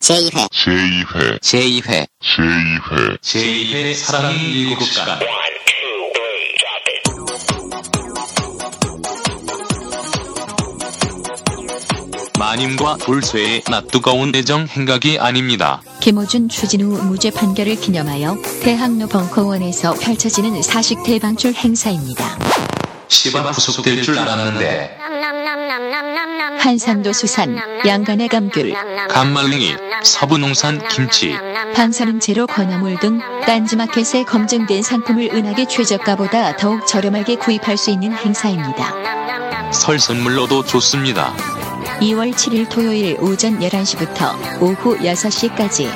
제2회. 0.00 0.48
제2회. 0.50 1.40
제2회. 1.40 2.06
제2회. 2.22 3.20
제2회 3.20 3.94
사랑이 3.94 4.38
일곱 4.38 4.84
시간. 4.84 5.18
마님과 12.38 12.98
돌쇠의 12.98 13.62
낯뜨거운 13.68 14.32
애정 14.34 14.66
행각이 14.68 15.18
아닙니다. 15.18 15.82
김호준 16.00 16.48
추진우 16.48 17.02
무죄 17.04 17.30
판결을 17.32 17.74
기념하여 17.76 18.38
대학로 18.62 19.08
벙커원에서 19.08 19.94
펼쳐지는 19.94 20.62
사식 20.62 21.02
대방출 21.02 21.52
행사입니다. 21.54 22.38
시바 23.08 23.50
구속될 23.50 24.02
줄 24.02 24.18
알았는데 24.18 24.97
한산도 26.58 27.12
수산, 27.14 27.56
양간의 27.86 28.28
감귤, 28.28 28.74
감말랭이, 29.08 29.76
서부농산 30.02 30.86
김치, 30.88 31.34
방사능 31.74 32.20
제로 32.20 32.46
건어물 32.46 32.98
등 33.00 33.18
딴지마켓에 33.46 34.24
검증된 34.24 34.82
상품을 34.82 35.30
은하계 35.32 35.66
최저가보다 35.66 36.56
더욱 36.56 36.86
저렴하게 36.86 37.36
구입할 37.36 37.78
수 37.78 37.90
있는 37.90 38.12
행사입니다. 38.12 39.72
설 39.72 39.98
선물로도 39.98 40.64
좋습니다. 40.64 41.34
2월 42.00 42.34
7일 42.34 42.68
토요일 42.68 43.16
오전 43.20 43.58
11시부터 43.58 44.60
오후 44.60 44.98
6시까지 44.98 45.88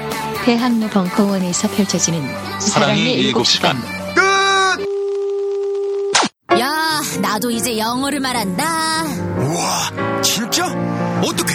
대학로 0.45 0.89
벙커원에서 0.89 1.69
펼쳐지는 1.69 2.27
사랑의 2.59 3.13
일곱 3.21 3.47
시간. 3.47 3.77
야, 6.59 7.01
나도 7.23 7.51
이제 7.53 7.79
영어를 7.79 8.19
말한다. 8.19 9.05
우와, 9.39 10.21
진짜? 10.23 10.67
어떻게? 11.25 11.55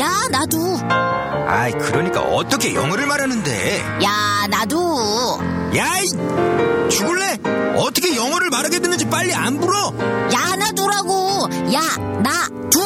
야, 0.00 0.10
나도. 0.30 0.80
아이, 1.46 1.70
그러니까 1.72 2.22
어떻게 2.22 2.74
영어를 2.74 3.06
말하는데? 3.06 4.00
야, 4.02 4.46
나도. 4.48 5.38
야이, 5.76 6.08
죽을래? 6.88 7.38
어떻게 7.76 8.16
영어를 8.16 8.48
말하게 8.50 8.78
됐는지 8.80 9.08
빨리 9.10 9.34
안 9.34 9.60
불어? 9.60 9.92
야, 10.32 10.56
나도라고. 10.56 11.48
야, 11.74 11.80
나, 12.22 12.48
두. 12.70 12.80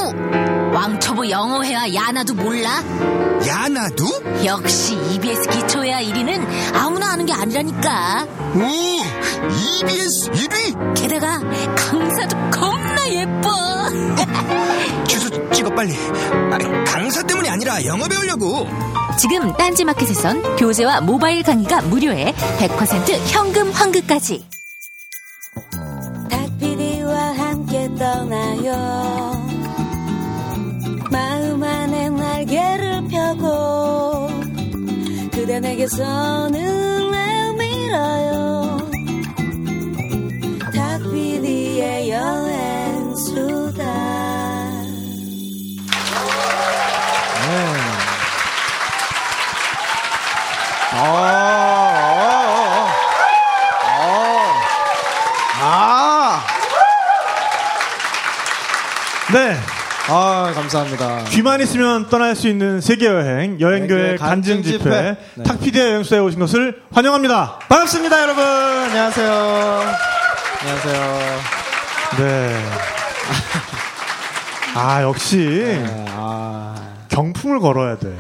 왕초보 0.77 1.31
영어회화 1.31 1.95
야, 1.95 2.13
나도 2.13 2.35
몰라? 2.35 2.85
야, 3.49 3.67
나도? 3.67 4.05
역시 4.45 4.95
EBS 4.95 5.49
기초회화 5.49 6.03
1위는 6.03 6.75
아무나 6.75 7.13
아는 7.13 7.25
게 7.25 7.33
아니라니까. 7.33 8.27
오, 8.55 8.61
EBS 8.61 10.31
1위? 10.33 10.95
게다가 10.95 11.41
강사도 11.75 12.37
겁나 12.51 13.09
예뻐. 13.09 13.49
주소 15.09 15.51
찍어 15.51 15.71
빨리. 15.71 15.95
아, 16.53 16.85
강사 16.85 17.23
때문이 17.23 17.49
아니라 17.49 17.83
영어 17.87 18.07
배우려고. 18.07 18.69
지금 19.19 19.51
딴지마켓에선 19.55 20.57
교재와 20.57 21.01
모바일 21.01 21.43
강의가 21.43 21.81
무료에 21.81 22.35
100% 22.59 23.19
현금 23.29 23.71
환급까지. 23.71 24.47
떠나요 27.99 29.16
날개를 32.47 33.09
펴고 33.09 34.29
그대 35.33 35.59
내게서 35.61 36.49
눈을 36.49 37.55
밀어요 37.59 38.79
닭피디의 40.73 42.11
여행수다 42.11 43.85
아, 50.99 51.03
아, 53.83 54.03
아. 55.61 56.47
네. 59.33 59.76
아, 60.09 60.53
감사합니다. 60.55 61.25
귀만 61.31 61.61
있으면 61.61 62.09
떠날 62.09 62.37
수 62.37 62.47
있는 62.49 62.81
세계 62.81 63.07
여행 63.07 63.59
여행교회 63.61 63.61
여행교회 63.61 64.17
간증 64.17 64.57
간증 64.57 64.63
집회 64.63 64.79
집회. 64.79 65.17
네. 65.35 65.43
탁피디의 65.45 65.87
여행수에 65.87 66.19
오신 66.21 66.39
것을 66.39 66.81
환영합니다. 66.93 67.59
반갑습니다, 67.69 68.23
여러분. 68.23 68.45
안녕하세요. 68.45 69.83
안녕하세요. 70.61 71.41
네. 72.19 72.57
아 74.77 75.03
역시 75.03 75.39
네, 75.39 76.05
아, 76.11 76.75
경품을 77.09 77.61
걸어야 77.61 77.97
돼. 77.97 78.15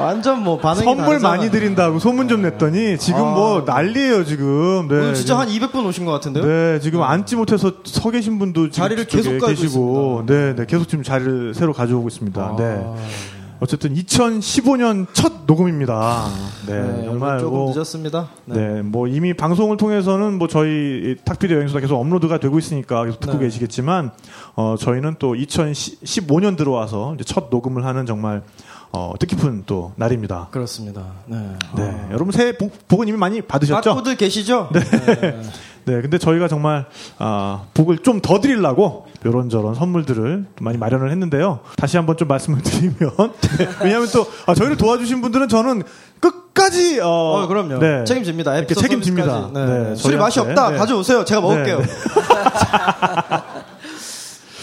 완전 0.00 0.42
뭐 0.42 0.58
반응이 0.58 0.84
선물 0.84 1.06
다르잖아요. 1.06 1.38
많이 1.38 1.50
드린다고 1.50 1.98
소문 1.98 2.28
좀 2.28 2.42
냈더니 2.42 2.98
지금 2.98 3.20
아. 3.20 3.34
뭐 3.34 3.64
난리예요 3.66 4.24
지금. 4.24 4.88
네. 4.88 4.94
오늘 4.96 5.14
진짜 5.14 5.38
한 5.38 5.48
200분 5.48 5.86
오신 5.86 6.04
것 6.04 6.12
같은데요? 6.12 6.44
네, 6.44 6.80
지금 6.80 7.02
앉지 7.02 7.36
못해서 7.36 7.72
서 7.84 8.10
계신 8.10 8.38
분도 8.38 8.70
지금 8.70 8.84
자리를 8.84 9.04
계속 9.06 9.30
깔고 9.30 9.46
계시고. 9.46 10.24
네, 10.26 10.54
네, 10.54 10.66
계속 10.66 10.88
지금 10.88 11.04
자리를 11.04 11.54
새로 11.54 11.72
가져오고 11.72 12.08
있습니다. 12.08 12.42
아. 12.42 12.56
네. 12.56 12.84
어쨌든 13.60 13.94
2015년 13.94 15.06
첫 15.12 15.44
녹음입니다. 15.46 16.28
네, 16.66 16.80
네, 16.80 17.04
정말 17.04 17.38
조금 17.40 17.58
뭐, 17.58 17.72
늦었습니다. 17.74 18.28
네. 18.46 18.80
뭐 18.80 19.06
이미 19.06 19.34
방송을 19.34 19.76
통해서는 19.76 20.38
뭐 20.38 20.48
저희 20.48 21.16
탁피디 21.24 21.52
여행수가 21.52 21.80
계속 21.80 22.00
업로드가 22.00 22.38
되고 22.38 22.58
있으니까 22.58 23.04
계속 23.04 23.20
듣고 23.20 23.34
네. 23.34 23.44
계시겠지만, 23.44 24.12
어, 24.54 24.76
저희는 24.78 25.16
또 25.18 25.34
2015년 25.34 26.56
들어와서 26.56 27.14
이제 27.14 27.24
첫 27.24 27.48
녹음을 27.50 27.84
하는 27.84 28.06
정말 28.06 28.42
어, 28.92 29.12
뜻깊은 29.20 29.64
또 29.66 29.92
날입니다. 29.96 30.48
그렇습니다. 30.50 31.02
네. 31.26 31.36
네, 31.76 32.06
여러분 32.10 32.32
새해 32.32 32.56
복, 32.56 32.72
복은 32.88 33.06
이미 33.08 33.16
많이 33.16 33.40
받으셨죠? 33.40 33.90
받고들 33.90 34.16
계시죠? 34.16 34.68
네. 34.74 34.80
네, 35.84 36.02
근데 36.02 36.18
저희가 36.18 36.46
정말 36.48 36.86
아, 37.18 37.62
복을 37.72 37.98
좀 37.98 38.20
더 38.20 38.40
드리려고 38.40 39.06
이런저런 39.24 39.74
선물들을 39.74 40.46
많이 40.60 40.76
마련을 40.76 41.10
했는데요. 41.10 41.60
다시 41.76 41.96
한번 41.96 42.16
좀 42.16 42.28
말씀을 42.28 42.60
드리면 42.62 42.94
네, 43.58 43.68
왜냐하면 43.82 44.08
또 44.12 44.26
아, 44.46 44.54
저희를 44.54 44.76
도와주신 44.76 45.20
분들은 45.22 45.48
저는 45.48 45.82
끝까지 46.20 47.00
어, 47.00 47.08
어, 47.08 47.46
그럼요. 47.46 47.78
네, 47.78 48.04
책임집니다. 48.04 48.56
이렇게 48.58 48.74
책임집니다. 48.74 49.50
네. 49.54 49.64
네, 49.66 49.94
술이 49.94 50.16
맛이. 50.16 50.40
없다. 50.40 50.70
네. 50.70 50.76
가져오세요. 50.78 51.24
제가 51.24 51.40
먹을게요. 51.40 51.80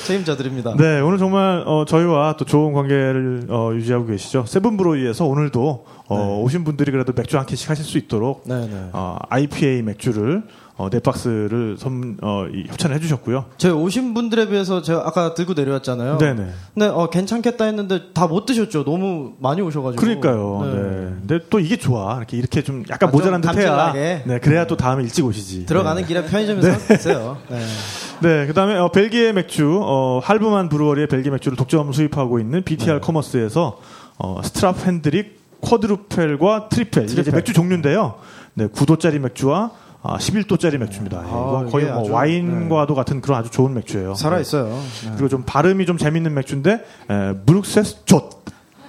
네, 0.07 0.13
책임져 0.13 0.37
드립니다. 0.37 0.73
네, 0.77 1.01
오늘 1.01 1.17
정말 1.17 1.63
어, 1.65 1.83
저희와 1.85 2.37
또 2.37 2.45
좋은 2.45 2.71
관계를 2.71 3.47
어, 3.49 3.71
유지하고 3.73 4.05
계시죠. 4.05 4.45
세븐브로이에서 4.47 5.25
오늘도 5.25 5.85
어, 6.07 6.41
오신 6.43 6.63
분들이 6.63 6.91
그래도 6.91 7.11
맥주 7.13 7.37
한 7.37 7.45
캔씩 7.45 7.69
하실 7.69 7.83
수 7.83 7.97
있도록 7.97 8.43
네, 8.45 8.67
네. 8.67 8.89
어, 8.93 9.17
IPA 9.29 9.81
맥주를 9.81 10.43
어, 10.77 10.89
네 10.91 10.99
박스를 10.99 11.75
선, 11.79 12.17
어, 12.21 12.45
이, 12.53 12.65
협찬을 12.67 12.95
해주셨고요. 12.97 13.45
저희 13.57 13.71
오신 13.71 14.13
분들에 14.13 14.47
비해서 14.47 14.83
제가 14.83 15.03
아까 15.07 15.33
들고 15.33 15.53
내려왔잖아요. 15.53 16.19
네네. 16.19 16.47
근데 16.75 16.85
어, 16.87 17.09
괜찮겠다 17.09 17.65
했는데 17.65 18.13
다 18.13 18.27
못 18.27 18.45
드셨죠. 18.45 18.83
너무 18.83 19.33
많이 19.39 19.61
오셔가지고. 19.61 19.99
그러니까요. 20.01 20.61
네. 20.65 20.79
근데 21.27 21.39
또 21.49 21.59
이게 21.59 21.77
좋아. 21.77 22.17
이렇게 22.17 22.37
이렇게 22.37 22.61
좀 22.61 22.83
약간 22.89 23.09
아, 23.09 23.11
좀 23.11 23.17
모자란 23.19 23.41
듯해야. 23.41 23.93
네, 23.93 24.39
그래야 24.41 24.67
또 24.67 24.77
다음에 24.77 25.01
일찍 25.03 25.25
오시지. 25.25 25.65
들어가는 25.65 26.01
네. 26.01 26.07
길에 26.07 26.23
편의점에서 26.25 26.77
드세요. 26.87 27.37
네. 27.49 27.59
네, 28.21 28.47
그다음에 28.47 28.75
어, 28.77 28.89
벨기에 28.91 29.31
맥주, 29.31 29.79
어, 29.83 30.19
Halve 30.23 30.49
Maan 30.49 30.69
Brewery의 30.69 31.07
벨기에 31.07 31.31
맥주를 31.31 31.55
독점 31.55 31.91
수입하고 31.93 32.39
있는 32.39 32.63
BTR 32.63 32.93
네. 32.93 32.99
Commerce에서 32.99 33.79
어, 34.19 34.41
Straffe 34.43 34.85
Hendrik, 34.85 35.39
Quadrupel과 35.61 36.69
Tripel, 36.69 37.03
이게 37.03 37.13
이제 37.13 37.21
Tripel. 37.23 37.33
맥주 37.39 37.53
종류인데요. 37.53 38.15
네, 38.55 38.67
9도짜리 38.67 39.19
맥주와 39.19 39.71
아, 40.03 40.17
11도짜리 40.17 40.77
맥주입니다. 40.77 41.23
예, 41.23 41.61
이게 41.61 41.71
거의 41.71 41.85
뭐 41.85 42.01
아주, 42.01 42.11
와인과도 42.11 42.95
같은 42.95 43.19
그런 43.21 43.39
아주 43.39 43.49
좋은 43.49 43.73
맥주예요. 43.73 44.15
살아 44.15 44.35
네. 44.37 44.41
있어요. 44.41 44.79
그리고 45.15 45.27
좀 45.27 45.43
발음이 45.45 45.85
좀 45.85 45.97
재밌는 45.97 46.33
맥주인데 46.33 46.71
에, 47.09 47.33
Brugse 47.45 48.05
Zot 48.05 48.29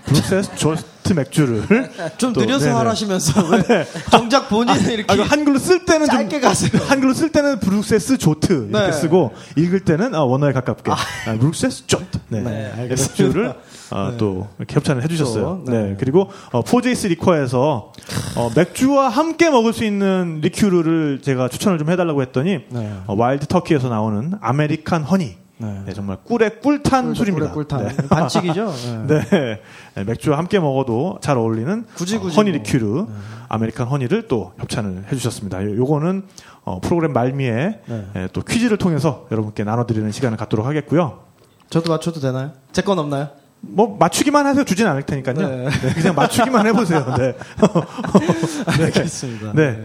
Brugse 0.04 0.56
Zot 0.56 1.12
맥주를 1.14 1.64
좀 2.19 2.32
또, 2.32 2.41
느려서 2.41 2.66
네네. 2.66 2.76
하라시면서 2.78 3.44
왜 3.69 3.87
정작 4.10 4.49
본인은 4.49 4.90
이렇게 4.90 5.20
아, 5.20 5.25
한글로 5.25 5.58
쓸 5.58 5.84
때는 5.84 6.06
좀 6.06 6.16
짧게 6.16 6.40
가세요. 6.40 6.70
한글로 6.87 7.12
쓸 7.14 7.31
때는 7.31 7.60
Brugse 7.60 8.19
Zot 8.19 8.69
이렇게 8.70 8.87
네. 8.87 8.93
쓰고 8.93 9.32
읽을 9.56 9.81
때는 9.81 10.14
아, 10.14 10.20
원어에 10.22 10.52
가깝게 10.52 10.90
아, 10.90 10.96
Brugse 11.38 11.87
Zot 11.87 12.19
네. 12.28 12.40
네, 12.40 12.50
네, 12.50 12.82
알겠습니다. 12.82 13.22
맥주를 13.25 13.55
아, 13.90 14.14
또 14.19 14.49
이렇게 14.58 14.75
협찬을 14.76 15.02
해주셨어요. 15.05 15.62
또, 15.64 15.70
네. 15.73 15.82
네. 15.90 15.96
그리고 15.99 16.29
어, 16.52 16.62
포제이스 16.62 17.06
Liquor에서 17.08 17.93
어, 18.37 18.50
맥주와 18.55 19.08
함께 19.08 19.50
먹을 19.50 19.73
수 19.73 19.85
있는 19.85 20.40
리큐르를 20.43 21.20
제가 21.23 21.49
추천을 21.49 21.79
좀 21.79 21.90
해달라고 21.90 22.23
했더니 22.23 22.61
네. 22.69 22.93
어, 23.06 23.14
Wild 23.16 23.46
Turkey에서 23.46 23.88
나오는 23.88 24.32
American 24.40 25.02
Honey 25.05 25.37
네. 25.61 25.82
네, 25.87 25.93
정말 25.93 26.19
꿀의 26.23 26.61
꿀탄 26.61 27.14
술입니다. 27.14 27.50
꿀꿀꿀 27.52 27.88
네. 27.88 27.96
반칙이죠. 28.08 28.73
네. 29.08 29.20
네. 29.31 29.61
네, 29.96 30.05
맥주와 30.05 30.38
함께 30.38 30.61
먹어도 30.61 31.19
잘 31.20 31.37
어울리는 31.37 31.84
굳이 31.94 32.17
어, 32.17 32.20
굳이 32.20 32.37
honey 32.37 32.50
뭐. 32.50 32.58
리큐르 32.58 33.06
American 33.49 33.88
Honey를 33.88 34.28
또 34.29 34.52
협찬을 34.58 35.06
해주셨습니다. 35.11 35.64
요- 35.64 35.76
요거는 35.79 36.23
어, 36.64 36.81
프로그램 36.81 37.12
말미에 37.12 37.81
네. 37.87 38.06
예, 38.17 38.29
또 38.32 38.43
퀴즈를 38.43 38.76
통해서 38.76 39.26
여러분께 39.32 39.64
나눠드리는 39.64 40.12
시간을 40.12 40.37
갖도록 40.37 40.67
하겠고요. 40.67 41.20
저도 41.70 41.91
맞춰도 41.91 42.20
되나요? 42.20 42.52
제 42.73 42.82
건 42.82 42.99
없나요? 42.99 43.29
뭐 43.60 43.96
맞추기만 43.99 44.46
하세요. 44.46 44.64
주진 44.64 44.87
않을 44.87 45.02
테니까요. 45.02 45.34
네. 45.37 45.69
네, 45.69 45.94
그냥 45.94 46.14
맞추기만 46.14 46.66
해보세요. 46.69 47.14
네. 47.19 47.34
알겠습니다. 48.66 49.52
네. 49.55 49.82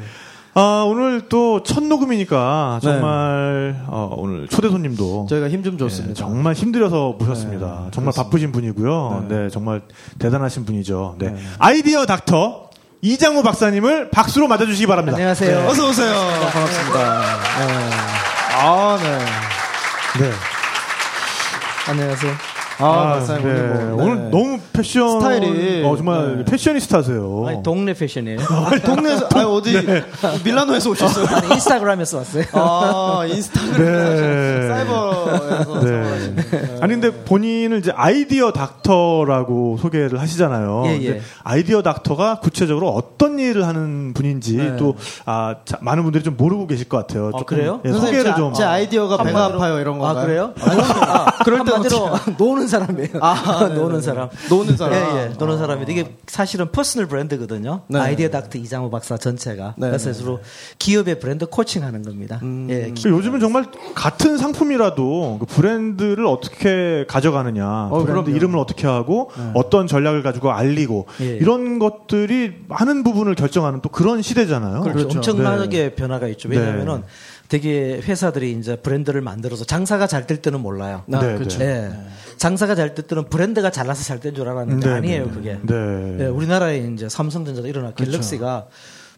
아, 0.55 0.85
오늘 0.87 1.27
또 1.29 1.63
첫 1.63 1.83
녹음이니까 1.83 2.79
정말 2.83 3.75
어, 3.87 4.13
오늘 4.15 4.47
초대 4.47 4.69
손님도 4.69 5.25
저희가 5.27 5.49
힘좀 5.49 5.73
네, 5.73 5.77
줬습니다. 5.79 6.13
정말 6.13 6.53
힘들어서 6.53 7.15
모셨습니다. 7.17 7.65
네, 7.65 7.73
정말 7.91 8.11
그렇습니다. 8.11 8.23
바쁘신 8.23 8.51
분이고요. 8.51 9.25
네. 9.29 9.49
정말 9.49 9.81
대단하신 10.19 10.65
분이죠. 10.65 11.15
네. 11.17 11.29
네. 11.31 11.41
아이디어 11.57 12.05
닥터 12.05 12.69
이장우 13.01 13.41
박사님을 13.41 14.11
박수로 14.11 14.47
맞아주시기 14.47 14.85
바랍니다. 14.85 15.17
안녕하세요. 15.17 15.67
어서 15.67 15.89
오세요. 15.89 16.13
반갑습니다. 16.53 17.21
네. 17.59 17.89
아, 18.55 18.97
네. 19.01 20.23
네. 20.23 20.31
안녕하세요. 21.89 22.52
아, 22.83 23.13
박사님 23.13 23.43
네. 23.47 23.51
오늘 23.53 23.65
뭐, 23.73 23.95
네. 23.95 24.03
오늘 24.03 24.29
너무 24.31 24.59
패션 24.73 25.19
스타일이, 25.19 25.83
어, 25.85 25.95
정말 25.95 26.37
네. 26.37 26.45
패셔니스타세요. 26.45 27.45
아니, 27.47 27.63
동네 27.63 27.93
패션이에요. 27.93 28.39
아니, 28.65 28.81
동네에서, 28.81 29.29
아 29.35 29.43
어디, 29.45 29.77
밀라노에서 30.43 30.89
오셨어요? 30.91 31.27
아니, 31.35 31.53
인스타그램에서 31.53 32.17
왔어요. 32.17 32.43
아, 32.53 33.25
인스타그램. 33.27 33.77
네. 33.85 34.67
사이버에서. 34.67 35.79
네. 35.81 36.77
아니 36.81 36.93
근데 36.93 37.11
본인을 37.11 37.79
이제 37.79 37.91
아이디어 37.95 38.51
닥터라고 38.51 39.77
소개를 39.81 40.19
하시잖아요. 40.19 40.83
예, 40.87 41.01
예. 41.05 41.21
아이디어 41.43 41.81
닥터가 41.81 42.39
구체적으로 42.39 42.89
어떤 42.89 43.39
일을 43.39 43.65
하는 43.67 44.13
분인지 44.13 44.57
네. 44.57 44.75
또 44.77 44.95
아, 45.25 45.55
자, 45.65 45.77
많은 45.81 46.03
분들이 46.03 46.23
좀 46.23 46.35
모르고 46.37 46.67
계실 46.67 46.89
것 46.89 46.97
같아요. 46.97 47.31
아, 47.33 47.43
그래요? 47.43 47.79
예, 47.85 47.91
소개를 47.91 48.23
제, 48.23 48.35
좀. 48.35 48.53
제 48.53 48.63
아이디어가 48.63 49.23
배가 49.23 49.49
한마디로- 49.49 49.55
아파요, 49.55 49.79
이런 49.79 49.99
건가요? 49.99 50.19
아, 50.19 50.25
그래요? 50.25 50.53
아니, 50.61 50.81
아, 50.81 51.25
그럴 51.43 51.63
때 51.63 51.71
한마디로 51.71 52.09
노는 52.37 52.67
사람이에요. 52.73 53.09
아, 53.21 53.67
네, 53.69 53.75
노는 53.75 53.97
네. 53.97 54.01
사람. 54.01 54.29
노는 54.49 54.77
사람. 54.77 54.93
예, 54.93 55.21
예. 55.21 55.27
노는 55.37 55.57
사람인데 55.57 55.91
이게 55.91 56.15
사실은 56.27 56.71
퍼스널 56.71 57.07
브랜드거든요. 57.07 57.81
네. 57.87 57.99
아이디어 57.99 58.29
닥터 58.29 58.57
이장우 58.57 58.89
박사 58.89 59.17
전체가. 59.17 59.75
네, 59.77 59.87
그래서 59.87 60.11
네, 60.11 60.17
주로 60.17 60.39
기업의 60.79 61.19
브랜드 61.19 61.45
코칭하는 61.45 62.03
겁니다. 62.03 62.39
음. 62.43 62.67
예. 62.69 62.93
요즘은 63.05 63.39
정말 63.39 63.65
같은 63.95 64.37
상품이라도 64.37 65.37
그 65.39 65.45
브랜드를 65.45 66.25
어떻게 66.25 67.05
가져가느냐, 67.07 67.87
어, 67.91 67.99
브랜드 68.03 68.23
그럼요. 68.23 68.29
이름을 68.35 68.57
어떻게 68.57 68.87
하고 68.87 69.31
어떤 69.53 69.87
전략을 69.87 70.23
가지고 70.23 70.51
알리고 70.51 71.07
예. 71.21 71.25
이런 71.37 71.79
것들이 71.79 72.53
많은 72.67 73.03
부분을 73.03 73.35
결정하는 73.35 73.81
또 73.81 73.89
그런 73.89 74.21
시대잖아요. 74.21 74.81
그렇죠. 74.81 75.07
그렇죠. 75.07 75.17
엄청나게 75.17 75.95
변화가 75.95 76.27
있죠. 76.29 76.49
네. 76.49 76.57
왜냐하면은 76.57 77.03
되게 77.49 77.99
회사들이 78.03 78.51
이제 78.53 78.75
브랜드를 78.75 79.21
만들어서 79.21 79.63
장사가 79.65 80.07
잘 80.07 80.25
될 80.25 80.41
때는 80.41 80.59
몰라요. 80.61 81.03
아, 81.11 81.19
네, 81.19 81.35
그렇죠. 81.35 81.61
예. 81.61 81.91
장사가 82.37 82.73
잘 82.75 82.95
될 82.95 83.05
때는 83.05 83.25
브랜드가 83.29 83.69
잘나서 83.69 84.03
잘 84.03 84.19
된 84.19 84.33
줄 84.33 84.47
알았는데 84.49 84.87
네, 84.87 84.93
아니에요, 84.95 85.25
네, 85.25 85.31
그게. 85.31 85.59
네. 85.61 86.17
예, 86.21 86.25
우리나라에 86.27 86.77
이제 86.93 87.07
삼성전자도 87.09 87.67
일어나 87.67 87.91
갤럭시가 87.91 88.67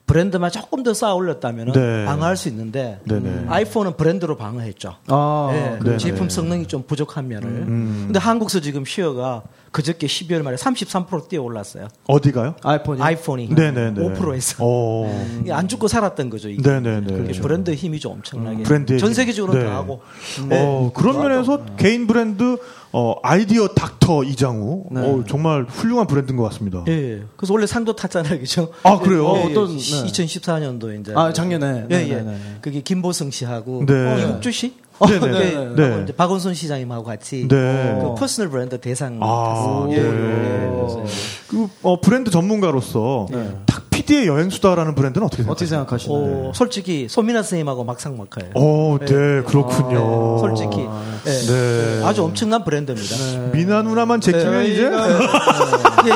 브랜드만 0.08 0.52
조금 0.52 0.84
더 0.84 0.94
쌓아 0.94 1.14
올렸다면 1.16 1.72
네. 1.72 2.06
방어할 2.06 2.38
수 2.38 2.48
있는데 2.50 3.00
네, 3.06 3.20
네. 3.20 3.46
아이폰은 3.48 3.96
브랜드로 3.98 4.36
방어했죠. 4.38 4.96
아, 5.08 5.50
예, 5.54 5.80
네, 5.84 5.98
제품 5.98 6.28
네. 6.28 6.34
성능이 6.36 6.68
좀 6.68 6.84
부족한 6.84 7.28
면을. 7.28 7.48
음. 7.50 8.04
근데 8.08 8.20
한국서 8.20 8.60
지금 8.60 8.86
시어가 8.86 9.44
그저께 9.76 10.08
12월 10.08 10.42
말에 10.42 10.56
33% 10.56 11.28
뛰어 11.28 11.42
올랐어요. 11.42 11.90
어디가요? 12.08 12.56
아이폰이. 12.64 13.02
아이폰이 13.02 13.50
네네네. 13.50 14.02
5%에서. 14.16 14.56
어. 14.62 15.28
이게 15.42 15.52
안 15.52 15.68
죽고 15.68 15.90
살았던 15.90 16.30
거죠. 16.30 16.48
이게. 16.48 16.62
네네네. 16.62 17.08
그게 17.14 17.42
브랜드 17.42 17.74
힘이 17.74 18.00
좀 18.00 18.14
엄청나게. 18.14 18.60
음, 18.60 18.64
브랜드의 18.64 19.00
전 19.00 19.10
힘. 19.10 19.14
세계적으로 19.16 19.54
네. 19.60 19.66
더 19.66 19.72
하고. 19.74 20.02
어, 20.50 20.92
그런 20.96 21.20
면에서 21.20 21.66
개인 21.76 22.08
브랜드 22.08 22.56
어, 22.94 23.16
아이디어 23.22 23.68
닥터 23.68 24.24
이장우 24.24 24.86
어, 24.96 25.24
정말 25.28 25.66
훌륭한 25.68 26.08
브랜드인 26.08 26.38
것 26.38 26.44
같습니다. 26.44 26.86
예. 26.88 27.24
그래서 27.36 27.52
원래 27.54 27.68
상도 27.68 27.94
탔잖아요, 27.98 28.40
그죠? 28.40 28.72
아, 28.84 28.98
그래요? 29.00 29.34
예, 29.36 29.42
예. 29.42 29.52
어떤- 29.52 29.76
네. 29.76 30.06
2014년도 30.06 31.02
이제. 31.02 31.12
아, 31.14 31.34
작년에. 31.34 31.88
예, 31.92 31.98
네, 31.98 32.10
예. 32.12 32.16
네, 32.16 32.22
네. 32.22 32.38
그게 32.62 32.80
김보성 32.80 33.30
씨하고 33.32 33.86
네. 33.86 33.94
어, 33.94 34.18
이국주 34.20 34.54
씨? 34.54 34.74
네네. 35.00 35.40
예, 35.40 35.76
네. 35.76 35.90
하고 35.90 36.04
이제 36.04 36.14
박원순 36.14 36.54
시장님하고 36.54 37.04
같이 37.04 37.48
네. 37.48 38.00
그 38.02 38.16
퍼스널 38.16 38.50
브랜드 38.50 38.80
대상 38.80 39.20
아. 39.22 39.86
네. 39.90 39.98
예, 39.98 40.02
예. 40.02 41.06
그 41.48 41.68
어, 41.82 42.00
브랜드 42.00 42.32
전문가로서 42.32 43.28
탁PD의 43.65 44.28
여행수다라는 44.28 44.94
브랜드는 44.94 45.26
어떻게 45.26 45.44
어떻게 45.44 45.66
생각하세요? 45.66 46.08
생각하시나요? 46.10 46.50
어, 46.50 46.52
솔직히 46.54 47.08
소믈리에 47.10 47.44
선생님하고 47.44 47.84
막상 47.86 48.18
막하예요. 48.18 48.52
어, 48.56 48.98
네, 49.00 49.08
그렇군요. 49.46 50.38
솔직히 50.40 50.82
예. 51.26 51.32
네. 51.48 52.02
아주 52.04 52.24
엄청난 52.24 52.64
브랜드입니다. 52.66 53.16
미나 53.54 53.82
누나만 53.84 54.20
제끼면 54.22 54.66
이제 54.66 54.92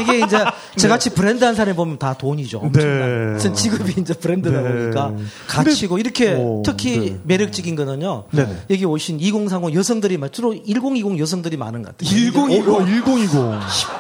이게 0.02 0.26
이제 0.26 0.38
저같이 0.76 1.12
브랜드 1.12 1.44
한 1.44 1.56
사람이 1.56 1.76
보면 1.76 1.98
다 1.98 2.14
돈이죠. 2.14 2.60
엄청난. 2.60 3.34
네. 3.34 3.40
전 3.40 3.54
직업이 3.54 3.96
이제 3.98 4.14
브랜드다 4.14 4.62
네. 4.62 4.70
보니까 4.70 5.14
가치고 5.48 5.98
이렇게 6.00 6.36
어, 6.38 6.62
특히 6.66 7.00
네. 7.00 7.20
매력적인 7.24 7.76
거는요. 7.76 8.26
여기 8.70 8.86
오신 8.86 9.20
2030 9.20 9.74
여성들이 9.74 10.18
많- 10.18 10.32
주로 10.32 10.54
1020 10.54 11.18
여성들이 11.20 11.58
많은 11.58 11.82
것 11.84 11.98
같아요. 11.98 12.10
1020. 12.10 12.68
어, 12.70 12.86
1020. 12.86 13.40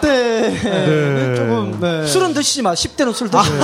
10대는 0.01 0.63
네. 0.63 1.35
조금, 1.35 1.77
네. 1.81 2.05
술은 2.05 2.33
드시지 2.33 2.61
마. 2.61 2.73
10대는 2.73 3.13
술 3.13 3.29
드시면 3.29 3.59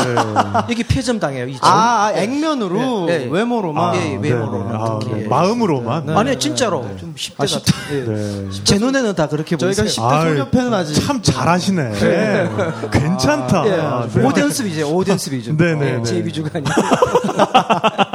여기 0.69 0.83
폐점 0.83 1.19
당해요. 1.19 1.47
이 1.47 1.57
아, 1.61 1.67
아, 2.07 2.13
액면으로, 2.13 3.07
예, 3.09 3.23
예. 3.25 3.27
외모로만. 3.29 3.95
예, 3.95 4.11
예, 4.13 4.17
외모로만 4.21 4.67
네, 4.67 4.77
네. 4.77 4.83
아, 4.83 4.99
특히. 5.01 5.15
네. 5.21 5.27
마음으로만. 5.27 6.09
아니 6.09 6.37
진짜로 6.39 6.85
좀 6.99 7.13
10대 7.15 7.33
아, 7.37 7.45
같은. 7.59 7.73
예. 7.91 8.05
네. 8.05 8.63
제 8.63 8.77
눈에는 8.77 9.15
다 9.15 9.27
그렇게 9.27 9.55
저희가 9.57 9.81
보이세요. 9.83 10.05
10대 10.07 10.11
아이, 10.11 10.29
소녀팬은 10.29 10.73
아직. 10.73 10.93
참 11.05 11.21
잘하시네. 11.21 11.91
괜찮다. 12.91 13.63
예, 13.67 14.09
네. 14.19 14.25
오디언스 14.25 14.63
비죠. 14.63 14.95
오디언스 14.95 15.29
비죠. 15.31 15.55
네, 15.57 15.75
네, 15.75 15.97
네. 15.97 16.03
제 16.03 16.23
비주가 16.23 16.49
아니고. 16.53 16.71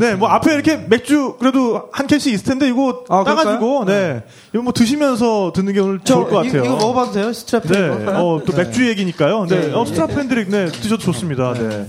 네, 0.00 0.14
뭐 0.14 0.28
앞에 0.28 0.52
이렇게 0.52 0.76
맥주 0.76 1.36
그래도 1.38 1.88
한 1.92 2.06
캔씩 2.06 2.32
있을 2.32 2.44
텐데 2.44 2.68
이거 2.68 3.04
아, 3.08 3.24
따가지고 3.24 3.84
네, 3.84 4.24
이거 4.52 4.62
뭐 4.62 4.72
드시면서 4.72 5.52
듣는 5.54 5.72
게 5.72 5.80
오늘 5.80 6.00
저, 6.04 6.14
좋을 6.14 6.30
것 6.30 6.36
같아요. 6.36 6.64
이, 6.64 6.68
거 6.68 6.76
먹어봐도 6.76 7.12
돼요? 7.12 7.30
스트랩 7.30 7.68
네? 7.68 8.06
어, 8.12 8.40
또 8.44 8.56
맥주 8.56 8.88
얘기니까요. 8.88 9.46
네, 9.46 9.72
어, 9.72 9.84
스타 9.84 10.06
팬들이 10.06 10.48
네 10.48 10.66
드셔도 10.66 10.98
좋습니다. 10.98 11.54
네. 11.54 11.86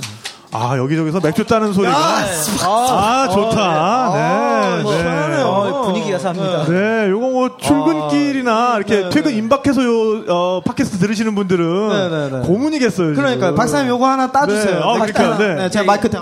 아 0.52 0.78
여기저기서 0.78 1.20
맥주 1.20 1.46
따는 1.46 1.74
소리가 1.74 1.94
아, 2.64 3.28
좋다. 3.30 4.12
네, 4.14 4.84
뭐, 4.84 4.92
네. 4.94 5.00
시원하네요. 5.00 5.46
어, 5.46 5.82
분위기가 5.84 6.18
삽니다. 6.18 6.66
네, 6.66 7.10
요거 7.10 7.30
뭐 7.30 7.58
출근길이나 7.58 8.78
이렇게 8.78 9.10
퇴근 9.10 9.34
임박해서 9.36 9.84
요 9.84 10.24
어, 10.30 10.62
팟캐스트 10.66 11.00
들으시는 11.00 11.36
분들은 11.36 11.90
네, 11.90 12.10
네, 12.10 12.30
네. 12.40 12.48
고문이겠어요. 12.48 13.16
그러니까 13.16 13.54
박사님 13.54 13.90
요거 13.90 14.08
하나 14.08 14.32
따주세요. 14.32 14.80
네, 14.80 14.82
아, 14.82 15.06
네, 15.06 15.12
그러니까, 15.12 15.38
네. 15.38 15.56
네, 15.56 15.70
제가 15.70 15.86
마이크 15.86 16.10
대 16.10 16.18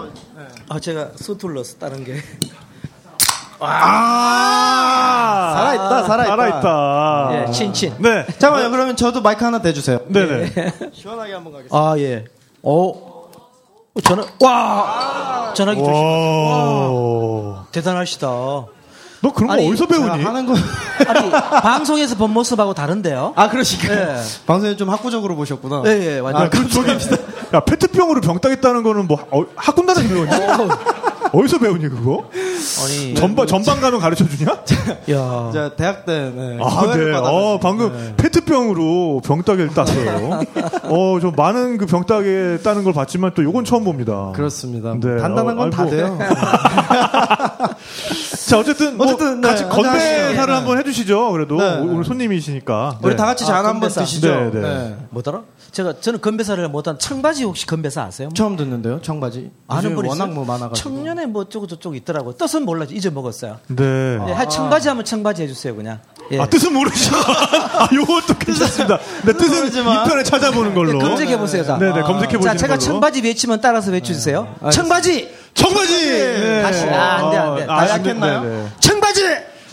아 0.69 0.79
제가 0.79 1.11
서툴러서 1.15 1.77
다른 1.77 2.03
게. 2.03 2.17
아, 3.59 5.53
살아있다, 5.55 6.03
살아있다. 6.03 6.35
살아있다. 6.35 7.29
예, 7.47 7.51
친친. 7.51 7.95
네, 7.99 8.25
잠깐만요. 8.39 8.71
그러면 8.71 8.95
저도 8.97 9.21
마이크 9.21 9.43
하나 9.45 9.61
대주세요. 9.61 9.99
네네. 10.07 10.91
시원하게 10.93 11.33
한번 11.33 11.53
가겠습니다. 11.53 11.77
아 11.77 11.97
예. 11.99 12.25
어. 12.61 13.13
전화 14.03 14.23
와 14.41 15.53
전화기 15.55 15.79
조심. 15.79 15.93
와. 15.93 17.65
대단하시다. 17.71 18.27
너 19.23 19.31
그런 19.31 19.47
거 19.47 19.53
아니, 19.53 19.67
어디서 19.69 19.85
배우니? 19.87 20.21
하는 20.21 20.45
거. 20.45 20.53
아니 21.07 21.31
방송에서 21.31 22.15
본 22.15 22.31
모습하고 22.31 22.73
다른데요? 22.73 23.31
아, 23.37 23.49
그러시까요? 23.49 23.97
예. 23.97 24.15
방송에 24.45 24.75
좀 24.75 24.89
학구적으로 24.89 25.37
보셨구나. 25.37 25.83
예, 25.85 26.15
예, 26.15 26.19
완전. 26.19 26.41
아, 26.43 26.49
그 26.49 26.67
저기 26.67 26.91
야 27.53 27.59
페트병으로 27.61 28.19
병 28.19 28.39
따겠다는 28.39 28.83
거는 28.83 29.07
뭐 29.07 29.25
어, 29.31 29.45
학군단에서 29.55 30.07
배웠니? 30.09 30.31
어디서 31.33 31.57
배우니 31.57 31.87
그거? 31.89 32.25
아니. 32.83 33.15
전반 33.15 33.47
전반 33.47 33.79
가면 33.81 33.99
가르쳐 33.99 34.23
주냐? 34.27 34.51
야. 35.11 35.49
제가 35.51 35.75
대학 35.75 36.05
때, 36.05 36.31
네. 36.35 36.59
아, 36.61 36.93
네. 36.95 37.11
어, 37.15 37.57
방금 37.59 38.13
페트병으로 38.17 39.21
병 39.25 39.41
따기를 39.41 39.69
땄어요. 39.73 40.41
어, 40.83 41.17
좀 41.21 41.33
많은 41.35 41.77
그 41.77 41.85
병 41.87 42.05
따게 42.05 42.59
따는 42.63 42.83
걸 42.83 42.93
봤지만 42.93 43.31
또 43.35 43.43
요건 43.43 43.63
처음 43.65 43.83
봅니다. 43.83 44.31
그렇습니다. 44.35 44.93
네. 44.99 45.17
단단한 45.17 45.57
어, 45.57 45.61
건다 45.61 45.83
아이고. 45.83 45.95
돼요. 45.95 46.19
자, 48.47 48.59
어쨌든 48.59 48.97
뭐 48.97 49.05
어쨌든, 49.07 49.41
네, 49.41 49.47
같이 49.47 49.63
건배사를. 49.65 50.53
한번 50.53 50.77
해주시죠. 50.79 51.31
그래도 51.31 51.57
네. 51.57 51.77
오- 51.79 51.91
오늘 51.93 52.03
손님이시니까. 52.03 52.99
우리 53.01 53.11
네. 53.11 53.15
다 53.15 53.25
같이 53.25 53.43
아, 53.45 53.47
잔 53.47 53.55
한번 53.57 53.73
건배사. 53.81 54.01
드시죠. 54.01 54.51
네, 54.53 54.61
네. 54.61 54.95
뭐더라? 55.11 55.41
제가 55.73 55.99
저는 55.99 56.21
건배사를 56.21 56.65
못한 56.69 56.99
청바지 56.99 57.45
혹시 57.45 57.65
건배사 57.65 58.03
아세요? 58.03 58.29
처음 58.35 58.55
듣는데요, 58.55 59.01
청바지. 59.01 59.49
아는 59.67 59.83
요즘에 59.85 59.95
분 59.95 60.05
워낙? 60.05 60.31
뭐 60.31 60.45
많아가지고. 60.45 60.75
청년에 60.75 61.25
뭐 61.25 61.41
어쩌고 61.41 61.65
저쩌고 61.65 61.95
있더라고. 61.95 62.37
뜻은 62.37 62.63
몰라지 62.63 62.93
잊어먹었어요. 62.93 63.57
네. 63.69 63.83
네, 64.23 64.31
하 64.33 64.47
청바지 64.47 64.87
하면 64.89 65.03
청바지 65.03 65.41
해주세요 65.41 65.75
그냥. 65.75 65.99
예. 66.31 66.39
아, 66.39 66.45
뜻은 66.45 66.71
모르시죠? 66.73 67.15
아, 67.17 67.89
요것도 67.91 68.37
괜찮습니다. 68.37 68.99
네, 69.25 69.33
뜻은. 69.33 69.71
2편에 69.71 70.23
찾아보는 70.23 70.75
걸로. 70.75 70.99
검색해 70.99 71.39
보세요. 71.39 71.65
자. 71.65 71.79
네네, 71.79 72.01
검색해 72.01 72.37
보시는 72.37 72.53
자, 72.53 72.55
제가 72.55 72.75
걸로. 72.75 72.79
청바지 72.79 73.21
외치면 73.23 73.59
따라서 73.59 73.91
외쳐주세요. 73.91 74.55
청바지, 74.71 75.29
청바지! 75.55 75.93
네. 75.93 76.61
다시 76.61 76.85
아, 76.85 77.15
안 77.15 77.31
돼, 77.31 77.37
안 77.37 77.55
돼. 77.55 77.63
아, 77.67 77.87
다시? 77.87 78.03
네, 78.03 78.13
네. 78.13 78.67
청바지, 78.79 79.23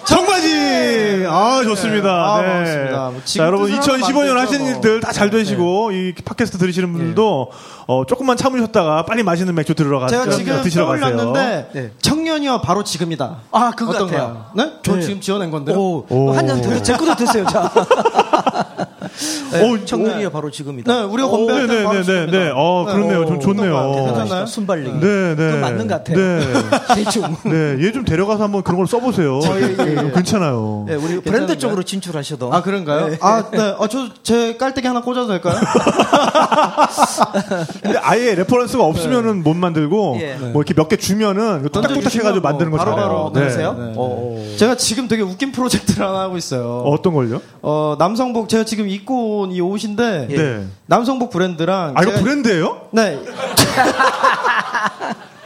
청바지! 0.05 1.27
아, 1.29 1.61
좋습니다. 1.65 2.09
아, 2.11 2.41
네. 2.41 2.47
반갑습니다. 2.49 3.11
뭐 3.11 3.21
자, 3.25 3.45
여러분, 3.45 3.67
지금 3.69 3.81
뜻을 3.81 3.99
2015년 4.01 4.29
하면 4.29 4.39
하시는 4.39 4.65
만들죠, 4.65 4.89
일들 4.89 5.01
다 5.01 5.13
잘 5.13 5.31
되시고, 5.31 5.93
이 5.93 6.15
팟캐스트 6.25 6.59
들으시는 6.59 6.93
분들도, 6.93 7.51
어, 7.87 8.05
조금만 8.07 8.37
참으셨다가 8.37 9.05
빨리 9.05 9.23
맛있는 9.23 9.55
맥주 9.55 9.75
들으러 9.75 9.99
가세요. 10.01 10.23
제가 10.25 10.37
지금 10.37 10.63
드시러 10.63 10.87
가세요. 10.87 11.17
떠올렸는데 11.17 11.71
네. 11.73 11.91
청년이와 12.01 12.61
바로 12.63 12.83
지금이다. 12.85 13.37
아, 13.51 13.71
그거 13.77 13.93
같아요. 13.93 14.09
거야? 14.09 14.51
네? 14.55 14.73
저 14.83 14.97
네. 14.97 15.03
지금 15.03 15.21
지어낸 15.21 15.51
건데요. 15.51 15.77
오, 15.79 16.07
오. 16.09 16.33
한잔 16.33 16.61
더, 16.63 16.81
제 16.83 16.97
것도 16.97 17.15
드세요, 17.17 17.45
자. 17.47 17.71
네, 19.53 19.69
오, 19.69 19.85
청년이야 19.85 20.31
바로 20.31 20.51
지금이다. 20.51 20.93
네, 20.93 21.03
우리가 21.03 21.29
건배할 21.29 21.67
때 21.67 21.85
바로 21.85 21.99
네네네네. 21.99 22.27
지금이다. 22.27 22.39
네. 22.39 22.53
어, 22.55 22.85
그렇네요. 22.87 23.27
좀 23.27 23.41
좋네요. 23.41 24.05
괜찮나요? 24.07 24.47
순발력. 24.47 25.01
네, 25.01 25.35
네. 25.37 25.61
맞는 25.61 25.89
것 25.89 26.05
같아요. 26.05 26.17
네. 26.17 26.41
대충. 26.95 27.37
네, 27.45 27.85
얘 27.87 27.91
좀 27.93 28.05
데려가서 28.05 28.45
한번 28.45 28.63
그런 28.63 28.79
걸 28.79 28.87
써보세요. 28.87 29.41
네, 29.41 30.11
괜찮아요. 30.15 30.85
네, 30.89 30.95
우리 30.95 31.07
브랜드 31.07 31.23
괜찮은가요? 31.25 31.59
쪽으로 31.59 31.83
진출하셔도. 31.83 32.53
아 32.53 32.63
그런가요? 32.63 33.17
아, 33.21 33.45
네. 33.51 33.75
아, 33.79 33.89
저 33.89 34.09
제 34.23 34.57
깔때기 34.57 34.87
하나 34.87 35.01
꽂아도 35.03 35.29
될까요? 35.29 35.57
근데 37.83 37.99
아예 38.03 38.35
레퍼런스가 38.35 38.85
없으면은 38.85 39.43
못 39.43 39.55
만들고 39.57 40.19
예. 40.21 40.35
뭐 40.35 40.63
이렇게 40.63 40.75
몇 40.75 40.91
개 40.91 40.97
주면은 40.97 41.63
뚝딱뚝딱 41.73 42.13
해가지고 42.15 42.41
만드는 42.41 42.71
거 42.73 42.77
바로 42.77 42.91
잘해요. 42.91 43.09
바로 43.09 43.31
네. 43.33 43.41
그러세요? 43.41 43.77
네. 43.79 43.93
네. 43.95 44.57
제가 44.57 44.75
지금 44.77 45.07
되게 45.07 45.23
웃긴 45.23 45.53
프로젝트를 45.53 46.05
하나 46.07 46.21
하고 46.23 46.37
있어요. 46.37 46.83
어, 46.85 46.91
어떤 46.91 47.15
걸요? 47.15 47.41
어, 47.63 47.95
남성복 47.99 48.49
제가 48.49 48.65
지금 48.65 48.89
입고 48.89 49.10
온이 49.13 49.61
옷인데 49.61 50.27
네. 50.29 50.67
남성복 50.87 51.31
브랜드랑 51.31 51.95
아 51.97 52.03
이거 52.03 52.13
제가- 52.13 52.21
브랜드예요? 52.23 52.89
네. 52.93 53.19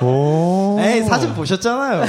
오. 0.03 0.77
에이 0.81 1.03
사진 1.05 1.33
보셨잖아요. 1.35 2.03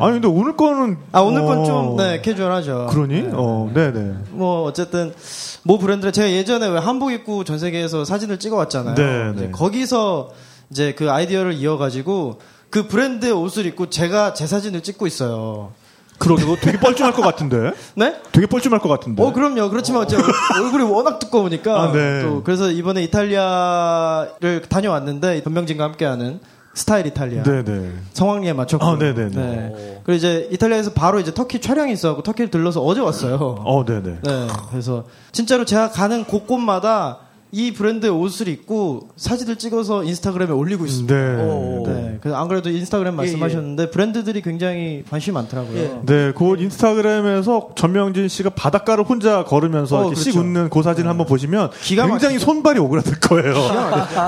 아니 0.00 0.12
근데 0.12 0.26
오늘 0.28 0.56
거는 0.56 0.98
아 1.12 1.20
오늘 1.20 1.42
건 1.42 1.58
어, 1.58 1.64
좀 1.64 1.96
네, 1.96 2.20
캐주얼하죠. 2.20 2.88
그러니? 2.90 3.22
네. 3.22 3.30
어, 3.32 3.70
네, 3.72 3.92
네. 3.92 4.12
뭐 4.30 4.64
어쨌든 4.64 5.14
뭐 5.62 5.78
브랜드를 5.78 6.12
제가 6.12 6.30
예전에 6.30 6.66
왜 6.68 6.78
한복 6.78 7.12
입고 7.12 7.44
전 7.44 7.58
세계에서 7.58 8.04
사진을 8.04 8.38
찍어 8.38 8.56
왔잖아요. 8.56 8.94
네, 8.96 9.32
네. 9.46 9.50
거기서 9.50 10.30
이제 10.70 10.94
그 10.94 11.10
아이디어를 11.10 11.54
이어가지고 11.54 12.40
그 12.70 12.86
브랜드의 12.86 13.32
옷을 13.32 13.64
입고 13.66 13.88
제가 13.88 14.34
제 14.34 14.46
사진을 14.46 14.82
찍고 14.82 15.06
있어요. 15.06 15.72
그러고 16.18 16.56
되게 16.56 16.78
뻘쭘할 16.78 17.12
것 17.12 17.22
같은데. 17.22 17.72
네? 17.94 18.16
되게 18.32 18.46
뻘쭘할 18.46 18.80
것 18.80 18.88
같은데. 18.88 19.22
어 19.22 19.32
그럼요. 19.32 19.70
그렇지만 19.70 20.06
제 20.08 20.16
얼굴이 20.16 20.84
워낙 20.84 21.18
두꺼우니까 21.18 21.82
아, 21.82 21.92
네. 21.92 22.22
또 22.22 22.42
그래서 22.42 22.70
이번에 22.70 23.02
이탈리아를 23.04 24.62
다녀왔는데 24.68 25.42
변명진과 25.42 25.84
함께하는 25.84 26.40
스타일 26.74 27.06
이탈리아. 27.06 27.42
네, 27.42 27.64
네. 27.64 27.92
성황리에 28.12 28.52
맞췄고. 28.52 28.84
아, 28.84 28.98
네네 28.98 29.30
네. 29.30 30.00
그리고 30.04 30.16
이제 30.16 30.48
이탈리아에서 30.52 30.92
바로 30.92 31.18
이제 31.18 31.34
터키 31.34 31.60
촬영이 31.60 31.92
있어갖고 31.92 32.22
터키를 32.22 32.50
들러서 32.50 32.82
어제 32.82 33.00
왔어요. 33.00 33.36
어, 33.36 33.84
네, 33.84 34.00
네. 34.02 34.18
네. 34.22 34.46
그래서 34.70 35.04
진짜로 35.32 35.64
제가 35.64 35.90
가는 35.90 36.24
곳곳마다 36.24 37.18
이 37.50 37.72
브랜드의 37.72 38.12
옷을 38.12 38.48
입고 38.48 39.08
사진을 39.16 39.56
찍어서 39.56 40.04
인스타그램에 40.04 40.52
올리고 40.52 40.84
있습니다. 40.84 41.14
네. 41.14 41.42
오. 41.42 41.82
네. 41.86 42.18
그래서 42.20 42.36
안 42.38 42.46
그래도 42.46 42.68
인스타그램 42.68 43.16
말씀하셨는데 43.16 43.90
브랜드들이 43.90 44.42
굉장히 44.42 45.02
관심이 45.08 45.32
많더라고요. 45.32 45.78
예. 45.78 46.00
네, 46.04 46.32
그 46.36 46.56
인스타그램에서 46.58 47.70
전명진 47.74 48.28
씨가 48.28 48.50
바닷가를 48.50 49.04
혼자 49.04 49.44
걸으면서 49.44 49.96
어, 49.96 50.00
이렇게 50.08 50.16
씩 50.16 50.32
그렇죠. 50.32 50.40
웃는 50.46 50.68
그 50.68 50.82
사진을 50.82 51.08
한번 51.08 51.26
보시면 51.26 51.70
기가 51.80 52.06
굉장히. 52.06 52.38
손발이 52.38 52.78
오그라들 52.80 53.18
거예요. 53.20 53.54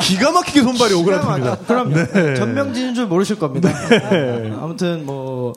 기가 0.00 0.32
막히게 0.32 0.62
손발이 0.64 0.94
오그라듭니다. 0.94 1.58
그럼 1.66 1.92
네. 1.92 2.34
전명진인 2.34 2.94
줄 2.94 3.06
모르실 3.06 3.38
겁니다. 3.38 3.70
아무튼 4.60 5.04
뭐 5.04 5.52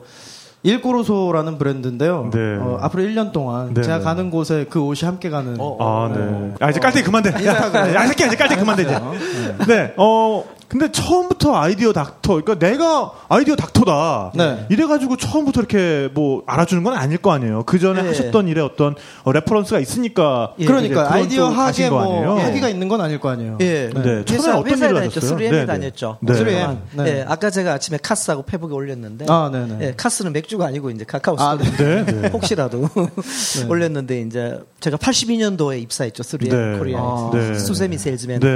일꼬로소라는 0.64 1.58
브랜드인데요. 1.58 2.30
네. 2.32 2.56
어, 2.56 2.78
앞으로 2.80 3.02
1년 3.04 3.32
동안 3.32 3.74
네, 3.74 3.82
제가 3.82 3.98
네. 3.98 4.04
가는 4.04 4.30
곳에 4.30 4.66
그 4.68 4.80
옷이 4.80 5.00
함께 5.04 5.28
가는. 5.28 5.56
아, 5.78 6.10
네. 6.12 6.54
아, 6.58 6.70
이제 6.70 6.80
깔때기 6.80 7.04
그만 7.04 7.22
돼. 7.22 7.30
야. 7.46 7.94
야, 7.94 8.04
이 8.04 8.08
새끼야, 8.08 8.28
이제 8.28 8.36
깔때기 8.36 8.60
그만 8.60 8.76
돼, 8.76 8.82
이제. 8.82 8.98
네, 9.68 9.92
어, 9.98 10.42
근데 10.74 10.90
처음부터 10.90 11.54
아이디어 11.54 11.92
닥터, 11.92 12.42
그러니까 12.42 12.56
내가 12.58 13.12
아이디어 13.28 13.54
닥터다. 13.54 14.32
네. 14.34 14.66
이래가지고 14.70 15.16
처음부터 15.16 15.60
이렇게 15.60 16.08
뭐 16.14 16.42
알아주는 16.48 16.82
건 16.82 16.94
아닐 16.94 17.18
거 17.18 17.30
아니에요. 17.30 17.62
그 17.62 17.78
전에 17.78 18.02
네. 18.02 18.08
하셨던 18.08 18.48
일에 18.48 18.60
어떤 18.60 18.96
어, 19.22 19.30
레퍼런스가 19.30 19.78
있으니까. 19.78 20.54
이제 20.58 20.66
그러니까 20.66 21.12
아이디어 21.14 21.46
하게 21.46 21.88
거뭐 21.88 22.02
아니에요? 22.02 22.44
학위가 22.44 22.68
있는 22.70 22.88
건 22.88 23.00
아닐 23.00 23.20
거 23.20 23.28
아니에요. 23.28 23.58
예. 23.60 23.88
네. 23.94 24.24
처음에 24.24 24.24
회사, 24.32 24.58
어떤 24.58 24.72
회사에 24.72 24.88
일을 24.88 24.98
다녔죠. 24.98 25.20
하셨어요? 25.20 25.38
3M에 25.38 25.38
네, 25.38 25.50
네. 25.60 25.66
다녔죠. 25.66 26.18
네. 26.22 26.32
3M. 26.32 26.78
네. 26.90 27.06
예, 27.06 27.24
아까 27.28 27.50
제가 27.50 27.74
아침에 27.74 27.96
카스하고 28.02 28.42
페북에 28.42 28.74
올렸는데, 28.74 29.26
아, 29.28 29.50
네네. 29.52 29.78
예, 29.80 29.94
카스는 29.96 30.32
맥주가 30.32 30.66
아니고 30.66 30.90
이제 30.90 31.04
카카오 31.04 31.36
아. 31.38 31.56
네, 31.56 32.04
네. 32.04 32.28
혹시라도 32.34 32.88
올렸는데 33.70 34.22
이제 34.22 34.58
제가 34.80 34.96
82년도에 34.96 35.80
입사했죠. 35.82 36.24
3M 36.24 36.48
네. 36.50 36.78
코리아에서 36.80 37.30
네. 37.32 37.54
수세미 37.60 37.96
세일즈맨. 37.96 38.40
네. 38.40 38.48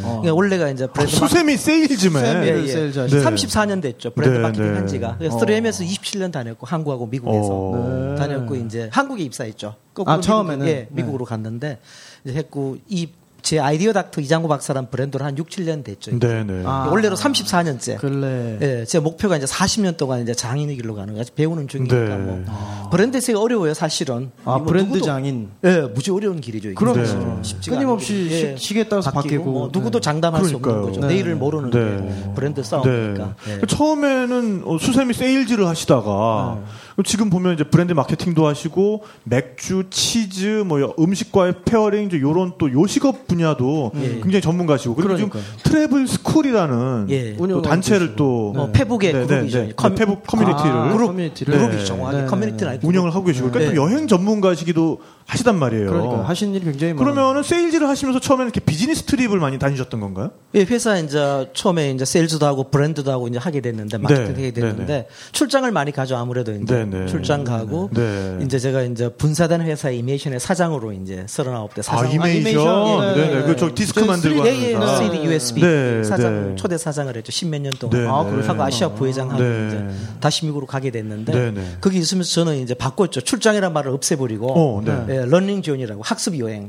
그러니까 0.00 0.34
원래가 0.34 0.68
이제 0.68 0.86
브랜드 0.86 1.18
마- 1.18 1.26
수세미 1.26 1.56
세일즈맨. 1.64 2.44
예, 2.44 2.62
예. 2.62 2.66
세일즈 2.66 2.98
하시죠. 2.98 3.18
네. 3.18 3.24
34년 3.24 3.82
됐죠. 3.82 4.10
브랜드 4.10 4.36
네, 4.36 4.42
마케팅 4.42 4.72
네. 4.72 4.78
한 4.78 4.86
지가. 4.86 5.16
그래서 5.18 5.38
3M에서 5.38 5.86
27년 5.86 6.32
다녔고 6.32 6.66
한국하고 6.66 7.06
미국에서 7.06 7.48
어. 7.50 8.14
다녔고 8.18 8.56
이제 8.56 8.88
한국에 8.92 9.22
입사했죠. 9.22 9.76
아, 10.06 10.20
처음에는? 10.20 10.66
예, 10.66 10.72
네. 10.72 10.88
미국으로 10.90 11.24
갔는데 11.24 11.78
이제 12.24 12.34
했고 12.34 12.76
이 12.88 13.08
제 13.44 13.58
아이디어 13.60 13.92
닥터 13.92 14.22
이장우 14.22 14.48
박사란 14.48 14.88
브랜드를 14.88 15.26
한 15.26 15.36
6, 15.36 15.50
7년 15.50 15.84
됐죠. 15.84 16.12
이제. 16.12 16.26
네, 16.26 16.44
네. 16.44 16.62
아. 16.64 16.88
원래로 16.90 17.14
34년째. 17.14 17.98
근래. 17.98 18.56
예, 18.62 18.84
제 18.86 18.98
목표가 18.98 19.36
이제 19.36 19.44
40년 19.44 19.98
동안 19.98 20.22
이제 20.22 20.32
장인의 20.32 20.76
길로 20.76 20.94
가는 20.94 21.14
거지 21.14 21.30
배우는 21.30 21.68
중이니까 21.68 21.94
네. 21.94 22.16
뭐 22.16 22.42
브랜드 22.90 23.20
세가 23.20 23.38
어려워요 23.38 23.74
사실은. 23.74 24.30
아, 24.46 24.56
이거 24.56 24.64
브랜드 24.64 24.98
누구도- 24.98 25.04
장인. 25.04 25.50
예, 25.62 25.82
무지 25.94 26.10
어려운 26.10 26.40
길이죠. 26.40 26.72
그럼요. 26.74 27.04
사실은. 27.04 27.36
네. 27.36 27.42
쉽지가 27.42 27.76
끊임없이. 27.76 28.30
시- 28.30 28.54
시기에 28.56 28.84
따라서 28.84 29.10
바뀌고. 29.10 29.44
뭐 29.44 29.68
누구도 29.70 30.00
네. 30.00 30.02
장담할 30.02 30.42
수 30.42 30.56
없는 30.56 30.62
그러니까요. 30.62 30.86
거죠. 30.86 31.00
네. 31.02 31.08
내일을 31.08 31.34
모르는 31.36 31.68
네. 31.70 31.78
게 32.24 32.32
브랜드 32.34 32.62
싸움이니까. 32.62 33.34
네. 33.44 33.58
예. 33.62 33.66
처음에는 33.66 34.62
어, 34.64 34.78
수세미 34.78 35.12
세일즈를 35.12 35.66
하시다가 35.68 36.60
그럼 36.94 37.04
지금 37.04 37.28
보면 37.28 37.52
이제 37.54 37.64
브랜드 37.64 37.92
마케팅도 37.92 38.46
하시고 38.46 39.02
맥주, 39.24 39.84
치즈, 39.90 40.64
뭐 40.66 40.80
여- 40.80 40.94
음식과의 40.98 41.56
페어링 41.66 42.06
이제 42.06 42.18
요런 42.20 42.54
또 42.56 42.72
요식업 42.72 43.26
분야 43.26 43.43
도 43.56 43.92
굉장히 43.94 44.40
전문가시고 44.40 44.94
그리고 44.94 45.16
지금 45.16 45.28
그러니까요. 45.30 45.56
travel 45.62 46.08
school이라는 46.08 47.06
예. 47.10 47.36
또 47.36 47.60
단체를 47.62 48.16
또 48.16 48.54
어, 48.56 48.70
페북의 48.72 49.12
네, 49.12 49.26
그룹이죠. 49.26 49.58
네, 49.58 49.66
네. 49.66 49.72
커뮤- 49.76 49.94
페북 49.94 50.26
커뮤니티를 50.26 50.70
아, 50.72 50.92
그룹, 50.92 51.06
커뮤니티를. 51.08 51.58
그룹이죠. 51.58 51.84
정확하게 51.84 52.22
네. 52.22 52.26
커뮤니티는 52.26 52.72
아니고 52.72 52.88
운영을 52.88 53.14
하고 53.14 53.24
계시고 53.26 53.50
그러니까 53.50 53.70
네. 53.72 53.76
또 53.76 53.82
여행 53.84 54.06
전문가시기도 54.08 54.98
하시단 55.26 55.58
말이에요. 55.58 55.86
그러니까 55.90 56.28
하신 56.28 56.54
일이 56.54 56.64
굉장히 56.64 56.92
많아요. 56.92 57.14
그러면은 57.14 57.42
세일즈를 57.42 57.88
하시면서 57.88 58.20
처음에는 58.20 58.46
이렇게 58.52 58.60
비즈니스 58.60 59.04
trip을 59.04 59.38
많이 59.40 59.58
다니셨던 59.58 59.98
건가요? 60.00 60.30
예, 60.54 60.60
회사 60.64 60.98
이제 60.98 61.48
처음에 61.54 61.90
이제 61.90 62.04
세일즈도 62.04 62.44
하고 62.44 62.64
브랜드도 62.64 63.10
하고 63.10 63.26
이제 63.28 63.38
하게 63.38 63.60
됐는데 63.60 63.98
마케팅 63.98 64.24
네, 64.24 64.30
하게 64.32 64.50
됐는데 64.52 64.84
네, 64.86 65.08
출장을 65.32 65.70
많이 65.72 65.92
가죠 65.92 66.16
아무래도 66.16 66.52
이제 66.52 66.74
네, 66.74 66.84
네. 66.84 67.06
출장 67.06 67.42
가고 67.42 67.88
네. 67.92 68.38
이제 68.42 68.58
제가 68.58 68.82
이제 68.82 69.08
분사된 69.08 69.62
회사 69.62 69.90
이메이션의 69.90 70.40
사장으로 70.40 70.92
이제 70.92 71.24
39대 71.26 71.78
아, 71.78 71.82
사장 71.82 72.12
이메이션. 72.12 72.40
이메이션. 72.40 73.00
네, 73.00 73.26
네, 73.26 73.34
네. 73.34 73.42
그저 73.44 73.70
디스크 73.74 74.00
만들고 74.00 74.46
예, 74.46 74.70
예, 74.70 74.74
하는 74.74 74.86
회사. 74.88 75.02
CD, 75.02 75.24
USB 75.24 75.60
네, 75.62 76.04
사장 76.04 76.50
네. 76.50 76.56
초대 76.56 76.76
사장을 76.76 77.16
했죠 77.16 77.32
십몇 77.32 77.62
년 77.62 77.72
동안 77.80 77.98
네, 77.98 78.06
아, 78.08 78.22
네. 78.24 78.46
하고 78.46 78.62
아시아 78.62 78.90
부회장하고 78.90 79.42
네. 79.42 79.66
이제 79.68 79.88
다시 80.20 80.44
미국으로 80.44 80.66
가게 80.66 80.90
됐는데 80.90 81.32
네, 81.32 81.50
네. 81.50 81.76
거기 81.80 81.98
있으면서 81.98 82.30
저는 82.30 82.58
이제 82.58 82.74
바꿨죠 82.74 83.22
출장이란 83.22 83.72
말을 83.72 83.90
없애버리고 83.90 84.52
어, 84.52 84.82
네. 84.84 85.13
예, 85.14 85.24
learning 85.26 85.62
journey라고 85.62 86.02
학습 86.02 86.38
여행 86.38 86.68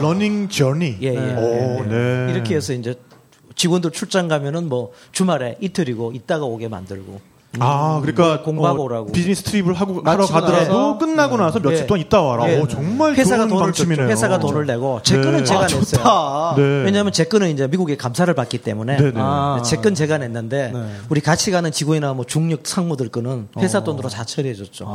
learning 0.00 0.48
journey. 0.48 0.98
예, 1.02 1.14
예. 1.14 1.34
오, 1.36 1.84
네. 1.84 2.32
이렇게 2.32 2.56
해서 2.56 2.72
이제 2.72 2.94
직원들 3.54 3.90
출장 3.92 4.28
가면은 4.28 4.68
뭐 4.68 4.92
주말에 5.12 5.56
이틀이고 5.60 6.12
있다가 6.12 6.44
오게 6.44 6.68
만들고 6.68 7.20
아, 7.60 7.98
그러니까 8.02 8.34
뭐 8.36 8.42
공부하고 8.42 8.82
어, 8.82 8.84
오라고. 8.84 9.12
비즈니스 9.12 9.42
trip을 9.42 9.72
하고 9.72 10.02
하러 10.04 10.26
가더라도 10.26 10.64
나서? 10.64 10.98
끝나고 10.98 11.36
나서 11.38 11.58
며칠 11.60 11.82
예. 11.82 11.86
동안 11.86 12.00
있다 12.02 12.20
와라. 12.20 12.48
예. 12.52 12.60
오, 12.60 12.68
정말 12.68 13.14
회사가 13.14 13.38
좋은 13.38 13.48
돈을 13.48 13.62
방침이네요. 13.64 13.96
줬죠. 14.06 14.10
회사가 14.12 14.38
돈을 14.38 14.66
내고 14.66 15.00
제 15.02 15.16
네. 15.16 15.24
거는 15.24 15.44
제가 15.46 15.60
아, 15.60 15.62
냈어요. 15.66 15.82
좋다. 15.84 16.54
네. 16.56 16.62
왜냐하면 16.84 17.12
제 17.12 17.24
거는 17.24 17.50
이제 17.50 17.66
미국에 17.66 17.96
감사를 17.96 18.32
받기 18.34 18.58
때문에 18.58 18.98
네네. 18.98 19.12
아. 19.16 19.62
제건 19.64 19.94
제가 19.94 20.18
냈는데 20.18 20.72
네. 20.74 20.80
우리 21.08 21.20
같이 21.22 21.50
가는 21.50 21.72
직원이나 21.72 22.12
뭐 22.12 22.26
중역 22.26 22.66
상무들 22.66 23.08
거는 23.08 23.48
회사 23.58 23.82
돈으로 23.82 24.08
다 24.10 24.24
처리해줬죠. 24.24 24.86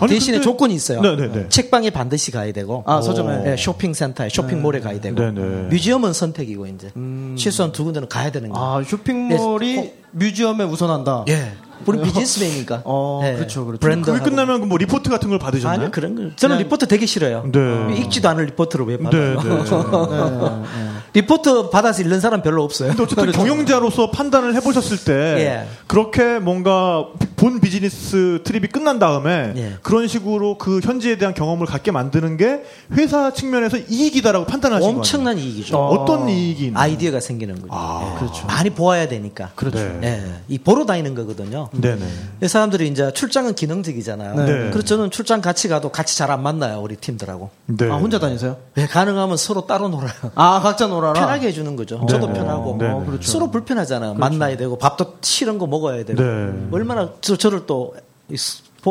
아니, 0.00 0.10
대신에 0.12 0.36
근데- 0.36 0.44
조건이 0.44 0.74
있어요. 0.74 1.00
네네네. 1.00 1.48
책방에 1.48 1.88
반드시 1.90 2.30
가야 2.30 2.52
되고 2.52 2.84
아, 2.86 3.00
서점에. 3.00 3.52
예, 3.52 3.56
쇼핑센터에 3.56 4.28
쇼핑몰에 4.28 4.80
가야 4.80 5.00
되고 5.00 5.16
네네. 5.16 5.40
음. 5.40 5.68
뮤지엄은 5.70 6.12
선택이고 6.12 6.66
이제 6.66 6.92
최소한 7.38 7.72
두 7.72 7.82
군데는 7.84 8.08
가야 8.08 8.30
되는 8.30 8.50
거예요. 8.50 8.64
아, 8.66 8.82
쇼핑몰이 8.86 9.76
네. 9.76 9.94
뮤지엄에 10.12 10.64
우선한다. 10.64 11.24
예. 11.28 11.52
우리 11.86 12.02
비즈니스맨이니까. 12.02 12.82
어, 12.84 13.20
예. 13.24 13.34
그렇죠, 13.34 13.64
그렇죠. 13.64 13.80
브랜드. 13.80 14.10
그게 14.12 14.24
끝나면 14.24 14.60
그뭐 14.62 14.78
리포트 14.78 15.10
같은 15.10 15.28
걸 15.30 15.38
받으셨나요? 15.38 15.80
아니 15.82 15.90
그런 15.90 16.14
거. 16.14 16.36
저는 16.36 16.58
리포트 16.58 16.86
되게 16.86 17.06
싫어요. 17.06 17.44
네. 17.50 17.96
읽지도 17.98 18.28
않을 18.28 18.46
리포트를 18.46 18.86
왜 18.86 18.98
받아요? 18.98 19.40
네, 19.40 19.48
네. 19.48 20.62
리포트 21.14 21.70
받아서 21.70 22.02
읽는 22.02 22.20
사람 22.20 22.42
별로 22.42 22.62
없어요. 22.64 22.88
근데 22.88 23.02
어쨌든 23.04 23.32
경영자로서 23.32 24.10
판단을 24.10 24.54
해보셨을 24.56 24.98
때 25.04 25.12
예. 25.12 25.68
그렇게 25.86 26.38
뭔가 26.40 27.06
본 27.36 27.60
비즈니스 27.60 28.40
trip이 28.44 28.68
끝난 28.68 28.98
다음에 28.98 29.52
예. 29.56 29.72
그런 29.82 30.08
식으로 30.08 30.58
그 30.58 30.80
현지에 30.82 31.16
대한 31.16 31.34
경험을 31.34 31.66
갖게 31.66 31.90
만드는 31.92 32.36
게 32.36 32.62
회사 32.92 33.32
측면에서 33.32 33.78
이익이다라고 33.88 34.46
판단하신 34.46 34.80
거예요. 34.82 34.96
엄청난 34.98 35.38
이익이죠. 35.38 35.76
어떤 35.78 36.28
이익이 36.28 36.66
있나요? 36.66 36.82
아이디어가 36.82 37.20
생기는 37.20 37.54
거죠. 37.54 37.68
아, 37.70 38.12
예. 38.14 38.18
그렇죠. 38.18 38.46
많이 38.46 38.70
보아야 38.70 39.06
되니까. 39.06 39.50
그렇죠. 39.54 39.78
예. 39.78 40.22
이 40.48 40.58
보러 40.58 40.84
다니는 40.84 41.14
거거든요. 41.14 41.68
네네. 41.80 42.06
이 42.42 42.48
사람들이 42.48 42.88
이제 42.88 43.12
출장은 43.12 43.54
기능적이잖아요. 43.54 44.34
네. 44.34 44.70
그래서 44.70 44.82
저는 44.82 45.10
출장 45.10 45.40
같이 45.40 45.68
가도 45.68 45.90
같이 45.90 46.16
잘 46.18 46.30
안 46.30 46.42
만나요, 46.42 46.80
우리 46.80 46.96
팀들하고. 46.96 47.50
네. 47.66 47.90
아, 47.90 47.96
혼자 47.96 48.18
다니세요? 48.18 48.56
왜 48.74 48.86
가능하면 48.86 49.36
서로 49.36 49.66
따로 49.66 49.88
놀아요. 49.88 50.10
아, 50.34 50.60
각자 50.60 50.86
놀아라. 50.86 51.12
편하게 51.12 51.48
해주는 51.48 51.76
거죠. 51.76 52.04
저도 52.08 52.26
네네. 52.26 52.38
편하고. 52.38 52.78
네네. 52.78 52.92
어, 52.92 53.04
그렇죠. 53.04 53.30
서로 53.30 53.50
불편하잖아요. 53.50 54.14
만나야 54.14 54.56
되고 54.56 54.76
밥도 54.78 55.16
싫은 55.20 55.58
거 55.58 55.66
먹어야 55.66 56.04
되고. 56.04 56.22
네. 56.22 56.68
얼마나 56.72 57.10
저, 57.20 57.36
저를 57.36 57.66
또 57.66 57.94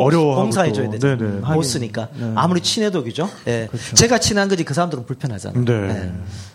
어려워하고 0.00 0.42
봉사해 0.42 0.72
줘야 0.72 0.86
또. 0.86 0.92
되죠. 0.92 1.16
네네. 1.16 1.40
보스니까. 1.40 2.08
아무리 2.34 2.60
친해도 2.60 3.04
그죠? 3.04 3.28
예. 3.46 3.68
제가 3.94 4.18
친한 4.18 4.48
거지 4.48 4.64
그 4.64 4.74
사람들은 4.74 5.06
불편하잖아요. 5.06 5.64
네. 5.64 5.72
예. 5.72 6.12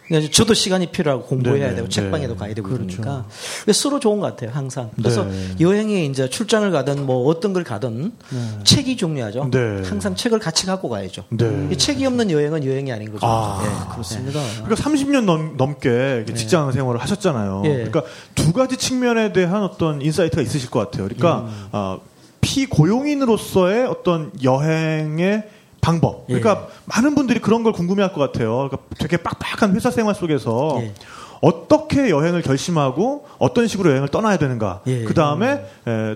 그러니까 0.08 0.32
저도 0.32 0.56
시간이 0.56 0.88
필요하고 0.88 1.24
공부해야. 1.26 1.76
되고 1.76 1.84
네. 1.88 1.90
책방에도 1.90 2.36
가야 2.36 2.56
되고 2.56 2.68
그러니까 2.68 3.26
그래서 3.64 3.80
서로 3.82 4.00
좋은 4.00 4.20
것 4.20 4.26
같아요 4.28 4.50
항상. 4.52 4.90
그래서 4.96 5.24
네. 5.24 5.56
여행에 5.60 6.06
이제 6.06 6.28
출장을 6.28 6.70
가든 6.72 7.06
뭐 7.06 7.28
어떤 7.28 7.54
걸 7.54 7.64
가든 7.64 8.14
책이 8.64 8.98
중요하죠. 8.98 9.50
네. 9.52 9.84
항상 9.88 10.16
책을 10.16 10.40
같이 10.40 10.66
갖고 10.66 10.90
가야죠. 10.90 11.26
네. 11.30 11.68
이 11.72 11.78
책이 11.78 12.04
없는 12.08 12.32
여행은 12.32 12.66
여행이 12.66 12.92
아닌 12.92 13.12
거죠. 13.12 13.28
아, 13.28 13.62
예. 13.64 13.92
그렇습니다. 13.94 14.40
그러니까 14.64 14.76
30년 14.84 15.26
넘, 15.26 15.58
넘게 15.58 16.26
직장 16.36 16.72
생활을 16.72 17.00
하셨잖아요. 17.00 17.62
예. 17.66 17.70
그러니까 17.74 18.04
두 18.34 18.52
가지 18.52 18.78
측면에 18.78 19.32
대한 19.32 19.62
어떤 19.62 20.02
insight가 20.02 20.42
있으실 20.42 20.72
것 20.72 20.80
같아요. 20.80 21.04
그러니까 21.08 21.42
음. 21.42 21.68
아, 21.72 22.00
피고용인으로서의 22.42 23.86
어떤 23.86 24.32
여행의 24.44 25.44
방법. 25.82 26.28
그러니까 26.28 26.68
예. 26.70 26.74
많은 26.86 27.16
분들이 27.16 27.40
그런 27.40 27.64
걸 27.64 27.72
궁금해할 27.74 28.14
것 28.14 28.20
같아요. 28.20 28.70
그러니까 28.70 28.78
되게 28.98 29.18
빡빡한 29.18 29.76
회사 29.76 29.92
생활 29.92 30.14
속에서 30.16 30.78
예. 30.82 30.94
어떻게 31.42 32.10
여행을 32.10 32.42
결심하고 32.42 33.26
어떤 33.38 33.68
식으로 33.68 33.92
여행을 33.92 34.10
떠나야 34.10 34.38
되는가. 34.38 34.82
예. 34.88 35.06
그 35.06 35.14
다음에 35.14 35.64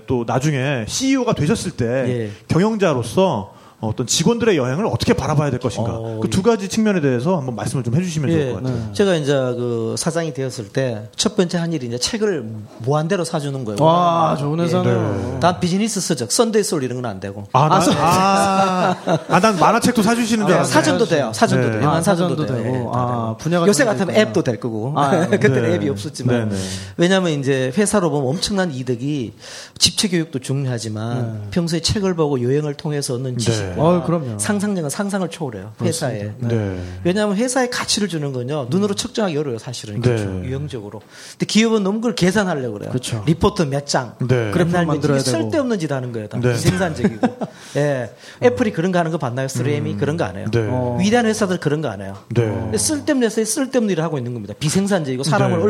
또 0.06 0.25
나중에 0.27 0.86
CEO가 0.88 1.34
되셨을 1.34 1.72
때 1.72 1.86
예. 1.86 2.32
경영자로서 2.50 3.53
어떤 3.87 4.07
직원들의 4.07 4.57
여행을 4.57 4.85
어떻게 4.87 5.13
바라봐야 5.13 5.49
될 5.51 5.59
것인가. 5.59 5.91
어, 5.93 6.19
그두 6.21 6.41
가지 6.43 6.67
측면에 6.69 7.01
대해서 7.01 7.37
한번 7.37 7.55
말씀을 7.55 7.83
좀 7.83 7.95
해주시면 7.95 8.29
좋을 8.31 8.53
것 8.53 8.63
같아요. 8.63 8.93
제가 8.93 9.15
이제 9.15 9.33
그 9.33 9.95
사장이 9.97 10.33
되었을 10.33 10.69
때 10.69 11.09
첫 11.15 11.35
번째 11.35 11.57
한 11.57 11.71
일이 11.73 11.87
이제 11.87 11.97
책을 11.97 12.45
무한대로 12.79 13.23
사주는 13.23 13.63
거예요. 13.65 13.83
와, 13.83 14.35
좋은 14.39 14.59
회사네요. 14.59 15.37
단 15.39 15.59
비즈니스 15.59 15.99
서적, 16.01 16.31
선데이 16.31 16.63
서울 16.63 16.83
이런 16.83 17.01
건 17.01 17.03
안 17.09 17.19
되고. 17.19 17.43
아, 17.53 17.67
나, 17.67 17.75
아, 17.97 18.95
아, 19.29 19.39
난 19.39 19.57
만화책도 19.59 20.01
사주시는 20.01 20.45
줄 20.45 20.53
아, 20.55 20.59
알았네. 20.59 20.71
사전도 20.73 21.05
돼요. 21.05 21.31
사전도 21.33 21.69
네. 21.69 21.79
돼요. 21.79 21.89
아, 21.89 22.01
사전도, 22.01 22.35
사전도 22.35 22.45
돼요. 22.45 22.63
되고. 22.63 22.75
예, 22.77 22.83
다 22.83 22.89
아. 22.93 23.35
분야가 23.37 23.67
요새 23.67 23.83
좀 23.83 23.93
같으면. 23.93 24.15
앱도 24.15 24.43
될 24.43 24.59
거고. 24.59 24.93
아, 24.95 25.27
그때는 25.27 25.63
네. 25.63 25.73
앱이 25.75 25.89
없었지만. 25.89 26.49
네, 26.49 26.55
네. 26.55 26.61
왜냐하면 26.97 27.31
이제 27.39 27.71
회사로 27.77 28.09
보면 28.09 28.29
엄청난 28.29 28.71
이득이 28.71 29.33
집체 29.77 30.07
교육도 30.07 30.39
중요하지만 30.39 31.47
평소에 31.51 31.81
책을 31.81 32.15
보고 32.15 32.41
여행을 32.41 32.75
통해서 32.75 33.15
얻는 33.15 33.37
지식과 33.37 33.73
네. 33.75 33.82
어, 33.82 34.03
그럼요. 34.06 34.39
상상력은 34.39 34.89
상상을 34.89 35.27
초월해요. 35.30 35.74
회사에. 35.82 36.32
네. 36.39 36.80
왜냐하면 37.03 37.36
회사에 37.38 37.70
가치를 37.70 38.08
주는 38.08 38.32
건요 38.34 38.68
눈으로 38.70 38.94
측정하기 38.96 39.38
어려워요 39.38 39.60
사실은 39.60 39.96
네. 39.96 40.01
그렇죠. 40.01 40.46
유형적으로. 40.46 41.01
근데 41.32 41.46
기업은 41.46 41.84
너무 41.84 42.00
그걸 42.00 42.15
계산하려고 42.15 42.74
그래요. 42.74 42.89
그렇죠. 42.89 43.24
리포트 43.25 43.63
몇 43.63 43.86
장, 43.88 44.15
네. 44.20 44.27
그래프 44.27 44.51
그래프를 44.51 44.86
만들어야 44.86 45.20
되고. 45.20 45.30
쓸데없는 45.30 45.80
짓 45.80 45.92
하는 45.92 46.12
거예요. 46.12 46.27
다 46.27 46.39
네. 46.39 46.53
비생산적이고. 46.53 47.27
예, 47.77 48.13
애플이 48.42 48.72
그런 48.72 48.92
거 48.92 49.00
하는 49.00 49.12
거 49.12 49.18
봤나요? 49.18 49.48
3M이 49.48 49.98
그런 50.00 50.18
거 50.18 50.24
안 50.24 50.38
해요. 50.38 50.48
네. 50.51 50.68
어. 50.70 50.98
위대한 51.00 51.25
회사들 51.25 51.60
그런 51.60 51.82
거 51.82 51.89
안 51.89 52.01
해요. 52.01 52.18
네. 52.30 52.44
근데 52.46 52.77
쓸데없는 52.77 53.25
회사에 53.25 53.46
쓸데없는 53.46 53.92
일을 53.92 54.03
하고 54.03 54.18
있는 54.18 54.34
겁니다. 54.34 54.53
비생산적이고 54.60 55.24
사람을 55.24 55.58
네. 55.58 55.63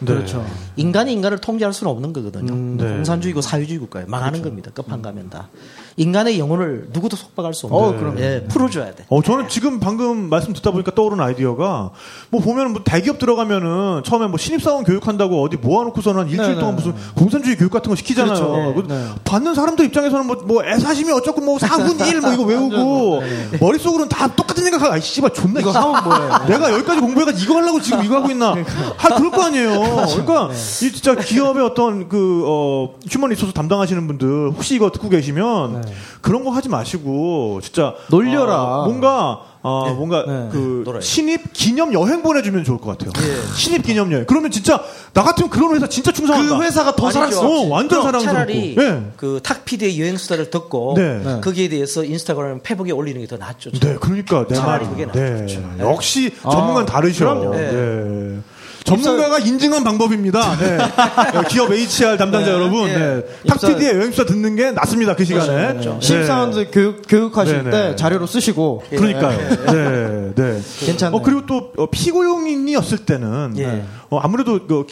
네. 0.00 0.06
그렇죠. 0.06 0.44
인간이 0.76 1.12
인간을 1.12 1.38
통제할 1.38 1.72
수는 1.72 1.90
없는 1.92 2.12
거거든요. 2.12 2.54
네. 2.82 2.94
공산주의고 2.94 3.40
사회주의 3.40 3.78
국가에 3.78 4.04
망하는 4.06 4.42
겁니다. 4.42 4.70
끝판 4.74 5.00
가면 5.02 5.30
다. 5.30 5.48
인간의 5.96 6.38
영혼을 6.38 6.88
누구도 6.92 7.16
속박할 7.16 7.54
수 7.54 7.66
없는 7.66 7.78
어, 7.78 7.86
거예요. 7.86 8.00
그럼요. 8.00 8.20
예, 8.20 8.44
풀어줘야 8.48 8.94
돼. 8.94 9.04
어, 9.08 9.22
저는 9.22 9.48
지금 9.48 9.78
방금 9.80 10.28
말씀 10.28 10.52
듣다 10.52 10.70
보니까 10.72 10.92
떠오른 10.94 11.20
아이디어가 11.20 11.90
뭐 12.30 12.40
보면 12.40 12.72
뭐 12.72 12.82
대기업 12.84 13.18
들어가면은 13.18 14.02
처음에 14.04 14.26
뭐 14.26 14.36
신입사원 14.38 14.84
교육한다고 14.84 15.42
어디 15.42 15.56
모아놓고서는 15.56 16.20
한 16.22 16.28
일주일 16.28 16.54
네, 16.54 16.60
동안 16.60 16.76
네. 16.76 16.82
무슨 16.82 16.94
공산주의 17.14 17.56
교육 17.56 17.70
같은 17.70 17.90
거 17.90 17.96
시키잖아요. 17.96 18.34
그렇죠. 18.34 18.74
그 18.74 18.92
네. 18.92 19.08
받는 19.24 19.54
사람들 19.54 19.84
입장에서는 19.86 20.26
뭐, 20.26 20.36
뭐 20.44 20.64
애사심이 20.64 21.12
어쩌고 21.12 21.40
뭐 21.40 21.58
사훈이 21.58 21.98
뭐 22.00 22.32
이거 22.32 22.42
외우고 22.42 23.22
머릿속으로는 23.60 24.08
다 24.08 24.26
똑같은 24.28 24.62
생각하고 24.64 24.92
아이 24.92 25.00
씨발 25.00 25.32
존나 25.32 25.60
이거 25.60 25.70
하면 25.70 26.04
뭐예요? 26.04 26.44
내가 26.48 26.72
여기까지 26.72 27.00
공부해가지고 27.00 27.44
이거 27.44 27.60
하려고 27.60 27.80
지금 27.80 28.04
이거 28.04 28.16
하고 28.16 28.30
있나? 28.30 28.54
아, 28.98 29.14
그럴 29.16 29.30
거 29.30 29.44
아니에요. 29.44 29.70
그러니까 30.24 30.50
이 30.52 30.92
진짜 30.92 31.14
기업의 31.14 31.64
어떤 31.64 32.08
그 32.08 32.44
어, 32.46 32.94
human 33.08 33.30
resource 33.30 33.52
담당하시는 33.52 34.06
분들 34.06 34.50
혹시 34.50 34.74
이거 34.74 34.90
듣고 34.90 35.08
계시면 35.08 35.83
그런 36.20 36.44
거 36.44 36.50
하지 36.50 36.68
마시고 36.68 37.60
진짜 37.62 37.94
놀려라. 38.10 38.62
어, 38.62 38.84
뭔가 38.86 39.40
어, 39.62 39.94
뭔가 39.94 40.24
네. 40.26 40.48
그 40.52 40.82
놀아요. 40.84 41.00
신입 41.00 41.52
기념 41.54 41.94
여행 41.94 42.22
보내주면 42.22 42.64
좋을 42.64 42.78
것 42.78 42.98
같아요. 42.98 43.12
신입 43.56 43.82
기념 43.82 44.12
여행. 44.12 44.26
그러면 44.26 44.50
진짜 44.50 44.82
나 45.14 45.22
같으면 45.22 45.48
그런 45.48 45.74
회사 45.74 45.88
진짜 45.88 46.12
충성한다. 46.12 46.58
그 46.58 46.62
회사가 46.64 46.94
더 46.96 47.06
아니죠. 47.08 47.40
어, 47.40 47.68
완전 47.68 48.02
사랑스럽고. 48.02 48.24
차라리 48.38 48.74
네. 48.76 49.10
그탁 49.16 49.64
PD의 49.64 49.98
여행 50.00 50.16
수다를 50.18 50.50
듣고 50.50 50.94
네. 50.96 51.18
네. 51.24 51.40
거기에 51.40 51.68
대해서 51.68 52.04
인스타그램 52.04 52.60
페북에 52.62 52.92
올리는 52.92 53.18
게 53.20 53.26
더 53.26 53.38
낫죠. 53.38 53.70
네, 53.70 53.96
그러니까 54.00 54.46
내 54.46 54.60
말이. 54.60 54.84
그게 54.86 55.06
네. 55.10 55.30
낫죠. 55.40 55.62
역시 55.80 56.30
전문가는 56.42 56.84
다르셔. 56.84 57.24
그럼요. 57.24 57.54
네. 57.54 58.38
전문가가 58.84 59.38
인증한 59.38 59.82
방법입니다. 59.82 60.56
네. 60.58 60.78
기업 61.48 61.72
HR 61.72 62.16
담당자 62.18 62.52
여러분, 62.52 62.88
예. 62.88 62.92
네. 62.96 63.24
탁 63.46 63.56
입사- 63.56 63.68
PD의 63.68 63.96
여행수다 63.96 64.26
듣는 64.26 64.56
게 64.56 64.70
낫습니다. 64.72 65.16
그 65.16 65.24
시간에. 65.24 65.68
그렇죠. 65.72 65.98
네. 66.00 66.06
신입사원들 66.06 66.68
교육, 66.70 67.02
교육하실 67.08 67.64
네, 67.64 67.70
때 67.70 67.76
네. 67.90 67.96
자료로 67.96 68.26
쓰시고. 68.26 68.84
그러니까요. 68.90 69.38
네, 69.72 70.32
네. 70.34 70.60
괜찮네요. 70.80 71.16
어, 71.18 71.22
그리고 71.22 71.46
또 71.46 71.72
어, 71.78 71.86
피고용인이었을 71.90 72.98
때는 72.98 73.54
예. 73.56 73.84
어, 74.10 74.18
아무래도 74.18 74.66
그, 74.66 74.86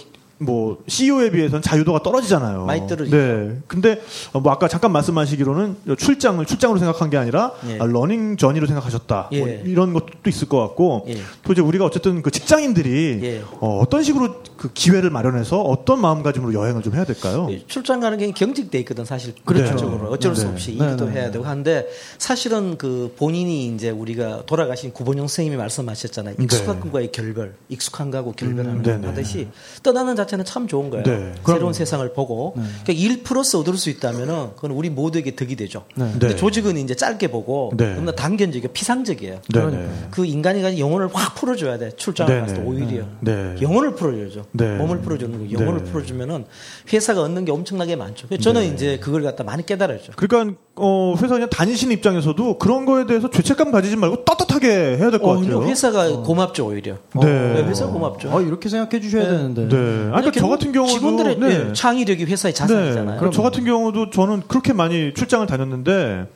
뭐 0.45 0.83
CEO에 0.87 1.31
비해서는 1.31 1.63
자유도가 1.63 2.03
떨어지잖아요. 2.03 2.65
많이 2.67 2.87
떨어지죠. 2.87 3.17
네. 3.17 3.57
근데 3.67 4.01
어, 4.33 4.41
뭐 4.41 4.53
아까 4.53 4.69
잠깐 4.69 4.93
말씀하시기로는 4.93 5.77
출장을 5.99 6.45
출장으로 6.45 6.79
생각한 6.79 7.11
게 7.11 7.17
아니라 7.17 7.53
예. 7.69 7.79
아, 7.79 7.85
learning 7.85 8.37
journey로 8.37 8.67
생각하셨다. 8.67 9.29
뭐 9.33 9.49
예. 9.49 9.63
이런 9.65 9.93
것도 9.93 10.09
있을 10.29 10.49
것 10.49 10.61
같고 10.61 11.07
예. 11.09 11.17
또 11.45 11.53
이제 11.53 11.61
우리가 11.63 11.85
어쨌든 11.85 12.23
그 12.23 12.31
직장인들이 12.31 13.21
예. 13.23 13.43
어, 13.61 13.85
떤 13.89 14.03
식으로 14.03 14.43
그 14.57 14.73
기회를 14.73 15.11
마련해서 15.11 15.61
어떤 15.61 16.01
마음가짐으로 16.01 16.55
여행을 16.55 16.83
좀 16.83 16.95
해야 16.95 17.05
될까요? 17.05 17.49
예, 17.51 17.65
출장 17.67 18.01
가는 18.01 18.19
게 18.19 18.31
경직돼 18.31 18.79
있거든 18.81 19.05
사실 19.05 19.35
그렇죠. 19.45 19.77
그렇죠. 19.77 20.09
어쩔 20.11 20.37
수 20.37 20.45
네. 20.45 20.53
없이 20.53 20.77
네, 20.79 20.85
일도 20.85 21.07
네. 21.07 21.13
해야 21.13 21.31
되고 21.31 21.45
한데 21.45 21.89
사실은 22.19 22.79
그 22.79 23.15
본인이 23.17 23.67
이제 23.69 23.91
우리가 23.91 24.45
돌아가신 24.47 24.93
구본용 24.93 25.27
선생님이 25.27 25.57
말씀하셨잖아요 25.57 26.37
익숙한 26.41 26.81
것과의 26.81 27.13
결별 27.13 27.55
익숙한 27.69 28.11
거하고 28.11 28.33
결별하는 28.33 28.85
음. 28.85 29.05
하듯이 29.05 29.49
떠나는 29.83 30.17
자체 30.17 30.32
는 30.37 30.45
참 30.45 30.67
좋은 30.67 30.91
거예요 30.91 31.05
네. 31.05 31.33
새로운 31.47 31.73
세상을 31.73 32.13
보고 32.13 32.53
그러니까 32.55 32.93
일 32.93 33.23
플러스 33.23 33.57
얻을 33.57 33.77
수 33.77 33.91
있다면은 33.91 34.55
그건 34.57 34.73
우리 34.73 34.91
모두에게 34.91 35.35
덕이 35.37 35.57
되죠 35.57 35.85
근데 35.95 36.29
네. 36.29 36.37
조직은 36.37 36.77
이제 36.77 36.95
짧게 36.95 37.29
보고 37.29 37.73
네. 37.77 37.95
너무나 37.95 38.13
단견적이고 38.13 38.73
피상적이에요 38.73 39.41
네, 39.53 39.67
네. 39.67 39.89
그 40.11 40.27
인간이 40.27 40.63
가진 40.63 40.79
영혼을 40.79 41.09
확 41.13 41.35
풀어줘야 41.35 41.79
돼 41.79 41.91
출장을. 41.97 42.41
갔을 42.41 42.57
때 42.57 42.63
오히려 42.63 43.05
네. 43.21 43.57
영혼을 43.61 43.95
풀어줘야죠 43.95 44.45
네. 44.53 44.77
몸을 44.77 45.01
풀어주는 45.01 45.39
거 45.39 45.61
영혼을 45.61 45.85
네. 45.85 45.91
풀어주면은 45.91 46.45
회사가 46.93 47.23
얻는 47.23 47.45
게 47.45 47.53
엄청나게 47.53 47.97
많죠. 47.97 48.29
저는 48.39 48.75
이제 48.75 48.99
그걸 48.99 49.23
갖다 49.23 49.45
많이 49.45 49.65
깨달았죠. 49.65 50.13
그러니까 50.17 50.59
어, 50.77 51.15
회사 51.17 51.35
그냥 51.35 51.51
다니시는 51.51 51.93
입장에서도 51.97 52.57
그런 52.59 52.87
거에 52.87 53.05
대해서 53.07 53.29
죄책감 53.29 53.73
가지지 53.73 53.97
말고 53.97 54.25
떳떳하게 54.25 54.97
해야 54.97 55.11
될것 55.11 55.23
어, 55.23 55.41
같아요. 55.41 55.63
회사가 55.65 56.23
고맙죠 56.23 56.67
오히려. 56.67 56.97
네. 57.21 57.27
네, 57.27 57.65
회사 57.65 57.87
가 57.87 57.93
고맙죠. 57.93 58.31
어, 58.31 58.41
이렇게 58.41 58.71
생각해 58.71 59.01
주셔야 59.01 59.29
되는데. 59.29 59.69
네. 59.69 59.77
아니, 59.77 60.11
그러니까 60.11 60.33
저 60.33 60.49
같은 60.49 60.73
경우도 60.73 60.95
직원들의 60.95 61.39
네. 61.41 61.49
네, 61.65 61.73
창의력이 61.75 62.25
회사의 62.25 62.55
자산이잖아요. 62.55 63.19
그럼 63.19 63.33
저 63.33 63.43
같은 63.43 63.65
경우도 63.65 64.11
저는 64.11 64.45
그렇게 64.49 64.73
많이 64.73 65.13
출장을 65.13 65.47
다녔는데 65.47 66.27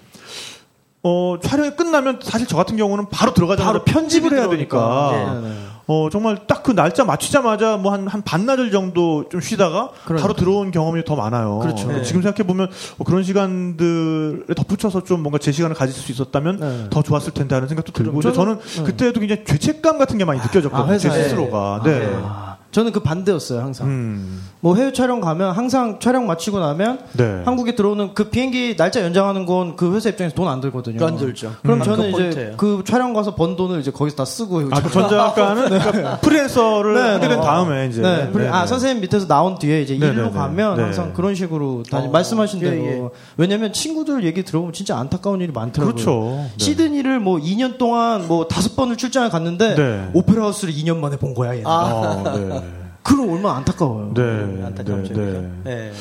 어, 1.02 1.38
촬영이 1.42 1.70
끝나면 1.76 2.18
사실 2.22 2.46
저 2.46 2.56
같은 2.56 2.76
경우는 2.76 3.08
바로 3.08 3.32
들어가자마자 3.32 3.72
바로 3.72 3.84
편집을 3.84 4.32
해야 4.32 4.48
되니까 4.50 5.40
들 5.40 5.75
네, 5.88 5.94
네. 5.94 6.06
어, 6.06 6.08
정말 6.10 6.46
딱 6.46 6.56
그 6.66 6.72
날짜 6.74 7.04
맞추자마자 7.04 7.76
뭐 7.76 7.92
한, 7.92 8.08
한 8.08 8.22
반나절 8.22 8.72
정도 8.72 9.28
좀 9.28 9.40
쉬다가 9.40 9.90
그러니까. 10.04 10.22
바로 10.26 10.34
들어온 10.34 10.72
경험이 10.72 11.04
더 11.04 11.14
많아요. 11.14 11.60
그렇죠. 11.60 11.86
네. 11.86 11.98
네. 11.98 12.02
지금 12.02 12.22
생각해보면 12.22 12.68
어, 12.98 13.04
그런 13.04 13.22
시간들에 13.22 14.54
덧붙여서 14.56 15.04
좀 15.04 15.22
뭔가 15.22 15.38
제 15.38 15.52
시간을 15.52 15.76
가질 15.76 15.94
수 15.94 16.10
있었다면 16.10 16.58
네. 16.58 16.86
더 16.90 17.02
좋았을 17.02 17.32
텐데 17.34 17.54
하는 17.54 17.68
생각도 17.68 17.92
들고. 17.92 18.20
저는- 18.20 18.34
저는 18.34 18.58
그때도 18.84 19.20
굉장히 19.20 19.44
죄책감 19.44 19.98
같은 19.98 20.18
게 20.18 20.24
많이 20.24 20.40
느껴졌거든요. 20.40 20.94
아, 20.94 20.98
제. 20.98 21.08
스스로가. 21.10 21.82
네. 21.84 22.10
아, 22.24 22.56
저는 22.72 22.90
그 22.92 22.98
반대였어요, 23.00 23.60
항상. 23.60 23.86
음. 23.86 24.42
뭐 24.66 24.74
해외 24.74 24.92
촬영 24.92 25.20
가면 25.20 25.52
항상 25.52 26.00
촬영 26.00 26.26
마치고 26.26 26.58
나면 26.58 26.98
네. 27.12 27.42
한국에 27.44 27.76
들어오는 27.76 28.14
그 28.14 28.30
비행기 28.30 28.74
날짜 28.76 29.00
연장하는 29.00 29.46
건 29.46 29.76
그 29.76 29.94
회사 29.94 30.08
입장에서 30.08 30.34
돈 30.34 30.48
안 30.48 30.60
들거든요. 30.60 31.04
안 31.06 31.16
들죠. 31.16 31.54
그럼 31.62 31.78
음. 31.80 31.84
저는 31.84 32.10
그거 32.10 32.24
이제. 32.24 32.54
그 32.56 32.82
촬영 32.84 33.12
가서 33.14 33.36
번 33.36 33.54
돈을 33.54 33.78
이제 33.78 33.92
거기서 33.92 34.16
다 34.16 34.24
쓰고 34.24 34.62
아, 34.72 34.80
그 34.80 34.90
전작가는 34.90 35.68
그러니까 35.68 36.18
프리랜서를 36.22 36.94
네, 36.94 37.00
하게 37.00 37.28
된 37.28 37.38
네. 37.38 37.44
다음에 37.46 37.86
이제. 37.86 38.02
네, 38.02 38.28
그래- 38.32 38.48
아 38.48 38.62
네. 38.62 38.66
선생님 38.66 39.02
밑에서 39.02 39.28
나온 39.28 39.56
뒤에 39.58 39.82
이제 39.82 39.96
네, 39.96 40.06
일로 40.08 40.22
네, 40.24 40.28
네. 40.30 40.30
가면 40.32 40.76
네. 40.78 40.82
항상 40.82 41.12
그런 41.12 41.36
식으로 41.36 41.84
다니 41.88 42.08
어, 42.08 42.10
말씀하신 42.10 42.60
예, 42.62 42.70
대로 42.70 42.82
예. 42.84 43.08
왜냐면 43.36 43.72
친구들 43.72 44.24
얘기 44.24 44.42
들어보면 44.44 44.72
진짜 44.72 44.96
안타까운 44.98 45.40
일이 45.42 45.52
많더라고요. 45.52 45.94
그렇죠. 45.94 46.48
네. 46.58 46.64
시드니를 46.64 47.20
뭐 47.20 47.38
2년 47.38 47.78
동안 47.78 48.26
뭐 48.26 48.48
다섯 48.48 48.74
번을 48.74 48.96
출장을 48.96 49.28
갔는데 49.30 49.74
네. 49.76 50.10
오페라 50.12 50.42
하우스를 50.44 50.74
2년 50.74 50.96
만에 50.96 51.16
본 51.18 51.34
거야. 51.34 51.50
얘는. 51.52 51.66
아, 51.66 52.22
네. 52.34 52.62
그럼 53.06 53.30
얼마나 53.30 53.56
안타까워요. 53.58 54.12
네. 54.14 54.64
안타깝죠. 54.64 55.14
네? 55.14 55.50
네. 55.64 55.70
예. 55.70 55.92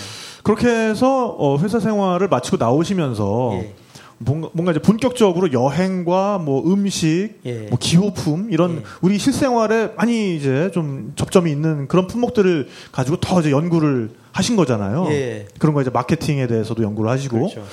그렇게 0.43 0.67
해서 0.67 1.35
어, 1.37 1.57
회사 1.59 1.79
생활을 1.79 2.27
마치고 2.27 2.57
나오시면서 2.57 3.51
예. 3.53 3.73
뭔가, 4.17 4.49
뭔가 4.53 4.71
이제 4.71 4.79
본격적으로 4.79 5.51
여행과 5.51 6.37
뭐 6.39 6.63
음식, 6.71 7.31
예. 7.45 7.67
뭐 7.69 7.77
기호품 7.79 8.47
이런 8.51 8.77
예. 8.77 8.83
우리 9.01 9.17
실생활에 9.19 9.93
많이 9.97 10.35
이제 10.35 10.71
좀 10.73 11.13
접점이 11.15 11.51
있는 11.51 11.87
그런 11.87 12.07
품목들을 12.07 12.67
가지고 12.91 13.17
더 13.17 13.39
이제 13.41 13.51
연구를 13.51 14.11
하신 14.31 14.55
거잖아요. 14.55 15.07
예. 15.09 15.47
그런 15.59 15.73
거 15.73 15.81
이제 15.81 15.89
마케팅에 15.89 16.47
대해서도 16.47 16.81
연구를 16.83 17.09
하시고. 17.11 17.37
그렇죠. 17.37 17.63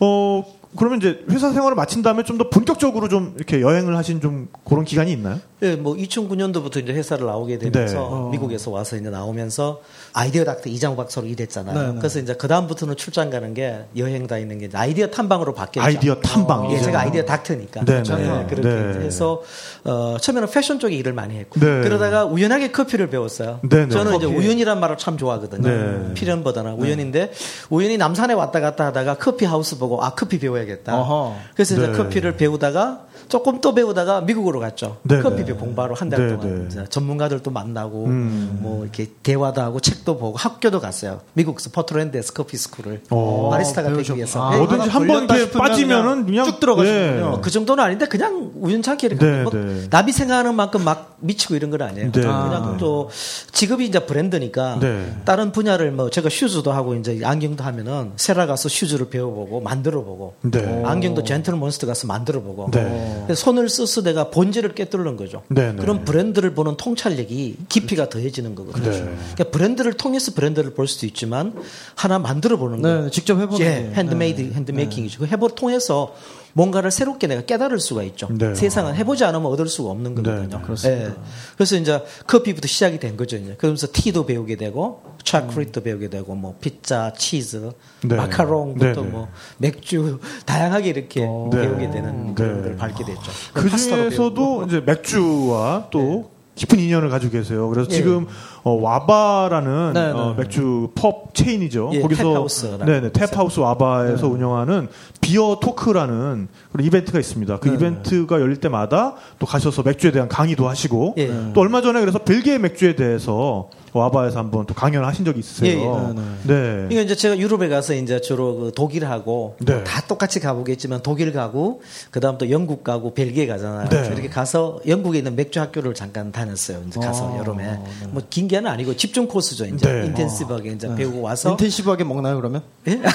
어 0.00 0.44
그러면 0.76 0.98
이제 0.98 1.24
회사 1.30 1.52
생활을 1.52 1.76
마친 1.76 2.02
다음에 2.02 2.24
좀 2.24 2.36
더 2.38 2.50
본격적으로 2.50 3.08
좀 3.08 3.32
이렇게 3.36 3.60
여행을 3.60 3.96
하신 3.96 4.20
좀 4.20 4.48
그런 4.64 4.84
기간이 4.84 5.12
있나요? 5.12 5.38
예, 5.64 5.76
뭐 5.76 5.94
2009년도부터 5.94 6.82
이제 6.82 6.92
회사를 6.92 7.26
나오게 7.26 7.58
되면서 7.58 7.94
네. 7.94 7.98
어. 8.00 8.28
미국에서 8.30 8.70
와서 8.70 8.96
이제 8.96 9.08
나오면서 9.08 9.80
idea 10.12 10.44
doctor 10.44 10.68
이장우 10.68 10.94
박사로 10.94 11.26
일했잖아요. 11.26 11.78
네, 11.78 11.92
네. 11.92 11.98
그래서 11.98 12.20
이제 12.20 12.34
그 12.34 12.46
다음부터는 12.46 12.96
출장 12.96 13.30
가는 13.30 13.54
게 13.54 13.80
여행 13.96 14.26
다니는 14.26 14.58
게 14.58 14.68
아이디어 14.74 15.08
탐방으로 15.08 15.54
바뀌었죠. 15.54 15.86
아이디어 15.86 16.16
탐방. 16.16 16.70
예, 16.72 16.80
제가 16.80 17.00
idea 17.00 17.24
doctor니까. 17.24 17.84
네, 17.84 18.02
네, 18.02 18.14
네. 18.16 18.46
그렇게 18.48 18.68
네. 18.68 19.04
해서 19.04 19.42
어, 19.84 20.16
처음에는 20.20 20.48
패션 20.50 20.78
쪽에 20.78 20.94
일을 20.96 21.12
많이 21.12 21.36
했고 21.36 21.58
네. 21.60 21.80
그러다가 21.82 22.24
우연하게 22.24 22.70
커피를 22.70 23.08
배웠어요. 23.08 23.60
네, 23.62 23.86
네. 23.86 23.88
저는 23.88 24.16
이제. 24.16 24.26
우연이란 24.26 24.80
말을 24.80 24.98
참 24.98 25.16
좋아하거든요. 25.16 25.68
네. 25.68 26.14
필연보다는 26.14 26.74
우연인데 26.74 27.32
우연히 27.70 27.96
남산에 27.96 28.34
왔다 28.34 28.60
갔다 28.60 28.86
하다가 28.86 29.14
coffee 29.14 29.44
house 29.44 29.78
보고 29.78 30.02
아 30.02 30.14
커피 30.14 30.38
배워야겠다. 30.38 31.00
어허. 31.00 31.36
그래서 31.54 31.74
이제 31.74 31.86
네. 31.86 31.92
커피를 31.92 32.36
배우다가 32.36 33.06
조금 33.28 33.60
또 33.60 33.74
배우다가 33.74 34.22
미국으로 34.22 34.60
갔죠. 34.60 34.98
네, 35.02 35.20
커피 35.20 35.44
네. 35.44 35.52
공부하러 35.52 35.94
한달 35.94 36.28
네, 36.28 36.36
동안 36.36 36.68
네. 36.68 36.84
전문가들도 36.88 37.50
만나고 37.50 38.04
음. 38.06 38.58
뭐 38.60 38.84
이렇게 38.84 39.10
대화도 39.22 39.60
하고 39.60 39.80
책도 39.80 40.18
보고 40.18 40.36
학교도 40.36 40.80
갔어요. 40.80 41.20
미국에서 41.34 41.70
포트랜드에서 41.70 42.32
coffee 42.32 42.56
school을 42.56 43.02
어. 43.10 43.50
바리스타가 43.50 43.92
되기. 43.92 44.14
위해서. 44.14 44.42
아, 44.42 44.50
네. 44.50 44.58
뭐든지 44.58 44.88
한번 44.88 45.26
걸렸다 45.26 45.36
이렇게 45.36 45.46
싶으면 45.50 45.68
빠지면은 45.68 46.26
그냥, 46.26 46.46
쭉 46.46 46.60
들어가시는군요. 46.60 47.26
어, 47.26 47.40
그 47.40 47.50
정도는 47.50 47.82
아닌데 47.82 48.06
그냥 48.06 48.52
우연찮게 48.54 49.06
이렇게 49.06 49.24
네, 49.24 49.42
뭐 49.42 49.52
네. 49.52 49.88
남이 49.90 50.12
생각하는 50.12 50.54
만큼 50.54 50.84
막 50.84 51.16
미치고 51.20 51.54
이런 51.54 51.70
건 51.70 51.82
아니에요. 51.82 52.12
네. 52.12 52.20
그냥 52.20 52.30
아. 52.34 52.76
또 52.78 53.10
직업이 53.52 53.86
이제 53.86 54.00
브랜드니까 54.00 54.78
네. 54.80 55.16
다른 55.24 55.52
분야를 55.52 55.90
뭐 55.92 56.10
제가 56.10 56.28
shoes도 56.28 56.72
하고 56.72 56.94
이제 56.94 57.20
안경도 57.24 57.64
하면은 57.64 58.12
세라 58.16 58.46
가서 58.46 58.68
shoes를 58.68 59.08
배워보고 59.08 59.60
만들어보고 59.60 60.34
네. 60.42 60.82
안경도 60.84 61.24
젠틀 61.24 61.54
몬스터 61.54 61.86
가서 61.86 62.06
만들어보고 62.06 62.70
네. 62.72 63.13
손을 63.34 63.68
써서 63.68 64.02
내가 64.02 64.30
본질을 64.30 64.74
깨뚫는 64.74 65.16
거죠. 65.16 65.42
네, 65.48 65.72
네. 65.72 65.76
그럼 65.76 66.04
브랜드를 66.04 66.54
보는 66.54 66.76
통찰력이 66.76 67.56
깊이가 67.68 68.08
더해지는 68.08 68.54
거거든요. 68.54 68.90
네. 68.90 69.14
그러니까 69.34 69.44
브랜드를 69.50 69.92
통해서 69.94 70.32
브랜드를 70.32 70.74
볼 70.74 70.86
수도 70.88 71.06
있지만 71.06 71.54
하나 71.94 72.18
만들어 72.18 72.56
보는 72.56 72.82
네, 72.82 72.82
거. 72.82 73.02
네, 73.02 73.10
직접 73.10 73.38
해보는 73.40 73.60
예, 73.60 73.64
게. 73.64 73.94
핸드메이드, 73.94 74.40
네. 74.40 74.52
handmaking이죠. 74.54 75.20
그 75.20 75.26
해보 75.26 75.48
통해서 75.48 76.14
뭔가를 76.54 76.90
새롭게 76.90 77.26
내가 77.26 77.42
깨달을 77.42 77.78
수가 77.80 78.02
있죠. 78.04 78.28
네. 78.30 78.54
세상은 78.54 78.94
해보지 78.94 79.24
않으면 79.24 79.46
얻을 79.46 79.66
수가 79.66 79.90
없는 79.90 80.14
거거든요. 80.14 80.58
네, 80.58 80.64
그렇습니다. 80.64 81.14
그래서 81.56 81.76
이제 81.76 82.00
커피부터 82.26 82.68
시작이 82.68 82.98
된 82.98 83.16
거죠. 83.16 83.36
이제. 83.36 83.54
그러면서 83.58 83.88
tea도 83.92 84.24
배우게 84.24 84.56
되고, 84.56 85.02
초콜릿도 85.22 85.82
배우게 85.82 86.08
되고, 86.08 86.34
뭐 86.34 86.56
피자, 86.60 87.12
치즈, 87.12 87.72
네. 88.04 88.14
마카롱부터 88.14 88.86
네, 88.86 88.92
네. 88.94 89.02
뭐 89.02 89.28
맥주 89.58 90.20
다양하게 90.46 90.88
이렇게 90.90 91.20
네. 91.20 91.50
배우게 91.50 91.90
되는 91.90 92.34
그런 92.34 92.56
네. 92.56 92.68
걸 92.68 92.76
밟게 92.76 93.04
됐죠. 93.04 93.32
그. 93.52 93.74
중에서도 93.74 94.64
이제 94.66 94.80
맥주와 94.80 95.88
또 95.90 96.33
깊은 96.54 96.78
인연을 96.78 97.08
가지고 97.08 97.32
계세요. 97.32 97.68
그래서 97.68 97.90
예. 97.90 97.94
지금 97.94 98.26
어, 98.62 98.72
와바라는 98.72 99.92
네, 99.92 100.06
네. 100.06 100.10
어, 100.12 100.34
맥주 100.38 100.90
펍 100.94 101.34
체인이죠. 101.34 101.90
예, 101.94 102.00
거기서 102.00 102.44
tap 102.44 102.53
house라는 102.53 102.84
네네 102.84 103.10
tap 103.10 103.29
house 103.29 103.60
와바에서 103.60 104.28
운영하는 104.28 104.88
beer 105.20 105.58
talk라는 105.60 106.48
그런 106.72 106.86
이벤트가 106.86 107.18
있습니다. 107.18 107.58
그 107.58 107.74
이벤트가 107.74 108.40
열릴 108.40 108.56
때마다 108.56 109.14
또 109.38 109.46
가셔서 109.46 109.82
맥주에 109.82 110.12
대한 110.12 110.28
강의도 110.28 110.68
하시고 110.68 111.14
예. 111.18 111.52
또 111.52 111.60
얼마 111.60 111.82
전에 111.82 112.00
그래서 112.00 112.18
벨기에 112.18 112.58
맥주에 112.58 112.94
대해서 112.94 113.68
와바에서 113.98 114.38
한번 114.38 114.66
또 114.66 114.74
강연을 114.74 115.06
하신 115.06 115.24
적이 115.24 115.40
있으세요. 115.40 116.14
예, 116.48 116.52
예. 116.52 116.54
네. 116.54 116.86
이거 116.90 117.00
이제 117.00 117.14
제가 117.14 117.38
유럽에 117.38 117.68
가서 117.68 117.94
이제 117.94 118.20
주로 118.20 118.56
그 118.56 118.72
독일하고 118.74 119.56
네. 119.60 119.74
뭐 119.74 119.84
다 119.94 120.00
똑같이 120.08 120.40
가보겠지만 120.40 121.02
독일 121.02 121.32
가고 121.32 121.82
그다음 122.10 122.36
또 122.36 122.50
영국 122.50 122.82
가고 122.82 123.14
벨기에 123.14 123.46
가잖아요. 123.46 123.88
네. 123.88 124.08
이렇게 124.12 124.28
가서 124.28 124.80
영국에 124.88 125.18
있는 125.18 125.36
맥주 125.36 125.60
학교를 125.60 125.94
잠깐 125.94 126.32
다녔어요. 126.32 126.82
이제 126.88 126.98
가서 126.98 127.32
아, 127.32 127.38
여름에 127.38 127.78
뭐긴 128.10 128.48
게는 128.48 128.68
아니고 128.68 128.96
집중 128.96 129.28
코스죠. 129.28 129.66
이제 129.66 129.86
네. 129.86 130.06
인텐시브하게 130.06 130.70
이제 130.72 130.92
배우고 130.94 131.20
와서 131.20 131.50
인텐시브하게 131.50 132.04
먹나요 132.04 132.36
그러면? 132.36 132.62
예? 132.88 133.00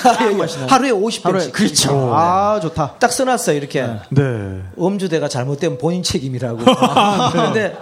하루에 0.69 0.91
50병씩 0.91 1.23
하루에 1.25 1.51
그렇죠. 1.51 2.13
아 2.13 2.59
좋다. 2.61 2.95
딱 2.99 3.11
써놨어요. 3.11 3.57
이렇게 3.57 3.85
네. 4.09 4.61
음주대가 4.79 5.27
잘못되면 5.27 5.77
본인 5.79 6.01
책임이라고. 6.03 6.59
그런데 7.33 7.75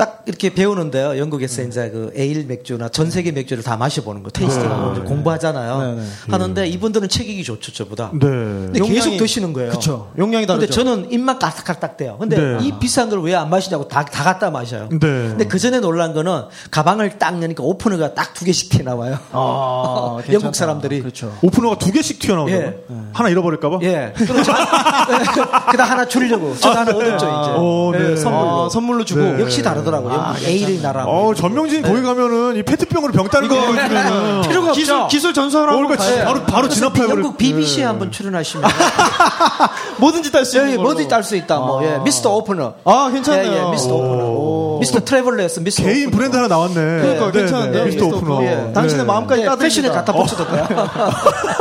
딱 0.00 0.22
이렇게 0.24 0.54
배우는데요. 0.54 1.18
영국에서 1.18 1.60
이제 1.60 1.90
그 1.90 2.10
에일 2.16 2.46
맥주나 2.46 2.88
전 2.88 3.10
세계 3.10 3.32
맥주를 3.32 3.62
다 3.62 3.76
마셔보는 3.76 4.22
거, 4.22 4.30
테이스팅하고 4.30 4.92
이제 4.92 5.00
공부하잖아요. 5.02 5.78
네, 5.82 5.94
네. 6.00 6.08
하는데 6.30 6.66
이분들은 6.68 7.10
체격이 7.10 7.44
좋죠, 7.44 7.70
저보다. 7.74 8.10
네. 8.14 8.20
근데 8.26 8.80
계속 8.80 9.14
드시는 9.18 9.52
거예요. 9.52 9.72
그쵸. 9.72 10.10
용량이 10.16 10.46
근데 10.46 10.66
다르죠. 10.66 10.72
저는 10.84 11.12
입맛 11.12 11.38
까딱까딱 11.38 11.98
돼요. 11.98 12.16
근데 12.18 12.38
네. 12.40 12.58
이 12.62 12.72
비싼 12.80 13.10
걸 13.10 13.20
왜 13.20 13.34
안 13.34 13.50
마시냐고 13.50 13.88
다, 13.88 14.02
다 14.06 14.24
갖다 14.24 14.50
마셔요. 14.50 14.88
네. 14.90 14.98
근데 14.98 15.44
그 15.46 15.58
전에 15.58 15.80
놀란 15.80 16.14
거는 16.14 16.44
가방을 16.70 17.18
딱 17.18 17.42
여니까 17.42 17.62
오프너가 17.62 18.14
딱 18.14 18.30
두 18.32 18.46
개씩 18.46 18.70
튀어나와요. 18.70 19.18
아. 19.32 20.16
영국 20.32 20.54
사람들이. 20.54 21.00
그렇죠. 21.00 21.36
오프너가 21.42 21.76
두 21.76 21.92
개씩 21.92 22.20
튀어나오는 22.20 22.54
예. 22.54 22.62
거 22.88 22.94
하나 23.12 23.28
잃어버릴까봐? 23.28 23.80
예. 23.82 24.14
그럼 24.16 24.42
저, 24.42 24.54
그다 25.70 25.84
하나 25.84 26.06
주려고. 26.06 26.56
저도 26.56 26.78
하나 26.78 26.90
얻었죠, 26.90 27.16
이제. 27.16 27.26
어, 27.26 27.90
네. 27.92 28.12
예, 28.12 28.16
선물로. 28.16 28.64
아, 28.64 28.68
선물로 28.70 29.04
주고. 29.04 29.20
네. 29.20 29.40
역시 29.42 29.62
다르 29.62 29.82
더라고요. 29.90 30.12
영국 30.14 30.42
ale의 30.44 30.80
나라. 30.82 31.04
어, 31.06 31.34
전명진 31.34 31.82
거기 31.82 32.02
가면은 32.02 32.56
이 32.56 32.62
페트병으로 32.62 33.12
병 33.12 33.28
따는 33.28 33.48
거 33.48 33.54
보여주면은 33.56 34.42
필요가 34.48 34.72
기술 34.72 34.94
없죠. 34.94 35.08
기술 35.08 35.34
전수하러 35.34 35.72
어, 35.74 35.76
그러니까. 35.76 36.24
바로 36.24 36.42
바로 36.44 36.68
진압해. 36.68 37.02
영국 37.02 37.36
BBC에 37.36 37.84
한번 37.84 38.10
출연하시면 38.10 38.70
뭐든지 39.98 40.32
딸 40.32 40.44
수 40.44 40.58
있는 40.58 40.72
예. 40.72 40.76
뭐든지 40.76 41.08
딸 41.08 41.22
수 41.22 41.36
있다. 41.36 41.58
뭐 41.58 41.84
예, 41.84 41.98
mister 41.98 42.34
opener. 42.36 42.74
아 42.84 43.10
괜찮네요. 43.12 43.52
예, 43.52 43.66
예, 43.66 43.70
mister 43.70 43.94
opener. 43.94 44.78
mister 44.80 45.00
traveler였어. 45.00 45.60
mister 45.60 45.84
개인 45.84 46.06
오프너. 46.08 46.16
브랜드 46.16 46.36
하나 46.36 46.48
나왔네. 46.48 46.74
그러니까 46.74 47.26
네, 47.32 47.32
괜찮은데요, 47.32 47.84
네, 47.84 47.90
mister 47.90 48.04
mister 48.06 48.16
opener. 48.18 48.34
opener. 48.36 48.50
예. 48.68 48.72
당신의 48.72 49.04
마음까지 49.06 49.42
예, 49.42 49.46
따드립니다. 49.46 49.82
패션에 49.82 49.88
갖다 49.90 50.12
돼요. 50.12 50.88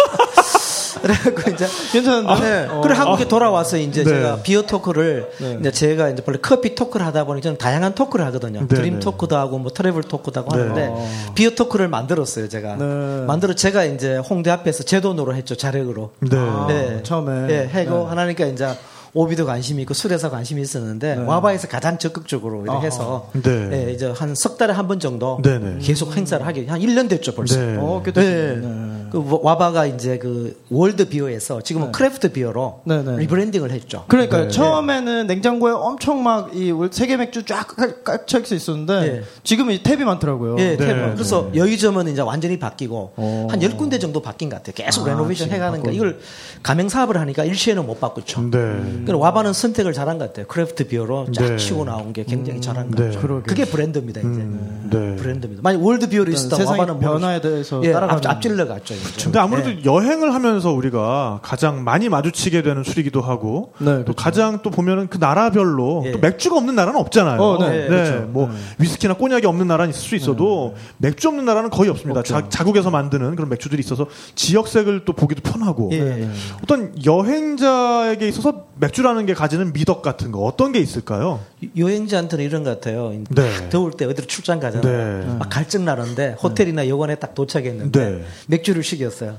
그래갖고 1.14 1.52
이제 1.52 1.66
괜찮은데? 1.92 2.40
네. 2.40 2.68
어. 2.70 2.82
그래 2.82 2.94
한국에 2.96 3.28
돌아와서 3.28 3.78
이제 3.78 4.04
네. 4.04 4.10
제가 4.10 4.42
beer 4.44 4.62
talk를 4.64 5.30
네. 5.40 5.58
이제 5.60 5.72
제가 5.72 6.10
이제 6.10 6.22
원래 6.26 6.40
coffee 6.42 6.76
talk를 6.76 7.06
하다 7.08 7.26
보니 7.26 7.42
저는 7.42 7.58
다양한 7.58 7.96
talk를 7.96 8.26
하거든요. 8.28 8.62
네, 8.62 8.68
dream 8.68 8.94
네. 8.96 9.00
talk도 9.00 9.36
하고 9.38 9.58
뭐 9.58 9.72
travel 9.72 10.04
talk도 10.04 10.40
하고 10.42 10.56
네. 10.56 10.62
하는데 10.62 10.94
beer 11.36 11.52
talk를 11.52 11.88
만들었어요. 11.88 12.48
제가 12.50 12.76
네. 12.76 13.26
만들어 13.26 13.54
제가 13.54 13.86
이제 13.86 14.18
홍대 14.18 14.52
앞에서 14.52 14.84
제 14.84 15.02
돈으로 15.02 15.36
했죠. 15.36 15.56
자력으로. 15.56 16.12
네. 16.20 16.30
네. 16.68 17.04
처음에. 17.04 17.50
예, 17.50 17.68
하고 17.68 18.06
하나니까 18.08 18.46
이제 18.46 18.68
오비도 19.14 19.48
관심이 19.48 19.82
있고 19.82 19.96
술에서 19.96 20.30
관심이 20.30 20.62
있었는데 20.62 21.16
와바에서 21.26 21.68
가장 21.68 21.98
적극적으로 21.98 22.62
이렇게 22.64 22.86
해서 22.88 23.30
네. 23.34 23.88
예, 23.88 23.92
이제 23.92 24.14
한 24.16 24.36
석 24.36 24.58
달에 24.60 24.72
한 24.72 24.88
번 24.88 25.00
정도 25.00 25.40
네네. 25.44 25.80
계속 25.82 26.16
행사를 26.16 26.46
하게 26.46 26.68
한 26.68 26.80
1년 26.80 27.10
됐죠 27.10 27.34
벌써. 27.34 27.60
네. 27.60 27.76
어. 27.80 28.04
네. 28.06 28.12
네. 28.14 28.99
그 29.12 29.40
와바가 29.42 29.86
이제 29.88 30.18
그 30.18 30.60
world 30.70 31.08
beer에서 31.10 31.62
지금은 31.62 31.92
craft 31.92 32.32
beer로 32.32 32.82
네, 32.86 33.02
네. 33.04 33.18
rebranding을 33.18 33.72
했죠. 33.72 34.06
그러니까요. 34.08 34.44
네. 34.44 34.50
처음에는 34.50 35.28
냉장고에 35.28 35.72
엄청 35.74 36.24
막 36.24 36.50
이 36.54 36.74
세계 36.92 37.18
맥주 37.18 37.46
쫙 37.46 37.68
깍쳐 38.04 38.40
있었는데 38.40 39.00
네. 39.02 39.22
지금은 39.44 39.74
이 39.76 39.84
탭이 39.84 40.04
많더라고요. 40.04 40.56
예, 40.60 40.76
네. 40.76 40.78
테이블. 40.78 41.14
그래서 41.14 41.50
여의점은 41.54 42.08
이제 42.08 42.22
완전히 42.22 42.58
바뀌고 42.60 43.14
어. 43.16 43.48
한 43.50 43.60
10군데 43.60 44.00
정도 44.00 44.22
바뀐 44.22 44.50
것 44.50 44.58
같아요. 44.58 44.74
계속 44.76 45.06
아, 45.06 45.10
renovation 45.12 45.46
지금 45.48 45.56
해가는가 45.56 45.84
바꿔. 45.86 45.96
이걸 45.96 46.20
가맹 46.64 46.90
사업을 46.90 47.18
하니까 47.18 47.44
일시에는 47.46 47.86
못 47.86 48.00
바꾸죠. 48.00 48.42
네. 48.42 48.50
그러니까 48.52 49.18
와바는 49.18 49.54
선택을 49.54 49.94
잘한 49.94 50.18
것 50.18 50.28
같아요. 50.28 50.48
craft 50.48 50.88
beer로 50.88 51.28
쫙 51.34 51.46
네. 51.46 51.58
치고 51.58 51.86
나온 51.86 52.14
게 52.14 52.24
굉장히 52.24 52.62
잘한 52.62 52.92
것 52.92 52.98
네. 52.98 53.06
같아요. 53.06 53.22
그러게요. 53.22 53.44
그게 53.44 53.66
브랜드입니다, 53.66 54.22
이제. 54.22 54.30
네. 54.30 55.16
브랜드입니다. 55.16 55.62
만약 55.64 55.84
world 55.84 56.10
beer로 56.10 56.32
있었다 56.32 56.56
세상의 56.58 56.80
와바는. 56.82 57.00
변화에 57.00 57.42
대해서 57.42 57.82
예, 57.84 57.92
따라가는 57.92 58.26
앞, 58.26 58.36
앞질러 58.36 58.68
갔죠. 58.68 58.96
이제. 59.00 59.24
근데 59.24 59.40
아무래도 59.40 59.72
예. 59.72 59.82
여행을 59.86 60.34
하면서 60.34 60.72
우리가 60.72 61.40
가장 61.42 61.84
많이 61.84 62.10
마주치게 62.10 62.62
되는 62.62 62.84
술이기도 62.84 63.22
하고 63.22 63.74
네, 63.80 63.86
또 63.86 64.04
그렇죠. 64.04 64.14
가장 64.16 64.62
또 64.62 64.70
보면은 64.70 65.08
그 65.08 65.18
나라별로 65.18 66.04
예. 66.06 66.12
또 66.12 66.20
맥주가 66.20 66.58
없는 66.58 66.76
나라는 66.76 67.00
없잖아요. 67.00 67.42
어, 67.42 67.58
네, 67.70 67.88
그렇죠. 67.88 68.28
뭐 68.30 68.50
위스키나 68.78 69.16
꼬냑이 69.16 69.46
없는 69.46 69.68
나라는 69.68 69.92
있을 69.92 70.02
수 70.02 70.16
있어도 70.16 70.76
맥주 70.98 71.28
없는 71.28 71.46
나라는 71.46 71.70
거의 71.70 71.90
없습니다. 71.90 72.24
자, 72.24 72.48
자국에서 72.50 72.90
만드는 72.90 73.36
그런 73.36 73.50
맥주들이 73.50 73.80
있어서 73.80 74.08
지역색을 74.36 75.06
또 75.06 75.14
보기도 75.14 75.42
편하고 75.42 75.90
예. 75.94 76.30
어떤 76.64 76.94
여행자에게 77.06 78.28
있어서 78.28 78.66
맥주라는 78.76 79.26
게 79.26 79.34
가지는 79.34 79.74
미덕 79.74 80.02
같은 80.02 80.32
거 80.32 80.40
어떤 80.40 80.72
게 80.72 80.80
있을까요? 80.80 81.40
여행자한테는 81.78 82.46
이런 82.46 82.64
것 82.64 82.70
같아요. 82.72 83.12
네. 83.30 83.70
더울 83.70 83.92
때 83.92 84.06
어디로 84.06 84.28
출장 84.28 84.60
가잖아요. 84.60 85.26
네. 85.26 85.36
막 85.38 85.50
갈증 85.50 85.86
나는데 85.86 86.38
호텔이나 86.42 86.88
여관에 86.88 87.16
딱 87.16 87.36
도착했는데 87.36 88.00
네. 88.00 88.24
맥주를 88.48 88.84
시켰어요. 88.90 89.38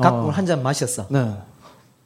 갖고 0.00 0.30
한잔 0.30 0.62
마셨어. 0.62 1.06
네. 1.10 1.32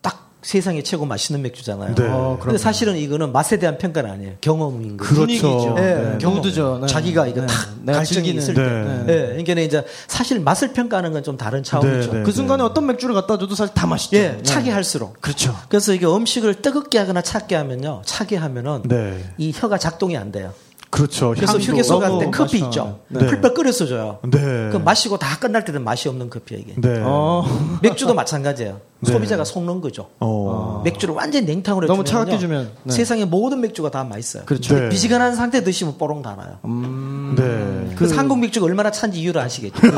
딱 0.01 0.31
세상에 0.43 0.83
최고 0.83 1.05
맛있는 1.07 1.43
맥주잖아요. 1.43 1.95
네. 1.95 2.07
어, 2.09 2.39
근데 2.41 2.59
사실은 2.59 2.97
이거는 2.97 3.31
맛에 3.33 3.59
대한 3.59 3.79
평가는 3.79 4.11
아니에요. 4.11 4.33
경험인 4.41 4.97
거죠. 4.97 5.15
그렇죠. 5.15 5.75
예, 5.79 6.17
네. 6.19 6.27
모드죠. 6.27 6.79
네. 6.81 6.87
자기가 6.87 7.27
이거 7.29 7.43
네. 7.43 7.47
탁 7.47 7.85
갈증이. 7.87 8.31
있을 8.31 8.55
네. 8.55 9.07
때. 9.07 9.13
예, 9.13 9.27
그러니까 9.45 9.61
이제 9.61 9.85
사실 10.09 10.41
맛을 10.41 10.73
평가하는 10.73 11.13
건 11.13 11.23
좀 11.23 11.37
다른 11.37 11.63
차원이죠. 11.63 12.11
네, 12.13 12.19
네. 12.19 12.23
그 12.25 12.33
순간에 12.33 12.63
어떤 12.63 12.87
맥주를 12.87 13.15
갖다 13.15 13.39
줘도 13.39 13.55
사실 13.55 13.75
다 13.75 13.87
맛있죠. 13.87 14.17
예, 14.17 14.39
차게 14.43 14.71
할수록. 14.71 15.21
그렇죠. 15.21 15.57
그래서 15.69 15.93
이게 15.95 16.07
음식을 16.07 16.63
뜨겁게 16.63 16.99
하거나 16.99 17.23
차게 17.23 17.55
하면요, 17.55 18.03
차게 18.05 18.37
하면은 18.37 18.83
네. 18.85 19.23
이 19.39 19.53
혀가 19.55 19.79
작동이 19.79 20.17
안 20.17 20.33
돼요. 20.33 20.53
그렇죠. 20.95 21.35
그래서 21.35 21.59
휴게소 21.59 21.99
갈때 21.99 22.15
너무 22.27 22.31
커피. 22.31 22.59
있죠. 22.59 23.01
네. 23.09 23.27
풀벌 23.27 23.53
끓여서 23.53 23.87
줘요. 23.87 24.21
네. 24.23 24.39
그 24.71 24.77
마시고 24.77 25.19
다 25.19 25.37
끝날 25.41 25.65
때는 25.65 25.83
맛이 25.83 26.09
없는 26.09 26.31
커피야 26.31 26.61
이게. 26.61 26.75
네. 26.77 27.03
어. 27.03 27.45
맥주도 27.83 28.15
마찬가지예요. 28.15 28.81
네. 29.01 29.13
소비자가 29.13 29.43
속는 29.43 29.81
거죠. 29.81 30.07
어. 30.21 30.83
맥주를 30.85 31.17
완전 31.17 31.43
히 31.43 31.47
냉탕으로 31.47 31.89
너무 31.89 32.05
차갑게 32.05 32.39
주면, 32.39 32.71
네. 32.85 32.95
세상의 32.95 33.27
모든 33.27 33.61
맥주가 33.61 33.91
다 33.91 34.05
맛있어요. 34.05 34.45
그렇죠. 34.45 34.79
네. 34.79 34.89
비지근한 34.89 35.35
상태 35.35 35.65
드시면 35.65 35.99
뽀록 35.99 36.23
다 36.23 36.37
나요. 36.37 36.59
네. 37.35 37.93
그래서 37.97 38.17
한국 38.17 38.39
맥주가 38.39 38.67
얼마나 38.67 38.93
찬지 38.93 39.19
이유를 39.21 39.41
아시겠죠. 39.41 39.75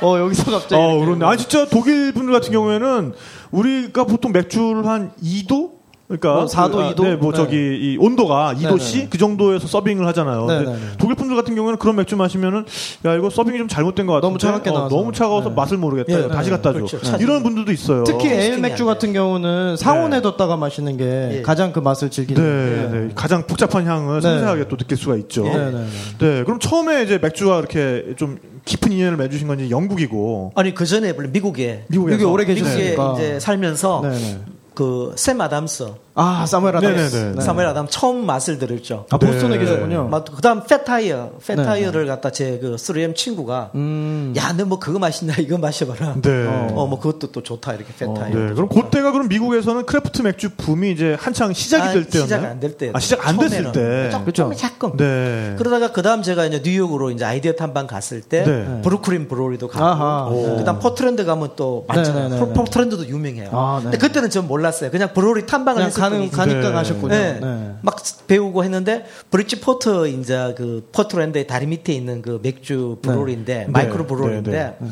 어, 0.00 0.18
여기서 0.20 0.50
갑자기. 0.52 0.74
어. 0.76 1.00
그런데. 1.00 1.26
아, 1.26 1.36
진짜 1.36 1.66
독일 1.68 2.12
분들 2.12 2.32
같은 2.32 2.52
경우에는 2.52 3.14
우리가 3.50 4.04
보통 4.04 4.30
맥주를 4.30 4.86
한 4.86 5.10
2도? 5.22 5.75
그러니까 6.08 6.34
뭐 6.34 6.46
4도, 6.46 6.72
그, 6.72 6.82
아, 6.82 6.94
2도? 6.94 7.02
네, 7.02 7.16
뭐 7.16 7.32
네. 7.32 7.36
저기 7.36 7.56
이 7.56 7.96
온도가 7.98 8.54
2도씨 8.54 8.92
네, 8.92 8.98
네. 9.00 9.08
그 9.10 9.18
정도에서 9.18 9.66
서빙을 9.66 10.06
하잖아요. 10.08 10.46
네, 10.46 10.64
근데. 10.64 10.78
독일 10.98 11.16
분들 11.16 11.34
같은 11.34 11.54
경우에는 11.56 11.78
그런 11.78 11.96
맥주 11.96 12.16
마시면은 12.16 12.64
야 13.04 13.14
이거 13.14 13.28
서빙이 13.28 13.58
좀 13.58 13.66
잘못된 13.68 14.06
것 14.06 14.12
같은데 14.14 14.26
너무 14.28 14.38
차갑게 14.38 14.70
어, 14.70 14.72
나와서. 14.72 14.96
너무 14.96 15.12
차가워서 15.12 15.48
네. 15.48 15.54
맛을 15.56 15.78
모르겠다. 15.78 16.12
예, 16.12 16.28
다시 16.28 16.50
네, 16.50 16.56
갖다 16.56 16.72
줘. 16.72 16.78
그렇죠. 16.78 17.16
이런 17.20 17.42
분들도 17.42 17.72
있어요. 17.72 18.04
특히 18.04 18.28
에일 18.28 18.60
맥주 18.60 18.84
안 18.84 18.94
같은 18.94 19.12
경우는 19.12 19.76
상온에 19.76 20.22
뒀다가 20.22 20.56
마시는 20.56 20.96
게 20.96 21.38
예. 21.38 21.42
가장 21.42 21.72
그 21.72 21.80
맛을 21.80 22.10
즐기는. 22.10 22.40
네, 22.40 22.98
네. 22.98 23.08
가장 23.14 23.46
복잡한 23.46 23.86
향을 23.86 24.20
네. 24.20 24.28
섬세하게 24.28 24.68
또 24.68 24.76
느낄 24.76 24.96
수가 24.96 25.16
있죠. 25.16 25.42
네, 25.42 25.86
네, 26.18 26.44
그럼 26.44 26.60
처음에 26.60 27.02
이제 27.02 27.18
맥주와 27.18 27.58
이렇게 27.58 28.14
좀 28.16 28.38
깊은 28.64 28.92
인연을 28.92 29.16
맺으신 29.16 29.48
건지 29.48 29.70
영국이고. 29.70 30.52
아니 30.54 30.72
그 30.72 30.86
전에 30.86 31.12
물론 31.12 31.32
미국에 31.32 31.84
미국에서. 31.88 32.14
여기 32.14 32.24
오래 32.24 32.44
미국에 32.44 32.62
계셨으니까. 32.64 33.14
이제 33.16 33.40
살면서 33.40 34.00
네, 34.04 34.10
네. 34.10 34.38
그 34.76 35.03
샘 35.03 35.40
아담스, 35.40 35.94
아, 36.18 36.46
사무엘 36.46 36.76
아담스. 36.76 37.14
네네네. 37.16 37.40
사무엘 37.42 37.66
아담 37.68 37.86
처음 37.88 38.24
맛을 38.24 38.58
들었죠. 38.58 39.04
아, 39.10 39.18
보스턴에 39.18 39.58
네. 39.58 39.64
계셨군요. 39.64 40.10
그 40.34 40.40
다음 40.42 40.64
Fat 40.64 40.89
Tire, 40.89 41.32
Fat 41.46 41.62
Tire를 41.62 42.06
갖다 42.06 42.30
제 42.30 42.58
그 42.58 42.76
3M 42.76 43.14
친구가, 43.14 43.70
음. 43.74 44.32
야, 44.36 44.52
너 44.52 44.64
뭐 44.64 44.78
그거 44.78 44.98
마신다, 44.98 45.34
이거 45.38 45.58
마셔봐라. 45.58 46.14
네. 46.22 46.46
어, 46.74 46.86
뭐 46.86 46.98
그것도 46.98 47.32
또 47.32 47.42
좋다, 47.42 47.74
이렇게 47.74 47.92
Fat 47.98 48.12
Tire. 48.12 48.34
네, 48.34 48.54
그럼 48.54 48.68
그때가 48.68 49.12
그럼 49.12 49.28
미국에서는 49.28 49.84
craft 49.84 50.22
맥주 50.22 50.48
붐이 50.56 50.90
이제 50.90 51.16
한창 51.20 51.52
시작이 51.52 51.82
아, 51.88 51.92
될 51.92 52.04
때였나요? 52.06 52.26
시작 52.26 52.44
안 52.50 52.60
될 52.60 52.76
때. 52.78 52.90
아, 52.94 52.98
시작 52.98 53.28
안 53.28 53.36
됐을 53.38 53.72
때. 53.72 54.08
조금, 54.10 54.24
그쵸. 54.24 54.50
조금. 54.56 54.96
네. 54.96 55.54
그러다가 55.58 55.92
그 55.92 56.00
다음 56.02 56.22
제가 56.22 56.46
이제 56.46 56.62
뉴욕으로 56.64 57.10
이제 57.10 57.24
아이디어 57.26 57.52
탐방 57.52 57.86
갔을 57.86 58.22
때 58.22 58.42
네. 58.44 58.80
브루클린 58.82 59.28
brewery도 59.28 59.68
가고. 59.68 60.34
네. 60.34 60.56
그 60.56 60.64
다음 60.64 60.78
포트랜드 60.78 61.24
가면 61.26 61.50
또 61.56 61.84
많잖아요. 61.88 62.28
네, 62.30 62.34
네, 62.34 62.40
포- 62.40 62.46
네. 62.46 62.52
포트랜드도 62.54 63.06
유명해요. 63.08 63.50
아, 63.52 63.76
네. 63.78 63.82
근데 63.84 63.98
그때는 63.98 64.30
전 64.30 64.46
몰랐어요. 64.48 64.90
그냥 64.90 65.10
brewery 65.12 65.44
탐방을 65.46 65.82
했을 65.82 66.02
가는, 66.10 66.18
뿐이지. 66.18 66.36
가니까 66.36 66.60
네. 66.60 66.72
가셨군요. 66.72 67.08
네. 67.08 67.38
네. 67.40 67.70
막 67.82 67.96
배우고 68.26 68.64
했는데 68.64 69.04
BridgePort 69.30 70.06
이제 70.06 70.54
그 70.56 70.88
포트랜드의 70.92 71.46
다리 71.46 71.66
밑에 71.66 71.92
있는 71.92 72.22
그 72.22 72.40
맥주 72.42 72.98
brewery인데 73.02 73.66
micro 73.68 74.02
네. 74.02 74.06
brewery인데 74.06 74.50
네, 74.50 74.88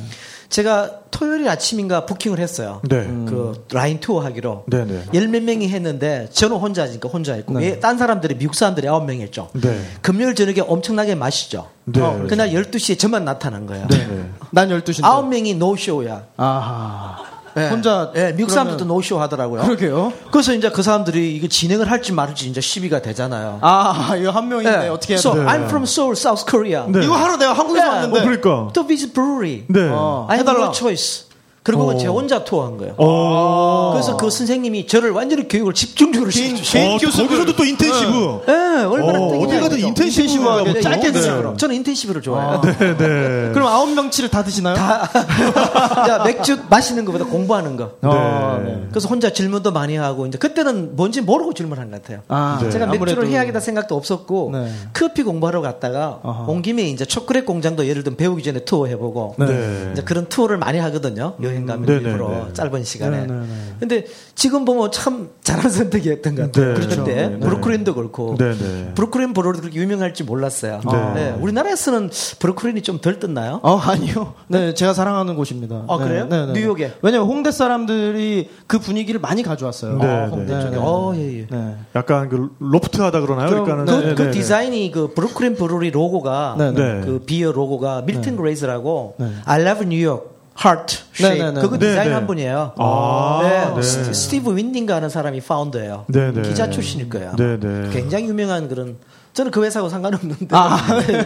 제가 0.48 1.00
토요일 1.10 1.48
아침인가 1.48 2.06
부킹을 2.06 2.38
했어요. 2.38 2.80
네. 2.88 3.04
그 3.26 3.64
라인 3.72 3.98
투어 3.98 4.20
하기로 4.24 4.64
네, 4.66 4.84
네. 4.84 5.02
열몇 5.12 5.42
명이 5.42 5.68
했는데 5.68 6.28
저는 6.32 6.56
혼자니까 6.56 7.08
혼자 7.08 7.34
했고 7.34 7.58
네. 7.58 7.70
왜 7.70 7.82
딴 7.82 7.98
사람들이 7.98 8.36
미국 8.36 8.54
사람들이 8.54 8.86
아홉 8.88 9.04
명 9.04 9.20
했죠. 9.20 9.48
네. 9.54 9.80
금요일 10.02 10.34
저녁에 10.34 10.60
엄청나게 10.60 11.14
마시죠. 11.14 11.68
네. 11.86 12.00
어, 12.00 12.24
그날 12.28 12.50
12시에 12.50 12.98
저만 12.98 13.24
나타난 13.24 13.66
거예요. 13.66 13.86
네. 13.88 14.30
난 14.50 14.68
12시인데. 14.68 15.04
아홉 15.04 15.28
명이 15.28 15.54
no-show야. 15.54 16.26
아하. 16.36 17.33
네. 17.54 17.68
혼자. 17.70 18.10
예, 18.16 18.32
미국 18.36 18.50
사람들도 18.50 18.78
그러면- 18.84 18.96
노쇼 18.96 19.20
하더라고요. 19.20 19.62
그러게요. 19.62 20.12
그래서 20.30 20.52
이제 20.54 20.70
그 20.70 20.82
사람들이 20.82 21.36
이게 21.36 21.48
진행을 21.48 21.90
할지 21.90 22.12
말지 22.12 22.48
이제 22.48 22.60
시비가 22.60 23.00
되잖아요. 23.02 23.58
아, 23.62 24.14
이거 24.18 24.30
한 24.30 24.48
명인데 24.48 24.86
예. 24.86 24.88
어떻게 24.88 25.14
해야 25.14 25.18
So, 25.20 25.34
돼? 25.34 25.40
네. 25.40 25.46
I'm 25.46 25.64
from 25.66 25.84
Seoul, 25.84 26.16
South 26.16 26.44
Korea. 26.50 26.84
네. 26.88 27.04
이거 27.04 27.14
하러 27.16 27.36
내가 27.36 27.52
한국에서 27.52 27.84
네. 27.86 27.90
왔는데. 27.90 28.18
어, 28.20 28.22
그러니까. 28.24 28.68
To 28.72 28.82
visit 28.86 29.12
brewery. 29.14 29.64
네. 29.68 29.88
어. 29.90 30.26
I 30.28 30.36
have 30.38 30.48
해달라. 30.52 30.66
no 30.66 30.72
choice. 30.74 31.26
그리고 31.64 31.96
제 31.96 32.06
혼자 32.08 32.44
투어한 32.44 32.76
거예요. 32.76 32.94
어. 32.98 33.92
그래서 33.94 34.18
그 34.18 34.28
선생님이 34.28 34.86
저를 34.86 35.12
완전히 35.12 35.48
교육을 35.48 35.72
집중적으로 35.72 36.30
시켜주셨어요. 36.30 36.72
개인 36.72 36.92
어, 36.92 36.98
거기서도 36.98 37.56
또 37.56 37.64
intensive. 37.64 38.40
예, 38.48 38.52
얼마나 38.84 39.18
어, 39.18 39.28
어디 39.38 39.58
가든 39.58 39.78
이거죠. 39.78 39.86
intensive하게 39.88 40.72
네, 40.74 40.80
짧게 40.82 41.06
intensive. 41.08 41.12
드세요. 41.18 41.54
저는 41.56 41.74
intensive를 41.76 42.20
좋아해요. 42.20 42.60
네, 42.60 42.96
네. 42.98 43.50
그럼 43.54 43.68
아홉 43.68 43.88
명치를 43.94 44.28
다 44.28 44.44
드시나요? 44.44 44.76
야, 44.76 45.08
맥주 46.24 46.58
마시는 46.68 47.06
것보다 47.06 47.24
공부하는 47.24 47.76
거. 47.76 47.92
어, 48.02 48.60
네. 48.62 48.70
네. 48.74 48.84
그래서 48.90 49.08
혼자 49.08 49.30
질문도 49.30 49.72
많이 49.72 49.96
하고 49.96 50.26
이제 50.26 50.36
그때는 50.36 50.96
뭔지 50.96 51.22
모르고 51.22 51.54
질문한 51.54 51.90
것 51.90 52.02
같아요. 52.02 52.20
아, 52.28 52.58
네. 52.62 52.68
제가 52.68 52.86
맥주를 52.86 53.12
아무래도- 53.14 53.26
해야겠다 53.32 53.60
생각도 53.60 53.96
없었고 53.96 54.50
네. 54.52 54.70
커피 54.92 55.22
공부하러 55.22 55.62
갔다가 55.62 56.20
아하. 56.22 56.44
온 56.46 56.60
김에 56.60 56.82
이제 56.82 57.06
초콜릿 57.06 57.46
공장도 57.46 57.86
예를 57.86 58.02
들면 58.02 58.18
배우기 58.18 58.42
전에 58.42 58.60
투어 58.66 58.86
해보고 58.86 59.36
네. 59.38 59.90
이제 59.92 60.02
그런 60.02 60.26
투어를 60.28 60.58
많이 60.58 60.78
하거든요. 60.78 61.34
여행 61.54 61.66
가면 61.66 61.86
네, 61.86 61.94
일부러 61.94 62.28
네, 62.28 62.44
네. 62.46 62.52
짧은 62.52 62.84
시간에. 62.84 63.20
네, 63.20 63.26
네, 63.26 63.40
네. 63.40 63.46
근데 63.78 64.06
지금 64.34 64.64
보면 64.64 64.90
참 64.90 65.30
잘한 65.42 65.70
선택이었던 65.70 66.34
것 66.34 66.42
같아요. 66.52 66.74
네. 66.74 66.74
그런데 66.74 67.14
그렇죠. 67.14 67.30
네. 67.30 67.38
브루클린도 67.38 67.94
그렇고 67.94 68.36
네, 68.38 68.56
네. 68.56 68.92
브루클린 68.94 69.32
brewery도 69.34 69.60
그렇게 69.60 69.78
유명할지 69.78 70.24
몰랐어요. 70.24 70.80
네. 70.90 71.14
네. 71.14 71.36
우리나라에서는 71.40 72.10
브루클린이 72.40 72.82
좀 72.82 73.04
덜 73.04 73.18
떴나요? 73.18 73.60
어, 73.62 73.76
아니요. 73.76 74.32
네, 74.48 74.72
제가 74.72 74.94
사랑하는 74.94 75.36
곳입니다. 75.36 75.84
아, 75.88 75.98
네, 75.98 76.04
그래요? 76.04 76.26
네, 76.26 76.46
네. 76.46 76.52
뉴욕에? 76.54 76.94
왜냐면 77.02 77.26
홍대 77.26 77.50
사람들이 77.50 78.48
그 78.66 78.78
분위기를 78.78 79.20
많이 79.20 79.42
가져왔어요. 79.42 79.98
네, 79.98 80.06
아, 80.06 80.24
네. 80.24 80.30
홍대 80.30 80.54
네, 80.54 80.60
쪽에. 80.62 80.76
네. 80.76 80.82
어, 80.82 81.12
예, 81.16 81.40
예. 81.40 81.46
네. 81.50 81.76
약간 81.94 82.30
그 82.30 82.48
loft하다 82.60 83.20
그러나요? 83.20 83.48
좀 83.50 83.64
그러니까는 83.64 83.84
그, 83.84 84.06
네, 84.06 84.14
그 84.14 84.22
네, 84.22 84.28
네. 84.28 84.30
디자인이 84.30 84.90
그 84.90 85.12
브루클린 85.12 85.56
brewery 85.56 85.90
로고가 85.90 86.54
네, 86.58 86.72
네. 86.72 87.00
그 87.04 87.20
beer 87.26 87.52
로고가 87.52 88.02
밀튼 88.06 88.36
글레이저라고 88.36 89.16
네. 89.18 89.26
I 89.44 89.60
love 89.60 89.86
New 89.86 90.08
York 90.08 90.33
heart 90.62 90.98
shape 91.14 91.38
네, 91.38 91.44
네, 91.46 91.52
네. 91.52 91.60
그거 91.60 91.78
네, 91.78 91.88
디자인 91.88 92.08
네. 92.08 92.14
한 92.14 92.26
분이에요. 92.26 92.72
아, 92.78 93.40
네. 93.42 93.74
네. 93.74 93.82
스- 93.82 94.12
스티브 94.14 94.54
힌디인가 94.56 94.94
하는 94.96 95.08
사람이 95.08 95.40
founder예요. 95.40 96.04
네, 96.08 96.32
네. 96.32 96.42
기자 96.42 96.70
출신일 96.70 97.08
거예요. 97.08 97.34
네, 97.36 97.58
네. 97.58 97.90
굉장히 97.92 98.26
유명한 98.28 98.68
그런 98.68 98.96
저는 99.32 99.50
그 99.50 99.64
회사하고 99.64 99.88
상관없는데. 99.88 100.46
아. 100.52 100.76
네. 101.08 101.24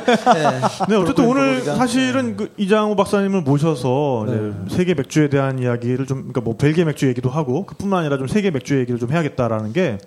네, 0.89 0.97
어쨌든 0.97 1.27
오늘. 1.27 1.61
사실은 1.63 2.37
그 2.39 2.51
이장우 2.57 2.97
박사님을 2.97 3.43
모셔서 3.43 4.25
네. 4.27 4.53
이제 4.67 4.77
세계 4.77 4.95
맥주에 4.95 5.29
대한 5.29 5.59
이야기를 5.59 6.07
좀, 6.07 6.19
그러니까 6.21 6.41
뭐 6.41 6.57
벨기에 6.57 6.85
맥주 6.85 7.07
얘기도 7.07 7.29
하고 7.29 7.67
그뿐만 7.67 8.01
아니라 8.01 8.17
좀 8.17 8.27
세계 8.27 8.51
맥주 8.51 8.79
얘기를 8.79 8.99
좀 8.99 9.13
해야겠다라는 9.13 9.75
게 9.75 9.99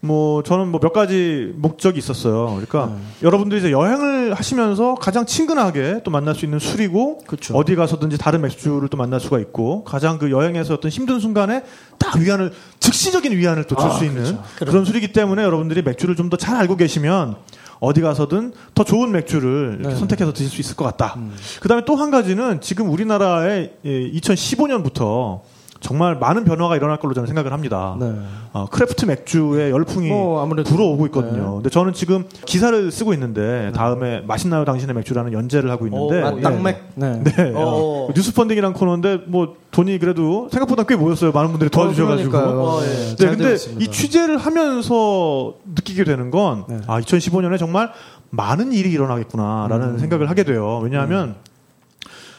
뭐 0.00 0.42
저는 0.44 0.68
뭐 0.68 0.80
몇 0.80 0.92
가지 0.92 1.52
목적이 1.56 1.98
있었어요. 1.98 2.46
그러니까 2.54 2.94
네. 2.94 3.00
여러분들이 3.22 3.60
이제 3.60 3.72
여행을 3.72 4.32
하시면서 4.32 4.94
가장 4.94 5.26
친근하게 5.26 6.02
또 6.04 6.10
만날 6.12 6.36
수 6.36 6.44
있는 6.44 6.60
술이고 6.60 7.18
그쵸. 7.26 7.56
어디 7.56 7.74
가서든지 7.74 8.16
다른 8.16 8.40
맥주를 8.42 8.88
또 8.88 8.96
만날 8.96 9.18
수가 9.18 9.40
있고 9.40 9.82
가장 9.82 10.18
그 10.18 10.30
여행에서 10.30 10.74
어떤 10.74 10.90
힘든 10.90 11.18
순간에 11.18 11.64
딱 11.98 12.16
위안을 12.16 12.52
즉시적인 12.78 13.32
위안을 13.32 13.64
또 13.64 13.74
줄수 13.74 14.04
있는 14.04 14.38
그런 14.56 14.84
술이기 14.84 15.12
때문에 15.12 15.42
여러분들이 15.42 15.82
맥주를 15.82 16.14
좀 16.14 16.30
더 16.30 16.36
잘 16.36 16.54
알고 16.56 16.76
계시면 16.76 17.34
어디 17.80 18.00
가서든 18.00 18.52
더 18.74 18.84
좋은 18.84 19.10
맥주를 19.12 19.78
이렇게 19.80 19.96
선택해서 19.96 20.32
드실 20.32 20.48
수 20.50 20.60
있을 20.60 20.76
것 20.76 20.84
같다. 20.84 21.16
그다음에 21.60 21.84
또 21.84 21.96
한 21.96 22.10
가지는 22.12 22.60
지금 22.60 22.88
우리나라에 22.90 23.72
2015년부터 23.84 25.40
정말 25.80 26.16
많은 26.18 26.44
변화가 26.44 26.74
일어날 26.76 26.98
걸로 26.98 27.14
저는 27.14 27.26
생각을 27.28 27.52
합니다. 27.52 27.96
네. 28.00 28.12
어, 28.52 28.66
craft 28.70 29.04
맥주의 29.04 29.70
열풍이 29.70 30.08
뭐 30.08 30.42
아무래도- 30.42 30.70
불어오고 30.70 31.06
있거든요. 31.06 31.42
네. 31.42 31.54
근데 31.56 31.70
저는 31.70 31.92
지금 31.92 32.24
기사를 32.46 32.90
쓰고 32.90 33.12
있는데 33.14 33.70
다음에 33.74 34.20
맛있나요 34.26 34.64
당신의 34.64 34.94
맥주라는 34.96 35.32
연재를 35.32 35.70
하고 35.70 35.86
있는데 35.86 36.22
아, 36.22 36.34
예. 36.36 36.40
땅맥. 36.40 36.82
네. 36.96 37.22
네. 37.22 37.52
어. 37.54 38.08
어, 38.08 38.12
뉴스 38.14 38.34
펀딩이란 38.34 38.72
코너인데 38.72 39.20
뭐 39.26 39.54
돈이 39.70 39.98
그래도 39.98 40.48
생각보다 40.50 40.82
꽤 40.82 40.96
모였어요. 40.96 41.30
많은 41.30 41.50
분들이 41.50 41.70
도와주셔가지고. 41.70 42.30
그러니까요. 42.30 42.60
어, 42.60 42.80
예. 42.82 42.86
네, 42.86 43.16
잘 43.16 43.36
근데. 43.36 43.54
이 43.78 43.86
취재를 43.88 44.36
하면서 44.38 45.54
느끼게 45.76 46.04
되는 46.04 46.30
건, 46.30 46.64
네. 46.68 46.78
아, 46.86 47.00
2015년에 47.00 47.58
정말 47.58 47.92
많은 48.30 48.72
일이 48.72 48.90
일어나겠구나라는 48.90 49.88
음. 49.90 49.98
생각을 49.98 50.28
하게 50.28 50.42
돼요. 50.44 50.80
왜냐하면, 50.82 51.36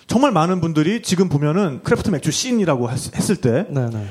정말 0.09 0.31
많은 0.31 0.59
분들이 0.59 1.01
지금 1.03 1.29
보면은 1.29 1.81
craft 1.83 2.09
맥주 2.09 2.31
scene이라고 2.31 2.89
했- 2.89 3.15
했을 3.15 3.35
때, 3.37 3.65
네, 3.69 3.89
네. 3.93 4.05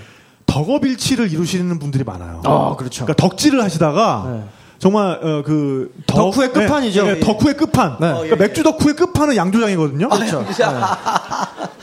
덕업일치를 0.47 1.31
이루시는 1.33 1.79
분들이 1.81 2.05
많아요. 2.05 2.41
아, 2.45 2.77
그렇죠. 2.77 3.05
그러니까 3.05 3.15
덕질을 3.15 3.63
하시다가, 3.63 4.31
네. 4.33 4.45
정말 4.79 5.19
어, 5.21 5.43
그 5.45 5.91
덕후의 6.07 6.53
끝판이죠. 6.53 7.05
네, 7.05 7.15
네, 7.15 7.21
덕후의 7.21 7.57
끝판. 7.57 7.97
네. 8.01 8.13
그러니까 8.13 8.37
맥주 8.37 8.63
덕후의 8.63 8.95
끝판은 8.95 9.35
양조장이거든요. 9.35 10.09
그렇죠. 10.09 10.47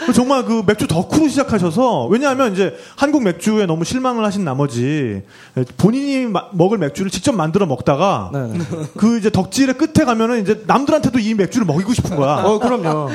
그 0.06 0.14
정말 0.14 0.46
그 0.46 0.64
맥주 0.66 0.88
덕후로 0.88 1.28
시작하셔서 1.28 2.06
왜냐하면 2.06 2.54
이제 2.54 2.74
한국 2.96 3.24
맥주에 3.24 3.66
너무 3.66 3.84
실망을 3.84 4.24
하신 4.24 4.46
나머지 4.46 5.24
본인이 5.78 6.26
마- 6.28 6.46
먹을 6.54 6.78
맥주를 6.78 7.12
직접 7.12 7.34
만들어 7.36 7.66
먹다가 7.66 8.30
네, 8.32 8.48
네. 8.48 8.60
그 8.96 9.18
이제 9.18 9.30
덕질의 9.30 9.76
끝에 9.78 10.06
가면은 10.06 10.42
이제 10.42 10.64
남들한테도 10.66 11.20
이 11.20 11.34
맥주를 11.34 11.66
먹이고 11.68 11.94
싶은 11.94 12.16
거야. 12.16 12.44
어, 12.46 12.60
그럼요. 12.60 13.10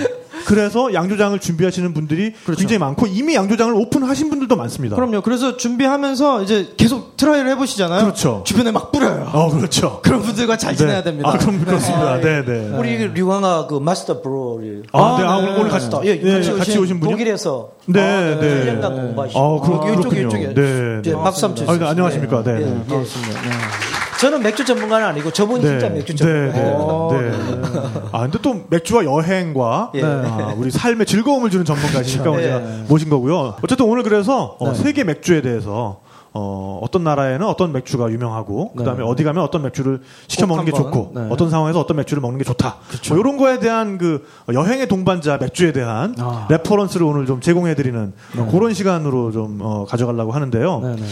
그래서 0.44 0.92
양조장을 0.94 1.38
준비하시는 1.38 1.92
분들이 1.94 2.32
굉장히 2.46 2.78
많고 2.78 3.06
이미 3.06 3.34
양조장을 3.34 3.74
오픈하신 3.74 4.30
분들도 4.30 4.56
많습니다. 4.56 4.96
그럼요. 4.96 5.20
그래서 5.22 5.56
준비하면서 5.56 6.42
이제 6.42 6.72
계속 6.76 7.16
try를 7.16 7.50
해보시잖아요. 7.52 8.02
그렇죠. 8.02 8.42
주변에 8.46 8.70
막 8.70 8.92
뿌려요. 8.92 9.30
어 9.32 9.50
그렇죠. 9.50 10.00
그런 10.02 10.22
분들과 10.22 10.56
잘 10.56 10.76
지내야 10.76 11.02
됩니다. 11.02 11.28
아 11.28 11.38
그럼 11.38 11.64
그렇습니다. 11.64 12.20
네, 12.20 12.44
네. 12.44 12.70
우리 12.76 12.98
그 12.98 13.04
류광아 13.14 13.66
그 13.66 13.74
master 13.78 14.20
brewery 14.22 14.82
아, 14.92 15.16
네. 15.18 15.24
아, 15.24 15.32
아, 15.34 15.40
네. 15.40 15.46
오늘, 15.48 15.60
오늘 15.60 15.70
같이 15.70 15.88
예, 16.04 16.20
네, 16.20 16.34
같이, 16.34 16.52
같이 16.52 16.78
오신, 16.78 17.00
분이 17.00 17.12
독일에서 17.12 17.70
네, 17.86 18.00
아, 18.00 18.40
네. 18.40 18.64
1년간 18.64 18.94
공부하시고 18.94 19.38
아, 19.40 19.60
그렇- 19.66 19.80
그렇군요. 19.80 20.28
이쪽에 20.28 20.54
네, 20.54 21.02
네. 21.02 21.12
한번 21.12 21.26
아, 21.26 21.30
주세요. 21.32 21.78
네, 21.78 21.86
안녕하십니까. 21.86 22.42
네, 22.42 22.50
예, 22.52 22.64
네. 22.64 22.80
예. 22.80 22.88
그렇습니다. 22.88 23.40
네. 23.42 23.89
저는 24.20 24.42
맥주 24.42 24.66
전문가는 24.66 25.06
아니고 25.06 25.32
저분이 25.32 25.62
진짜 25.62 25.88
맥주 25.88 26.14
전문가. 26.14 26.52
네, 26.52 26.72
어, 26.76 27.08
네, 27.10 27.30
네. 27.30 28.00
아, 28.12 28.20
근데 28.20 28.38
또 28.42 28.66
맥주와 28.68 29.04
여행과 29.04 29.92
예. 29.94 30.02
아, 30.02 30.54
우리 30.58 30.70
삶의 30.70 31.06
즐거움을 31.06 31.48
주는 31.48 31.64
전문가시니까 31.64 32.30
오늘 32.30 32.42
네. 32.42 32.84
모신 32.86 33.08
거고요. 33.08 33.56
어쨌든 33.62 33.86
오늘 33.86 34.02
그래서 34.02 34.56
어, 34.60 34.72
네. 34.72 34.74
세계 34.74 35.04
맥주에 35.04 35.40
대해서 35.40 36.00
어, 36.32 36.78
어떤 36.82 37.02
나라에는 37.02 37.46
어떤 37.46 37.72
맥주가 37.72 38.10
유명하고 38.10 38.74
그다음에 38.74 38.98
네. 38.98 39.04
어디 39.08 39.24
가면 39.24 39.42
어떤 39.42 39.62
맥주를 39.62 40.00
시켜 40.28 40.46
꼭 40.46 40.54
먹는 40.54 40.70
게 40.70 40.76
좋고 40.76 41.12
네. 41.14 41.26
어떤 41.30 41.48
상황에서 41.48 41.80
어떤 41.80 41.96
맥주를 41.96 42.20
먹는 42.20 42.36
게 42.36 42.44
좋다. 42.44 42.76
뭐 43.08 43.18
이런 43.18 43.38
거에 43.38 43.58
대한 43.58 43.96
그 43.96 44.26
여행의 44.52 44.86
동반자 44.86 45.38
맥주에 45.38 45.72
대한 45.72 46.14
아. 46.18 46.46
reference를 46.50 47.06
오늘 47.06 47.24
좀 47.24 47.40
제공해 47.40 47.74
드리는 47.74 48.12
그런 48.50 48.74
시간으로 48.74 49.32
좀 49.32 49.60
어, 49.62 49.86
가져가려고 49.88 50.32
하는데요. 50.32 50.80
네, 50.80 50.96
네. 50.96 51.02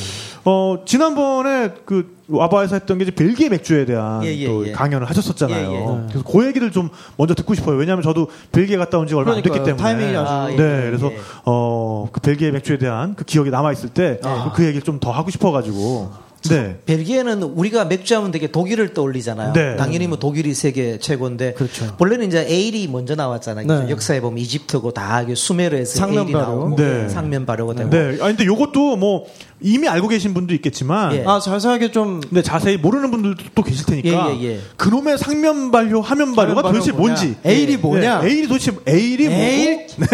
어, 0.45 0.77
지난번에 0.85 1.73
그 1.87 2.18
와바에서 2.29 2.77
했던 2.77 2.99
게 2.99 3.05
이제 3.05 3.11
벨기에 3.11 3.49
맥주에 3.49 3.85
대한 3.87 4.23
예, 4.25 4.37
예, 4.37 4.47
또 4.47 4.67
예. 4.67 4.73
강연을 4.73 5.09
하셨었잖아요. 5.09 5.71
예, 5.71 5.75
예. 5.75 6.09
그래서 6.11 6.25
그 6.31 6.47
얘기를 6.47 6.71
좀 6.71 6.91
먼저 7.17 7.35
듣고 7.35 7.55
싶어요. 7.55 7.77
왜냐하면 7.77 8.03
저도 8.03 8.29
벨기에 8.53 8.77
갔다 8.77 8.99
온 8.99 9.07
지 9.09 9.15
얼마 9.15 9.31
안 9.33 9.37
됐기 9.43 9.49
그러니까요. 9.49 9.77
때문에. 9.77 9.83
타이밍이 9.83 10.17
아주- 10.17 10.31
아, 10.33 10.49
예, 10.53 10.57
네, 10.57 10.63
예, 10.63 10.87
그래서 10.91 11.11
예. 11.11 11.19
어, 11.47 12.09
그 12.13 12.21
벨기에 12.21 12.51
맥주에 12.51 12.77
대한 12.79 13.15
그 13.15 13.25
기억이 13.25 13.51
남아 13.51 13.73
있을 13.73 13.89
때그 13.89 14.65
얘기를 14.65 14.83
좀 14.83 15.01
더 15.01 15.11
하고 15.11 15.31
싶어가지고. 15.31 16.29
네. 16.51 16.79
벨기에는 16.87 17.43
우리가 17.43 17.87
맥주 17.87 18.15
하면 18.17 18.31
되게 18.31 18.47
독일을 18.47 18.95
떠올리잖아요. 18.95 19.53
네. 19.55 19.77
당연히 19.77 20.07
뭐 20.07 20.19
독일이 20.21 20.55
세계 20.55 20.97
최고인데 20.99 21.55
그렇죠. 21.55 21.97
원래는 21.99 22.29
이제 22.29 22.47
에일이 22.49 22.87
먼저 22.87 23.17
나왔잖아요. 23.17 23.67
네. 23.67 23.91
역사에 23.91 24.21
보면 24.21 24.39
이집트고 24.39 24.93
다 24.93 25.25
수메르에서 25.35 25.97
상면 25.99 26.27
에일이. 26.27 26.33
나오고 26.39 26.77
네. 26.77 27.09
상면 27.09 27.45
발효가 27.45 27.75
되고 27.75 27.91
네. 27.91 28.19
아 28.21 28.27
근데 28.29 28.45
요것도 28.47 28.97
뭐 28.97 29.27
이미 29.61 29.89
알고 29.89 30.09
계신 30.09 30.35
분도 30.35 30.55
있겠지만 30.55 31.15
예. 31.15 31.25
아, 31.27 31.39
자세하게 31.41 31.91
좀 31.93 32.21
근데 32.21 32.43
자세히 32.43 32.77
모르는 32.77 33.11
분들도 33.11 33.45
또 33.55 33.63
계실 33.63 33.87
테니까 33.87 34.31
예, 34.33 34.39
예, 34.41 34.45
예. 34.45 34.61
그놈의 34.77 35.19
상면 35.19 35.71
발효, 35.71 36.01
하면 36.01 36.35
발효가 36.35 36.63
발효 36.63 36.75
도대체 36.75 36.93
뭐냐? 36.93 37.15
뭔지 37.15 37.37
에일이 37.45 37.77
뭐냐? 37.77 38.21
네, 38.21 38.29
에일이 38.29 38.49
도대체 38.49 38.73
에일이 38.87 39.27
에일? 39.27 39.87
뭐고 39.97 40.11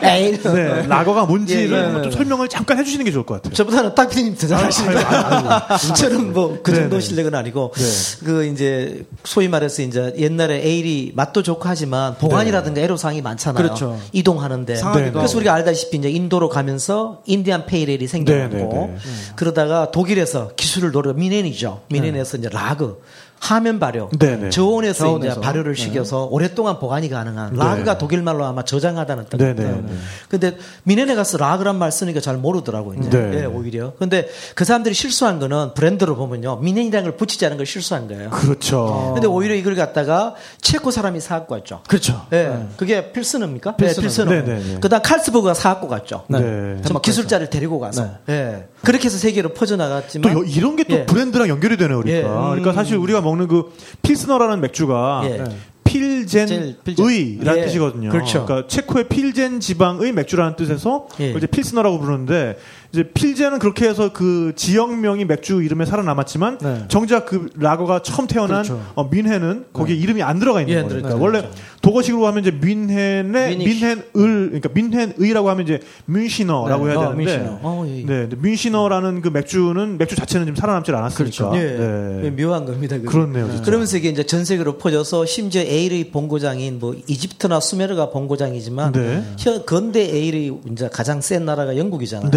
네. 0.00 0.18
에일. 0.18 0.42
네, 0.42 0.86
라거가 0.86 1.24
뭔지를 1.26 1.92
예, 1.94 1.98
예. 1.98 2.02
좀 2.02 2.10
설명을 2.10 2.48
잠깐 2.48 2.78
해주시는 2.78 3.04
게 3.04 3.10
좋을 3.12 3.24
것 3.24 3.34
같아요. 3.34 3.54
저보다는 3.54 3.94
탁피디님 3.94 4.36
더 4.36 4.46
잘하시니까 4.46 5.78
저는 5.96 6.32
뭐 6.32 6.52
그 6.62 6.74
정도 6.74 6.96
네, 6.96 7.00
네. 7.00 7.06
실력은 7.06 7.34
아니고 7.34 7.72
네. 7.74 8.24
그 8.24 8.46
이제 8.46 9.04
소위 9.24 9.48
말해서 9.48 9.82
이제 9.82 10.14
옛날에 10.18 10.62
에일이 10.62 11.12
맛도 11.14 11.42
좋고 11.42 11.62
하지만 11.64 12.16
보관이라든가 12.18 12.80
애로사항이 12.80 13.22
많잖아요. 13.22 13.62
그렇죠. 13.62 14.00
이동하는데 14.12 14.80
그래서. 14.92 15.36
우리가 15.36 15.54
알다시피 15.54 15.96
이제 15.96 16.10
인도로 16.10 16.48
가면서 16.48 17.22
Indian 17.26 17.66
Pale 17.66 17.86
Ale이 17.86 18.06
생겨났고 18.06 18.41
네, 18.48 18.58
네, 18.58 18.64
네. 18.64 18.98
그러다가 19.36 19.90
독일에서 19.90 20.54
기술을 20.56 20.92
노려 20.92 21.12
뮌헨이죠. 21.12 21.82
뮌헨에서 21.88 22.38
이제 22.38 22.48
라거 22.48 23.02
하면 23.44 23.80
발효, 23.80 24.08
네, 24.20 24.36
네. 24.36 24.50
저온에서, 24.50 25.04
저온에서. 25.06 25.32
이제 25.32 25.40
발효를 25.40 25.74
시켜서 25.74 26.26
오랫동안 26.26 26.78
보관이 26.78 27.08
가능한 27.08 27.54
라거가 27.56 27.98
독일 27.98 28.22
말로 28.22 28.44
아마 28.44 28.62
저장하다는 28.62 29.24
뜻. 29.30 29.36
네, 29.36 29.52
네, 29.52 29.64
네. 29.64 29.82
근데 30.28 30.56
뮌헨에 30.84 31.16
가서 31.16 31.38
라거란 31.38 31.76
말 31.76 31.90
쓰니까 31.90 32.20
잘 32.20 32.36
모르더라고요. 32.36 33.00
이제. 33.00 33.10
네. 33.10 33.40
예, 33.40 33.44
오히려. 33.44 33.94
근데 33.98 34.28
그 34.54 34.64
사람들이 34.64 34.94
실수한 34.94 35.40
거는 35.40 35.74
브랜드로 35.74 36.14
보면요. 36.14 36.56
뮌헨이라는 36.58 37.10
걸 37.10 37.16
붙이지 37.16 37.44
않은 37.46 37.56
걸 37.56 37.66
실수한 37.66 38.06
거예요. 38.06 38.30
그렇죠. 38.30 39.10
근데 39.14 39.26
오히려 39.26 39.56
이걸 39.56 39.74
갖다가 39.74 40.34
체코 40.60 40.92
사람이 40.92 41.18
사갖고 41.20 41.54
왔죠. 41.56 41.82
그렇죠. 41.88 42.24
예. 42.32 42.66
그게 42.76 43.10
필스너입니까? 43.10 43.74
필스너. 43.74 43.94
네, 43.96 44.02
필스너. 44.02 44.30
네, 44.30 44.44
네, 44.44 44.62
네. 44.74 44.78
그다음 44.80 45.02
칼스버그가 45.02 45.54
사갖고 45.54 45.88
갔죠. 45.88 46.24
네. 46.28 46.80
좀 46.86 47.00
기술자를 47.02 47.50
데리고 47.50 47.80
가서. 47.80 48.08
예. 48.28 48.68
그렇게 48.82 49.06
해서 49.06 49.18
세계로 49.18 49.48
또 49.48 49.54
퍼져나갔지만. 49.54 50.32
여- 50.32 50.42
이런 50.44 50.76
게 50.76 50.83
또 50.83 50.94
예. 50.94 51.06
브랜드랑 51.06 51.48
연결이 51.48 51.76
되네요, 51.76 52.00
그러니까. 52.02 52.28
예. 52.28 52.32
음. 52.32 52.44
그러니까 52.50 52.72
사실 52.72 52.96
우리가 52.96 53.20
먹는 53.32 53.48
그 53.48 53.72
필스너라는 54.02 54.60
맥주가 54.60 55.22
예. 55.24 55.44
필젠 55.84 56.46
젤, 56.46 56.76
필젠. 56.84 57.06
의라는 57.06 57.60
예. 57.60 57.66
뜻이거든요. 57.66 58.10
그렇죠. 58.10 58.46
러니까 58.48 58.66
체코의 58.66 59.08
필젠 59.08 59.60
지방의 59.60 60.12
맥주라는 60.12 60.56
뜻에서 60.56 61.06
예. 61.20 61.32
이제 61.32 61.46
필스너라고 61.46 61.98
부르는데 61.98 62.56
이제 62.92 63.04
필젠은 63.04 63.58
그렇게 63.58 63.88
해서 63.88 64.12
그 64.12 64.52
지역명이 64.54 65.24
맥주 65.24 65.62
이름에 65.62 65.86
살아남았지만 65.86 66.58
네. 66.58 66.84
정작 66.88 67.24
그 67.24 67.48
라거가 67.56 68.02
처음 68.02 68.26
태어난 68.26 68.64
그렇죠. 68.64 68.84
어, 68.94 69.08
뮌헨은 69.08 69.66
거기에 69.72 69.96
이름이 69.96 70.22
안 70.22 70.38
들어가 70.38 70.60
있는 70.60 70.74
예, 70.74 70.78
안 70.80 70.88
거니까 70.88 71.08
들어가 71.08 71.24
원래 71.24 71.48
독어식으로 71.80 72.26
하면 72.26 72.42
이제 72.42 72.50
뮌헨의. 72.50 73.56
뮌헨을 73.56 74.02
그러니까 74.12 74.68
뮌헨의라고 74.74 75.48
하면 75.48 75.64
이제 75.64 75.80
Münchner라고 76.04 76.84
네. 76.84 76.90
해야 76.92 76.98
어, 77.00 77.02
되는데 77.10 77.24
Münchner. 77.24 77.58
어, 77.62 77.86
예. 77.88 77.92
네, 78.04 78.04
근데 78.28 78.36
Münchner라는 78.36 79.22
그 79.22 79.28
맥주는 79.28 79.96
맥주 79.96 80.14
자체는 80.14 80.46
지금 80.46 80.56
살아남질 80.56 80.94
않았으니까. 80.94 81.52
예. 81.54 81.60
네. 81.62 82.20
예, 82.24 82.30
묘한 82.30 82.66
겁니다. 82.66 82.96
그게. 82.96 83.08
그렇네요, 83.08 83.48
진짜. 83.48 83.62
그러면서 83.62 83.96
이게 83.96 84.10
이제 84.10 84.24
전 84.24 84.44
세계로 84.44 84.76
퍼져서 84.76 85.24
심지어 85.24 85.62
에일의 85.62 86.10
본고장인 86.10 86.78
뭐 86.78 86.94
이집트나 87.06 87.60
수메르가 87.60 88.10
본고장이지만 88.10 88.92
네. 88.92 89.24
현 89.38 89.64
근대 89.64 90.00
에일의 90.02 90.58
이제 90.72 90.90
가장 90.92 91.22
센 91.22 91.46
나라가 91.46 91.76
영국이잖아요. 91.78 92.30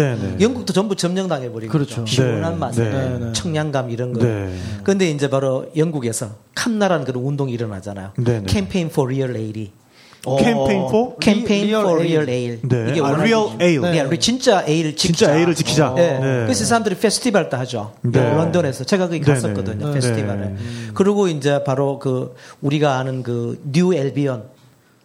네, 0.46 0.48
네. 0.48 0.54
영국도 0.54 0.72
전부 0.72 0.96
점령당해 0.96 1.50
버린 1.50 1.68
그렇죠. 1.68 1.96
거죠. 1.96 2.06
시원한 2.06 2.52
네, 2.54 2.58
맛에 2.58 2.84
네, 2.84 3.18
네. 3.18 3.32
청량감 3.32 3.90
이런 3.90 4.12
거. 4.12 4.20
네. 4.24 4.54
근데 4.84 5.10
이제 5.10 5.28
바로 5.28 5.66
영국에서 5.76 6.30
CAMRA라는 6.54 7.04
그런 7.04 7.22
운동이 7.24 7.52
일어나잖아요. 7.52 8.12
네, 8.18 8.40
네. 8.40 8.46
Campaign 8.46 8.86
for 8.86 9.12
real 9.12 9.36
ale. 9.36 9.70
Campaign 10.40 10.86
for? 10.88 11.16
Campaign 11.18 11.66
real 11.66 11.86
real 11.86 12.28
ale. 12.28 12.58
네. 12.62 12.90
이게 12.90 13.00
아, 13.00 13.10
real 13.10 13.44
거죠. 13.44 13.58
ale. 13.60 13.78
네, 13.92 14.00
우리 14.02 14.18
진짜 14.18 14.64
에일 14.66 14.96
지키자. 14.96 15.26
진짜 15.26 15.36
에일을 15.38 15.54
지키자. 15.54 15.94
네. 15.94 16.18
네. 16.18 16.20
그래서 16.42 16.64
사람들이 16.64 16.96
페스티벌 16.96 17.48
도 17.48 17.56
하죠. 17.58 17.92
네. 18.02 18.20
런던에서 18.34 18.82
제가 18.82 19.06
거기 19.06 19.20
네, 19.20 19.32
갔었거든요. 19.32 19.86
네. 19.86 19.92
페스티벌에. 19.94 20.36
네. 20.48 20.56
그리고 20.94 21.28
이제 21.28 21.62
바로 21.62 22.00
그 22.00 22.34
우리가 22.60 22.98
아는 22.98 23.22
그 23.22 23.60
New 23.72 23.94
Albion 23.94 24.42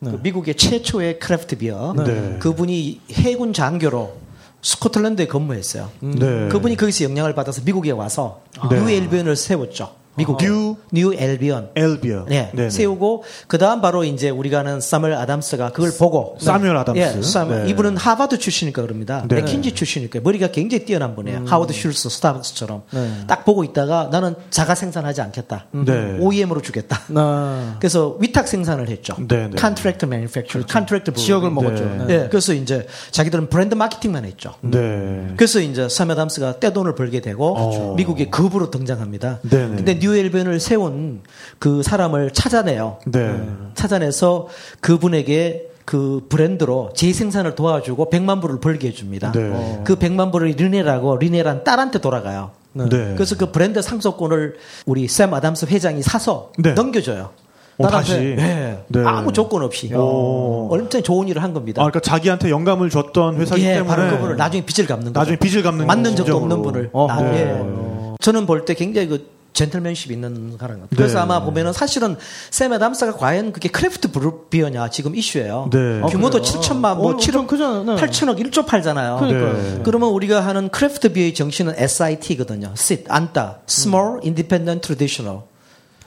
그 0.04 0.20
미국의 0.24 0.56
최초의 0.56 1.20
craft 1.20 1.58
beer 1.60 1.94
네. 2.04 2.38
그분이 2.40 3.02
해군 3.12 3.54
장교로 3.54 4.21
스코틀랜드에 4.62 5.28
근무했어요. 5.28 5.90
네. 6.00 6.50
그분이 6.50 6.76
거기서 6.78 7.04
영향을 7.06 7.34
받아서 7.34 7.62
미국에 7.66 7.92
와서 7.92 8.42
네. 8.70 8.80
New 8.80 8.90
Albion을 8.90 9.36
세웠죠. 9.36 10.01
미국 10.16 10.38
뉴 10.40 10.76
뉴 10.92 11.14
엘비언. 11.14 11.70
엘비어. 11.76 12.26
네, 12.28 12.52
네네. 12.54 12.70
세우고 12.70 13.24
그 13.48 13.58
다음 13.58 13.82
바로 13.82 14.04
이제 14.04 14.30
우리가 14.30 14.60
아는 14.60 14.82
Samuel 14.82 15.14
Adams가 15.14 15.72
그걸 15.72 15.92
보고 15.98 16.38
Samuel 16.40 16.76
Adams. 16.76 17.00
예, 17.00 17.22
사무- 17.22 17.54
네. 17.56 17.70
이분은 17.70 17.96
하버드 17.98 18.38
출신이니까 18.38 18.82
그럽니다. 18.82 19.24
네. 19.28 19.36
맥킨지 19.36 19.74
출신이니까 19.74 20.20
머리가 20.22 20.48
굉장히 20.52 20.86
뛰어난 20.86 21.16
분이에요. 21.16 21.46
하워드 21.48 21.72
슐츠 21.74 22.10
스타벅스처럼 22.10 22.84
네. 22.92 23.12
딱 23.28 23.46
보고 23.46 23.64
있다가 23.64 24.10
나는 24.12 24.36
자가 24.50 24.76
생산하지 24.76 25.22
않겠다. 25.22 25.66
네. 25.72 26.18
OEM으로 26.20 26.62
주겠다. 26.62 27.00
나 27.08 27.78
그래서 27.80 28.18
위탁 28.20 28.48
생산을 28.48 28.90
했죠. 28.90 29.16
네, 29.18 29.48
네. 29.48 29.56
Contract 29.58 30.06
Manufacturer, 30.06 30.68
Contract 30.70 31.12
Brewery. 31.12 31.26
지역을 31.26 31.52
먹었죠. 31.52 31.84
네. 31.86 32.06
네. 32.06 32.14
예, 32.24 32.28
그래서 32.30 32.54
이제 32.54 32.86
자기들은 33.12 33.50
브랜드 33.50 33.76
마케팅만 33.76 34.26
했죠. 34.26 34.56
네. 34.62 35.28
그래서 35.38 35.60
이제 35.62 35.88
Sam 35.90 36.16
Adams가 36.16 36.60
떼돈을 36.60 36.96
벌게 36.96 37.22
되고 37.22 37.56
어. 37.58 37.96
미국의 37.96 38.30
갑부로 38.30 38.70
등장합니다. 38.72 39.40
네네. 39.50 39.76
근데 39.78 40.01
New 40.02 40.16
Albion을 40.16 40.60
세운 40.60 41.22
그 41.60 41.84
사람을 41.84 42.32
찾아내요. 42.32 42.98
네. 43.06 43.48
찾아내서 43.76 44.48
그분에게 44.80 45.68
그 45.86 46.26
브랜드로 46.30 46.92
재생산을 46.96 47.56
도와주고 47.56 48.10
100만 48.10 48.42
불을 48.42 48.60
벌게 48.60 48.88
해줍니다. 48.90 49.32
네. 49.32 49.82
그 49.84 49.96
100만 49.98 50.32
불을 50.32 50.50
리네라고 50.50 51.18
리네란 51.18 51.64
딸한테 51.64 52.00
돌아가요. 52.00 52.52
네. 52.74 52.88
그래서 52.88 53.36
그 53.38 53.52
브랜드 53.52 53.82
상속권을 53.82 54.56
우리 54.86 55.08
Sam 55.08 55.34
Adams 55.34 55.66
회장이 55.66 56.02
사서 56.02 56.52
네. 56.58 56.74
넘겨줘요. 56.74 57.32
어, 57.78 57.88
다시. 57.88 58.14
네. 58.36 58.84
네. 58.88 59.04
아무 59.06 59.34
조건 59.34 59.64
없이. 59.64 59.92
오. 59.94 60.70
엄청 60.72 61.02
좋은 61.02 61.28
일을 61.28 61.42
한 61.42 61.52
겁니다. 61.54 61.82
아, 61.82 61.86
그러니까 61.86 62.00
자기한테 62.00 62.50
영감을 62.52 62.90
줬던 62.92 63.38
회사이기 63.38 63.66
예, 63.66 63.74
때문에 63.76 63.88
바로 63.96 64.10
그분을 64.12 64.36
나중에 64.38 64.64
빚을 64.66 64.88
갚는 64.88 65.06
거죠. 65.14 65.20
나중에 65.20 65.38
빚을 65.38 65.64
갚는 65.64 65.88
만난 65.88 66.16
적도. 66.16 66.38
없는 66.38 66.62
분을. 66.62 66.90
어허. 66.94 67.08
나- 67.14 67.32
네. 67.32 67.38
예. 67.42 68.16
저는 68.22 68.46
볼 68.46 68.66
때 68.66 68.76
굉장히 68.76 69.08
그 69.08 69.28
gentlemanship 69.54 70.12
있는 70.12 70.56
사람. 70.60 70.88
그래서 70.96 71.16
네. 71.16 71.20
아마 71.22 71.44
보면은 71.44 71.74
사실은 71.74 72.16
Sam 72.50 72.74
Adams가 72.74 73.14
과연 73.14 73.52
그게 73.52 73.70
craft 73.70 74.12
brew- 74.12 74.50
beer냐 74.50 74.90
지금 74.90 75.16
이슈예요. 75.16 75.70
네. 75.72 76.02
규모도 76.10 76.38
아, 76.38 76.42
그래요? 76.42 76.62
7천만, 76.62 76.96
뭐 76.98 77.12
어, 77.12 77.18
7억, 77.18 77.36
엄청 77.42 77.48
크잖아요. 77.48 77.84
네. 77.84 77.96
8천억, 77.96 78.40
1조 78.40 78.66
팔잖아요. 78.66 79.18
그러니까요. 79.18 79.54
네. 79.54 79.82
그러면 79.84 80.10
우리가 80.10 80.40
하는 80.42 80.70
craft 80.70 81.14
beer의 81.14 81.34
정신은 81.34 81.74
SIT거든요. 81.78 82.74
sit, 82.78 83.06
앉다. 83.10 83.60
Small, 83.68 84.20
Independent, 84.24 84.82
Traditional. 84.82 85.42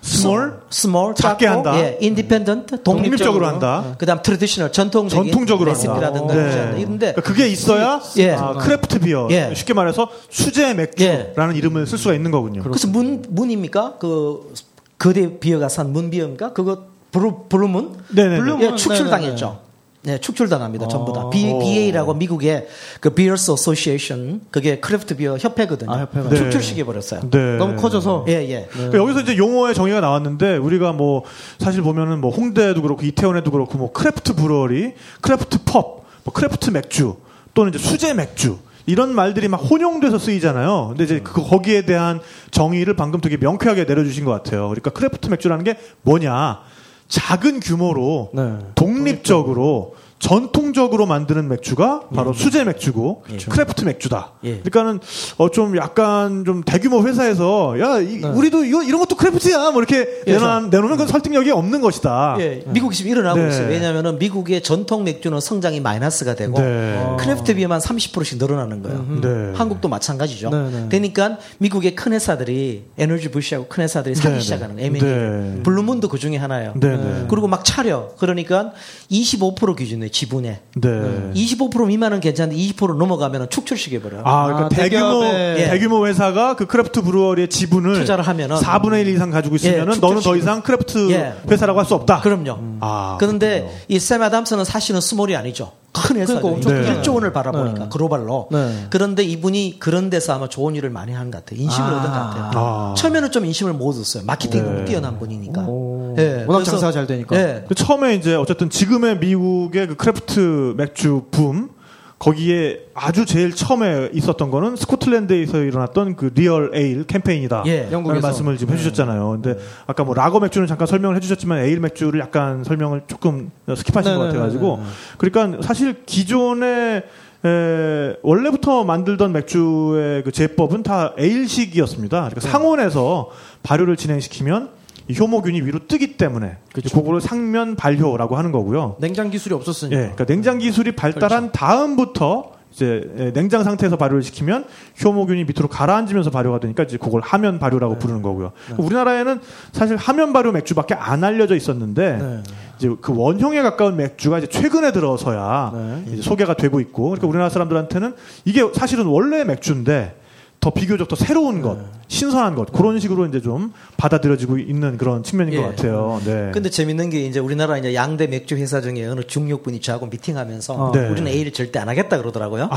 Small? 0.05 0.53
small, 0.71 1.15
작게 1.15 1.47
작고, 1.47 1.57
한다. 1.57 1.81
예, 1.81 1.99
independent, 2.03 2.67
독립적으로, 2.85 3.03
독립적으로 3.03 3.47
한다. 3.47 3.95
그다음 3.97 4.21
traditional, 4.23 4.71
전통적인 4.71 5.33
전통적으로. 5.33 5.71
레시피라든가 5.71 6.35
네. 6.35 6.75
이런데 6.79 7.13
그러니까 7.13 7.23
그게 7.23 7.49
있어야 7.49 8.03
예. 8.19 8.33
아, 8.33 8.53
craft 8.53 9.01
beer 9.01 9.29
예. 9.31 9.53
쉽게 9.55 9.73
말해서 9.73 10.11
수제 10.29 10.75
맥주라는 10.75 11.55
예. 11.55 11.59
이름을 11.59 11.87
쓸 11.87 11.97
수가 11.97 12.15
있는 12.15 12.31
거군요. 12.31 12.63
그래서 12.63 12.87
문 12.87 13.25
문입니까? 13.31 13.95
그 13.99 14.53
거대 14.99 15.39
beer가 15.39 15.69
산 15.71 15.93
Moon 15.93 16.08
beer입니까? 16.08 16.53
그거? 16.53 16.85
네네네. 17.13 17.37
Blue 17.49 17.73
Moon 17.73 17.97
네네네. 18.11 18.65
예, 18.65 18.77
축출 18.77 19.09
당했죠. 19.09 19.64
네, 20.05 20.19
축출당합니다. 20.21 20.87
전부 20.89 21.15
다. 21.15 21.31
B, 21.31 21.51
오. 21.51 21.59
BA라고 21.59 22.13
미국의 22.13 22.69
그 23.01 23.15
Brewers 23.15 23.51
Association 23.51 24.43
그게 24.51 24.79
craft 24.79 25.17
beer 25.17 25.39
협회거든요. 25.39 25.91
아, 25.91 26.01
협회가. 26.01 26.29
네. 26.29 26.37
축출시켜 26.37 26.85
버렸어요. 26.85 27.31
네. 27.31 27.57
너무 27.57 27.77
커져서 27.77 28.27
예, 28.29 28.33
예. 28.51 28.69
그러니까 28.71 28.99
여기서 28.99 29.21
이제 29.23 29.39
용어의 29.39 29.75
정의가 29.75 30.01
나왔는데 30.01 30.59
우리가 30.59 30.93
뭐 30.93 31.25
사실 31.59 31.81
보면은 31.81 32.21
뭐 32.21 32.31
홍대에도 32.31 32.83
그렇고 32.83 33.03
이태원에도 33.03 33.51
그렇고 33.51 33.79
뭐 33.79 33.93
craft 33.93 34.35
brewery, 34.35 34.93
craft 35.23 35.65
pub, 35.65 36.05
뭐 36.25 36.35
craft 36.35 36.71
맥주 36.71 37.17
또는 37.55 37.73
이제 37.73 37.79
수제 37.79 38.13
맥주 38.13 38.59
이런 38.85 39.15
말들이 39.15 39.49
막 39.49 39.57
혼용돼서 39.57 40.19
쓰이잖아요. 40.19 40.89
근데 40.89 41.05
이제 41.05 41.21
그 41.25 41.43
거기에 41.43 41.87
대한 41.87 42.21
정의를 42.51 42.95
방금 42.95 43.23
되게 43.23 43.39
명쾌하게 43.39 43.85
내려주신 43.85 44.27
것 44.27 44.33
같아요. 44.33 44.69
그러니까 44.69 44.91
craft 44.91 45.29
맥주라는 45.29 45.65
게 45.65 45.79
뭐냐? 46.03 46.61
작은 47.09 47.61
규모로 47.61 48.31
네. 48.35 48.59
독립적으로 48.75 49.95
전통적으로 50.19 51.05
만드는 51.07 51.49
맥주가 51.49 52.03
바로 52.15 52.33
수제 52.33 52.65
맥주고 52.65 53.25
craft 53.51 53.85
맥주다. 53.85 54.33
예. 54.45 54.59
그러니까는 54.61 55.01
어 55.39 55.49
좀 55.55 55.77
약간 55.77 56.45
좀 56.45 56.63
대규모 56.65 57.07
회사에서 57.07 57.79
야 57.79 58.01
이- 58.01 58.23
우리도 58.25 58.65
이거 58.65 58.83
이런 58.83 58.99
것도 59.01 59.17
craft야 59.17 59.71
뭐 59.71 59.83
이렇게 59.83 60.23
내놓, 60.27 60.69
내놓으면 60.71 60.91
그건 60.97 61.07
설득력이 61.09 61.51
없는 61.51 61.81
것이다. 61.81 62.37
예, 62.41 62.63
미국이 62.67 62.97
지금 62.97 63.11
일어나고 63.13 63.39
네. 63.41 63.49
있어요. 63.49 63.69
왜냐하면 63.69 64.19
미국의 64.19 64.63
전통 64.63 65.05
맥주는 65.05 65.39
성장이 65.41 65.81
마이너스가 65.81 66.35
되고 66.35 66.59
네. 66.59 67.17
craft 67.21 67.55
beer만 67.57 67.81
30%씩 67.81 68.39
늘어나는 68.39 68.83
거예요. 68.83 69.07
네. 69.21 69.53
한국도 69.59 69.89
마찬가지죠. 69.89 70.51
네, 70.51 70.71
네. 70.71 70.87
그러니까 70.89 71.39
미국의 71.59 71.95
큰 71.95 72.13
회사들이 72.13 72.85
Anheuser-Busch하고 72.99 73.67
큰 73.69 73.85
회사들이 73.85 74.15
사기 74.15 74.29
네, 74.29 74.35
네. 74.37 74.41
시작하는 74.41 74.79
M&A. 74.79 75.01
네. 75.01 75.63
Blue 75.63 75.81
Moon도 75.81 76.09
그 76.09 76.19
중에 76.19 76.37
하나예요. 76.37 76.73
네, 76.77 76.97
네. 76.97 77.27
그리고 77.29 77.47
막 77.49 77.65
차려. 77.65 78.11
그러니까 78.19 78.73
25% 79.11 79.77
기준 79.77 80.03
에 80.05 80.09
지분에 80.11 80.61
네. 80.77 80.91
25% 81.35 81.87
미만은 81.87 82.21
괜찮은데 82.21 82.61
20% 82.61 82.97
넘어가면 82.97 83.49
축출시켜 83.51 84.01
버려요. 84.01 84.23
아, 84.25 84.45
그러니까 84.47 84.67
아, 84.67 84.69
대규모 84.69 85.05
대기업에- 85.23 85.59
예. 85.59 85.69
대규모 85.71 86.07
회사가 86.07 86.57
그 86.57 86.67
craft 86.67 87.03
brewery의 87.03 87.49
지분을 87.49 87.95
투자를 87.95 88.27
하면은 88.27 88.57
4분의 88.57 89.01
1 89.07 89.15
이상 89.15 89.31
가지고 89.31 89.57
있으면은 89.57 89.95
예, 89.97 89.99
너는 90.01 90.21
더 90.23 90.37
이상 90.37 90.63
craft 90.63 91.11
예. 91.13 91.35
회사라고 91.51 91.79
할 91.79 91.87
수 91.87 91.95
없다. 91.95 92.21
그럼요. 92.21 92.59
아, 92.81 93.17
그런데 93.21 93.69
이 93.89 93.97
Sam 93.97 94.23
Adams는 94.23 94.65
사실은 94.65 95.01
small이 95.01 95.37
아니죠. 95.37 95.73
큰 95.93 96.17
회사죠. 96.17 96.41
그러니까 96.41 96.49
엄청 96.57 96.73
네. 96.75 96.81
크잖아요. 96.81 97.03
1조 97.03 97.15
원을 97.15 97.33
바라보니까 97.33 97.79
네. 97.85 97.89
글로벌로. 97.93 98.49
네. 98.51 98.87
그런데 98.91 99.23
이분이 99.23 99.77
그런 99.79 100.11
데서 100.11 100.33
아마 100.35 100.49
좋은 100.49 100.75
일을 100.75 100.91
많이 100.91 101.13
하는 101.13 101.31
것 101.31 101.45
같아요. 101.45 101.63
인심을 101.63 101.89
아. 101.89 101.93
얻은 101.99 102.11
것 102.11 102.17
같아요. 102.17 102.51
아. 102.55 102.95
처음에는 102.97 103.31
좀 103.31 103.45
인심을 103.45 103.75
못 103.75 103.91
얻었어요. 103.91 104.25
마케팅이 104.27 104.63
네. 104.65 104.69
너무 104.71 104.85
뛰어난 104.87 105.19
분이니까. 105.21 105.61
오. 105.69 106.04
예, 106.19 106.45
워낙 106.47 106.59
그래서- 106.59 106.71
장사가 106.73 106.93
잘 106.93 107.07
되니까. 107.07 107.37
예. 107.37 107.65
그 107.69 107.75
처음에 107.75 108.15
이제 108.15 108.35
어쨌든 108.35 108.71
지금의 108.71 109.19
미국의 109.19 109.87
그 109.89 109.95
craft 109.97 110.75
맥주 110.77 111.25
붐 111.31 111.71
거기에 112.19 112.81
아주 112.95 113.27
제일 113.27 113.55
처음에 113.55 114.09
있었던 114.15 114.51
거는 114.51 114.77
스코틀랜드에서 114.77 115.59
일어났던 115.59 116.17
그 116.17 116.31
real 116.35 116.71
ale 116.73 117.05
캠페인이다. 117.05 117.65
예, 117.67 117.77
라는 117.81 117.93
영국에서. 117.93 118.27
말씀을 118.27 118.57
지금 118.57 118.73
해주셨잖아요. 118.75 119.41
근데 119.43 119.59
아까 119.87 120.05
뭐 120.05 120.15
라거 120.15 120.41
맥주는 120.41 120.67
잠깐 120.67 120.87
설명을 120.87 121.17
해주셨지만 121.17 121.59
에일 121.65 121.81
맥주를 121.81 122.21
약간 122.21 122.65
설명을 122.65 123.03
조금 123.09 123.51
skip하신 123.69 124.05
네, 124.05 124.15
것 124.17 124.23
네, 124.23 124.27
같아가지고 124.29 124.77
네, 124.79 124.83
네. 124.85 124.89
그러니까 125.19 125.63
사실 125.67 125.97
기존에 126.07 127.03
에, 127.45 128.17
원래부터 128.23 128.85
만들던 128.85 129.33
맥주의 129.33 130.23
그 130.23 130.33
제법은 130.33 130.83
다 130.83 131.13
에일식이었습니다. 131.19 132.17
그러니까 132.31 132.41
상온에서 132.41 133.29
발효를 133.63 133.97
진행시키면 133.97 134.63
이 134.65 134.84
효모균이 135.13 135.63
위로 135.63 135.87
뜨기 135.87 136.17
때문에 136.17 136.57
그쵸. 136.73 136.99
그거를 136.99 137.21
상면 137.21 137.77
발효라고 137.77 138.37
하는 138.37 138.53
거고요. 138.53 138.97
냉장 139.01 139.31
기술이 139.31 139.55
없었으니까. 139.55 139.97
예, 139.97 140.01
그러니까 140.03 140.25
냉장 140.25 140.59
기술이 140.59 140.93
발달한 140.93 141.53
다음부터 141.53 142.53
이제 142.73 143.09
예, 143.19 143.33
냉장 143.33 143.63
상태에서 143.63 143.97
발효를 143.97 144.23
시키면 144.23 144.65
효모균이 145.05 145.45
밑으로 145.45 145.69
가라앉으면서 145.69 146.31
발효가 146.31 146.59
되니까 146.59 146.83
이제 146.83 146.97
그걸 146.97 147.21
하면 147.23 147.59
발효라고 147.61 147.99
부르는 147.99 148.23
거고요. 148.23 148.53
우리나라에는 148.79 149.41
사실 149.73 149.97
하면 149.97 150.33
발효 150.33 150.51
맥주밖에 150.51 150.95
안 150.95 151.23
알려져 151.23 151.55
있었는데 151.55 152.19
네. 152.21 152.43
이제 152.77 152.91
그 153.01 153.13
원형에 153.15 153.63
가까운 153.63 153.97
맥주가 153.97 154.39
이제 154.39 154.49
최근에 154.49 154.91
들어서야 154.91 155.71
네. 155.73 156.13
이제 156.15 156.23
소개가 156.23 156.55
되고 156.55 156.81
있고 156.81 157.11
그러니까 157.11 157.29
우리나라 157.29 157.49
사람들한테는 157.49 158.15
이게 158.45 158.63
사실은 158.75 159.07
원래 159.07 159.45
맥주인데 159.45 160.17
더 160.59 160.71
비교적 160.71 161.07
더 161.09 161.15
새로운 161.15 161.61
것, 161.61 161.79
신선한 162.15 162.55
것 162.55 162.73
그런 162.73 162.99
식으로 163.01 163.27
이제 163.27 163.41
좀 163.41 163.73
받아들여지고 163.97 164.59
있는 164.59 164.97
그런 164.97 165.23
측면인 165.23 165.55
예. 165.55 165.57
것 165.59 165.69
같아요. 165.69 166.21
네. 166.25 166.51
근데 166.53 166.71
재밌는 166.71 167.11
게 167.11 167.27
이제 167.27 167.41
우리나라 167.41 167.77
이제 167.77 167.95
양대 167.95 168.27
맥주 168.27 168.57
회사 168.57 168.81
중에 168.81 169.05
어느 169.07 169.23
중력분이 169.23 169.81
저하고 169.81 170.07
미팅하면서 170.07 170.93
네. 170.95 171.09
우리는 171.09 171.31
A를 171.31 171.53
절대 171.53 171.81
안 171.81 171.89
하겠다 171.89 172.17
그러더라고요. 172.19 172.71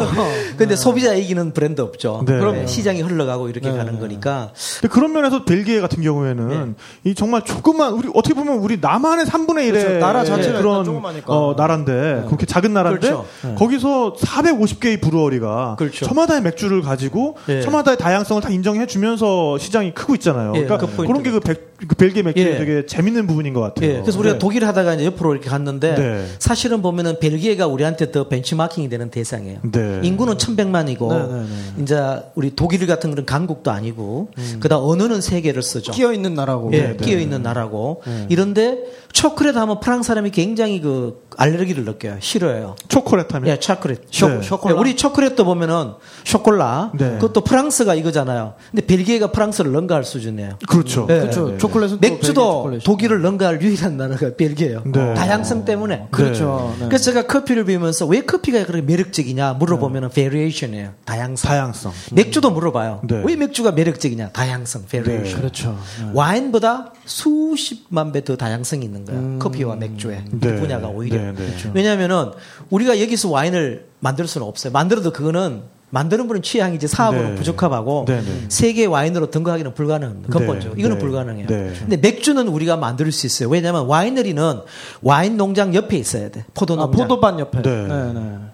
근데 0.58 0.76
소비자 0.76 1.14
이기는 1.14 1.52
브랜드 1.52 1.80
없죠. 1.80 2.22
네. 2.26 2.38
그럼 2.38 2.66
시장이 2.66 3.00
흘러가고 3.00 3.48
이렇게 3.48 3.70
네. 3.70 3.76
가는 3.76 3.98
거니까 3.98 4.52
그런 4.90 5.12
면에서 5.12 5.44
벨기에 5.44 5.80
같은 5.80 6.02
경우에는 6.02 6.74
이 7.04 7.14
정말 7.14 7.42
조그만 7.44 7.94
우리 7.94 8.10
어떻게 8.14 8.34
보면 8.34 8.58
우리 8.58 8.78
남한의 8.80 9.24
3분의 9.24 9.70
1의 9.70 9.72
그렇죠. 9.72 9.98
나라 9.98 10.24
자체가 10.24 10.58
그런. 10.58 11.02
어, 11.26 11.54
나라인데 11.56 12.24
그렇게 12.26 12.44
작은 12.46 12.72
나라인데 12.72 13.08
그렇죠. 13.08 13.26
거기서 13.56 14.14
450개의 14.20 15.00
브루어리가 15.00 15.76
그렇죠. 15.78 16.04
저마다의 16.04 16.42
맥주를 16.42 16.82
가지고 16.82 17.36
예. 17.48 17.62
저마다의 17.62 17.96
다양성을 17.96 18.42
다 18.42 18.50
인정해 18.50 18.81
주면서 18.86 19.58
시장이 19.58 19.92
크고 19.94 20.14
있잖아요. 20.14 20.52
예, 20.56 20.64
그러니까 20.64 20.86
그 20.86 21.06
그런 21.06 21.22
게 21.22 21.30
그 21.30 21.40
그 21.86 21.94
벨기에 21.96 22.22
맥주의 22.22 22.46
예. 22.46 22.58
되게 22.58 22.86
재밌는 22.86 23.26
부분인 23.26 23.54
것 23.54 23.60
같아요. 23.60 23.90
예, 23.90 24.00
그래서 24.00 24.18
우리가 24.18 24.34
네. 24.34 24.38
독일을 24.38 24.68
하다가 24.68 24.94
이제 24.94 25.04
옆으로 25.06 25.32
이렇게 25.32 25.48
갔는데 25.50 25.94
네. 25.94 26.26
사실은 26.38 26.82
보면은 26.82 27.18
벨기에가 27.18 27.66
우리한테 27.66 28.12
더 28.12 28.28
벤치마킹이 28.28 28.88
되는 28.88 29.10
대상이에요. 29.10 29.58
네. 29.70 30.00
인구는 30.02 30.36
1,100만이고 30.36 31.08
네, 31.08 31.34
네, 31.34 31.42
네. 31.42 31.82
이제 31.82 32.00
우리 32.34 32.54
독일 32.54 32.86
같은 32.86 33.10
그런 33.10 33.26
강국도 33.26 33.70
아니고 33.70 34.28
그다음 34.60 34.84
언어는 34.84 35.20
세 35.20 35.40
개를 35.40 35.62
쓰죠. 35.62 35.92
끼어 35.92 36.12
있는 36.12 36.34
나라고. 36.34 36.72
예. 36.72 36.96
끼어 37.00 37.18
있는 37.18 37.42
나라고 37.42 38.02
이런데 38.28 38.78
초콜릿 39.12 39.56
하면 39.56 39.80
프랑스 39.80 40.08
사람이 40.08 40.30
굉장히 40.30 40.80
그 40.80 41.22
알레르기를 41.36 41.84
느껴요. 41.84 42.16
싫어해요. 42.20 42.76
초콜릿 42.88 43.34
하면 43.34 43.48
예, 43.48 43.58
초콜릿. 43.58 44.02
쇼, 44.10 44.28
네. 44.28 44.42
쇼콜라. 44.42 44.74
예, 44.74 44.78
우리 44.78 44.96
초콜릿도 44.96 45.44
보면은 45.44 45.92
쇼콜라. 46.24 46.92
네. 46.98 47.12
그것도 47.14 47.42
프랑스가 47.42 47.94
이거잖아요. 47.94 48.54
근데 48.70 48.86
벨기에가 48.86 49.32
프랑스를 49.32 49.70
능가할 49.72 50.04
수준이에요. 50.04 50.58
그렇죠. 50.68 51.06
예. 51.10 51.20
그렇죠. 51.20 51.56
초콜릿은 51.72 51.98
맥주도. 52.00 52.78
독일을 52.84 53.22
능가할 53.22 53.60
유일한 53.62 53.96
나라가 53.96 54.30
벨기에예요. 54.36 54.82
네. 54.86 55.14
다양성 55.14 55.64
때문에. 55.64 56.08
그렇죠. 56.10 56.74
네. 56.78 56.86
그래서 56.86 57.04
제가 57.04 57.26
커피를 57.26 57.64
비우면서 57.64 58.06
왜 58.06 58.20
커피가 58.22 58.64
그렇게 58.66 58.82
매력적이냐 58.84 59.54
물어보면은 59.54 60.10
variation이에요. 60.10 60.90
다양성. 61.04 61.48
다양성. 61.48 61.92
맥주도 62.12 62.50
물어봐요. 62.50 63.02
네. 63.08 63.22
왜 63.24 63.36
맥주가 63.36 63.72
매력적이냐? 63.72 64.30
다양성, 64.30 64.86
variation. 64.86 65.40
그렇죠. 65.40 65.78
와인보다 66.14 66.92
수십만 67.04 68.12
배 68.12 68.22
더 68.22 68.36
다양성이 68.36 68.84
있는 68.84 69.04
거예요. 69.04 69.38
커피와 69.40 69.74
맥주의 69.74 70.22
이 70.32 70.38
네. 70.38 70.54
분야가 70.54 70.86
오히려. 70.88 71.16
네, 71.16 71.32
네. 71.34 71.70
왜냐하면은 71.74 72.30
우리가 72.70 73.00
여기서 73.00 73.30
와인을 73.30 73.86
만들 73.98 74.28
수는 74.28 74.46
없어요. 74.46 74.72
만들어도 74.72 75.12
그거는 75.12 75.62
만드는 75.92 76.26
분은 76.26 76.40
취향이지 76.40 76.88
사업으로 76.88 77.22
네. 77.22 77.34
부족하고 77.34 78.06
네, 78.08 78.22
네. 78.22 78.46
세계 78.48 78.86
와인으로 78.86 79.30
등극하기는 79.30 79.74
불가능합니다. 79.74 80.30
근본적으로 80.30 80.74
네, 80.74 80.80
이거는 80.80 80.96
네. 80.96 81.04
불가능해요. 81.04 81.46
네. 81.48 81.72
근데 81.80 81.96
맥주는 81.98 82.48
우리가 82.48 82.78
만들 82.78 83.12
수 83.12 83.26
있어요. 83.26 83.50
왜냐하면 83.50 83.84
와이너리는 83.84 84.60
와인 85.02 85.36
농장 85.36 85.74
옆에 85.74 85.98
있어야 85.98 86.30
돼. 86.30 86.46
포도 86.54 86.74
아, 86.74 86.86
농장. 86.86 87.08
포도밭 87.08 87.40
옆에. 87.40 87.62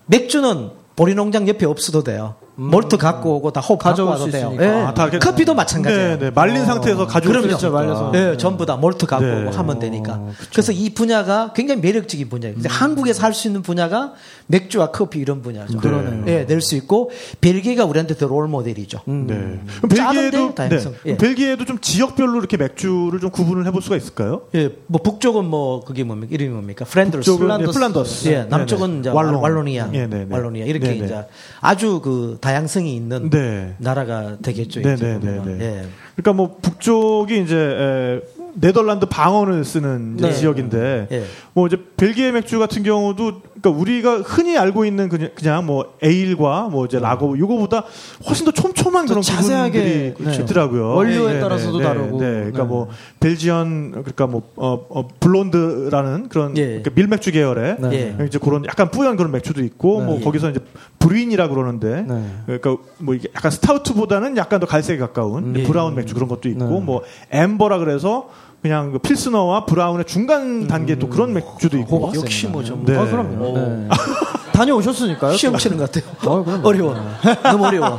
맥주는 0.07 0.71
보리 0.97 1.15
농장 1.15 1.47
옆에 1.47 1.65
없어도 1.65 2.03
돼요. 2.03 2.35
몰트 2.61 2.97
갖고 2.97 3.37
오고 3.37 3.53
다 3.53 3.61
홉 3.61 3.79
갖고 3.79 3.91
가져올 3.91 4.09
와도 4.11 4.25
수 4.25 4.31
돼요. 4.33 4.49
있으니까. 4.53 4.65
예. 4.65 4.83
아, 4.87 4.95
다 4.95 5.05
이렇게- 5.05 5.19
커피도 5.19 5.55
마찬가지예요. 5.55 6.09
네, 6.09 6.19
네. 6.19 6.31
말린 6.31 6.65
상태에서 6.67 7.07
가져올 7.07 7.35
수 7.37 7.41
그럼요. 7.43 7.55
있죠. 7.57 7.71
말려서. 7.71 8.13
예, 8.15 8.37
전부 8.37 8.67
다 8.67 8.77
몰트 8.77 9.07
갖고 9.07 9.25
네. 9.25 9.43
오고 9.43 9.51
하면 9.53 9.79
되니까. 9.79 10.21
그래서 10.51 10.73
이 10.73 10.91
분야가 10.91 11.53
굉장히 11.55 11.81
매력적인 11.81 12.29
분야예요. 12.29 12.55
근데 12.55 12.69
한국에서 12.69 13.23
할 13.25 13.33
수 13.33 13.47
있는 13.47 13.63
분야가 13.63 14.15
맥주와 14.49 14.91
커피 14.91 15.21
이런 15.21 15.41
분야죠. 15.43 15.79
그러네요. 15.79 16.25
예, 16.27 16.45
낼 16.47 16.61
수 16.61 16.75
있고 16.75 17.11
벨기에가 17.41 17.85
우리한테 17.85 18.17
더 18.17 18.27
롤 18.27 18.49
모델이죠. 18.49 19.01
네. 19.07 19.61
그럼 19.81 19.89
벨기에도 19.89 20.55
다양성. 20.55 20.93
네. 21.05 21.13
예. 21.13 21.17
벨기에도 21.17 21.65
좀 21.65 21.79
지역별로 21.79 22.39
이렇게 22.39 22.57
맥주를 22.57 23.21
좀 23.21 23.31
구분을 23.31 23.67
해볼 23.67 23.81
수가 23.83 23.97
있을까요? 23.97 24.43
예, 24.57 24.71
뭐 24.87 25.01
북쪽은 25.01 25.45
뭐 25.45 25.85
그게 25.85 26.03
뭡니까? 26.03 26.31
이름이 26.35 26.51
뭡니까? 26.51 26.85
프랜더스. 26.85 27.31
북쪽은 27.31 27.61
예, 27.61 27.65
플란더스. 27.67 28.29
예, 28.31 28.43
남쪽은 28.49 28.89
네네. 28.89 29.01
이제 29.01 29.11
왈론. 29.11 29.41
왈로니아, 29.41 29.91
예, 29.93 30.07
네네. 30.09 30.27
왈로니아 30.35 30.65
이렇게 30.65 30.89
네네. 30.89 31.05
이제 31.05 31.25
아주 31.61 32.01
그 32.03 32.39
다양성이 32.49 32.97
있는 32.97 33.29
네. 33.29 33.75
나라가 33.77 34.39
되겠죠. 34.41 34.81
네네네네. 34.81 35.19
이제 35.19 35.37
보면. 35.37 35.61
예. 35.61 35.85
그러니까 36.17 36.33
뭐 36.33 36.57
북쪽이 36.63 37.43
이제 37.43 37.55
에, 37.55 38.21
네덜란드 38.55 39.05
방언을 39.05 39.67
쓰는 39.67 40.17
네. 40.17 40.33
지역인데 40.33 41.09
예. 41.13 41.25
뭐 41.53 41.67
이제 41.67 41.77
벨기에 41.99 42.33
맥주 42.33 42.59
같은 42.59 42.83
경우도 42.83 43.43
그러니까 43.61 43.71
우리가 43.71 44.19
흔히 44.19 44.57
알고 44.57 44.85
있는 44.85 45.09
그냥, 45.09 45.31
그냥 45.35 45.67
뭐 45.67 45.95
에일과 46.03 46.69
뭐 46.69 46.87
이제 46.87 46.99
라거 46.99 47.37
이거보다 47.37 47.85
훨씬 48.27 48.45
더 48.45 48.53
촘촘한 48.53 49.07
더 49.07 49.15
그런 49.15 49.23
자세하게, 49.23 50.15
네. 50.19 50.35
있더라고요. 50.35 50.95
원료에 50.95 51.41
따라서도 51.41 51.81
다르고. 51.81 52.21
네. 52.21 52.27
그러니까 52.27 52.63
네. 52.63 52.69
뭐 52.69 52.89
벨지언 53.21 53.91
그러니까 53.91 54.27
뭐 54.27 54.43
어, 54.57 54.87
어, 54.89 55.09
블론드라는 55.21 56.29
그런 56.29 56.57
예. 56.57 56.67
그러니까 56.67 56.91
밀맥주 56.95 57.33
계열의 57.33 57.77
예. 57.93 58.17
이제 58.27 58.39
그런 58.39 58.65
약간 58.67 58.91
뿌연 58.91 59.17
그런 59.17 59.33
맥주도 59.33 59.63
있고 59.63 60.01
네. 60.01 60.07
뭐 60.07 60.17
예. 60.17 60.21
거기서 60.25 60.51
이제 60.51 60.61
bruin이라 60.99 61.49
그러는데 61.49 62.05
네. 62.07 62.25
그러니까 62.47 62.77
뭐 62.99 63.15
이게 63.15 63.29
약간 63.35 63.51
스타우트보다는 63.51 64.37
약간 64.37 64.61
더 64.61 64.67
갈색에 64.67 64.99
가까운 64.99 65.57
예. 65.57 65.63
brown 65.65 65.95
맥주 65.95 66.15
그런 66.15 66.29
것도 66.29 66.49
있고 66.49 66.65
네. 66.65 66.81
뭐 66.81 67.03
amber라 67.31 67.79
그래서 67.79 68.29
그냥 68.63 68.93
그 68.93 68.99
필스너와 68.99 69.67
brown의 69.67 70.05
중간 70.07 70.67
단계 70.67 70.97
또 70.97 71.09
그런 71.09 71.33
맥주도 71.33 71.79
있고 71.79 71.99
호박 71.99 72.17
역시 72.17 72.49
뭐 72.49 72.65
전부 72.65 72.91
네. 72.91 72.99
아, 72.99 73.05
그럼요. 73.05 73.53
네. 73.57 73.89
다녀오셨으니까요. 74.53 75.37
시험 75.37 75.53
또. 75.53 75.59
치는 75.59 75.77
것 75.77 75.91
같아요. 75.93 76.13
어, 76.25 76.43
그럼요. 76.43 76.67
어려워. 76.67 76.97
너무 77.45 77.67
어려워. 77.67 77.99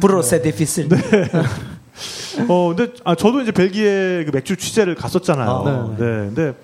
브로세 0.00 0.42
데피슬. 0.42 0.88
어 2.48 2.74
근데 2.74 2.92
아 3.04 3.14
저도 3.14 3.40
이제 3.40 3.52
벨기에 3.52 4.24
그 4.24 4.30
맥주 4.32 4.56
취재를 4.56 4.94
갔었잖아요. 4.96 5.48
아, 5.48 5.88
네. 5.90 6.04
근데 6.04 6.54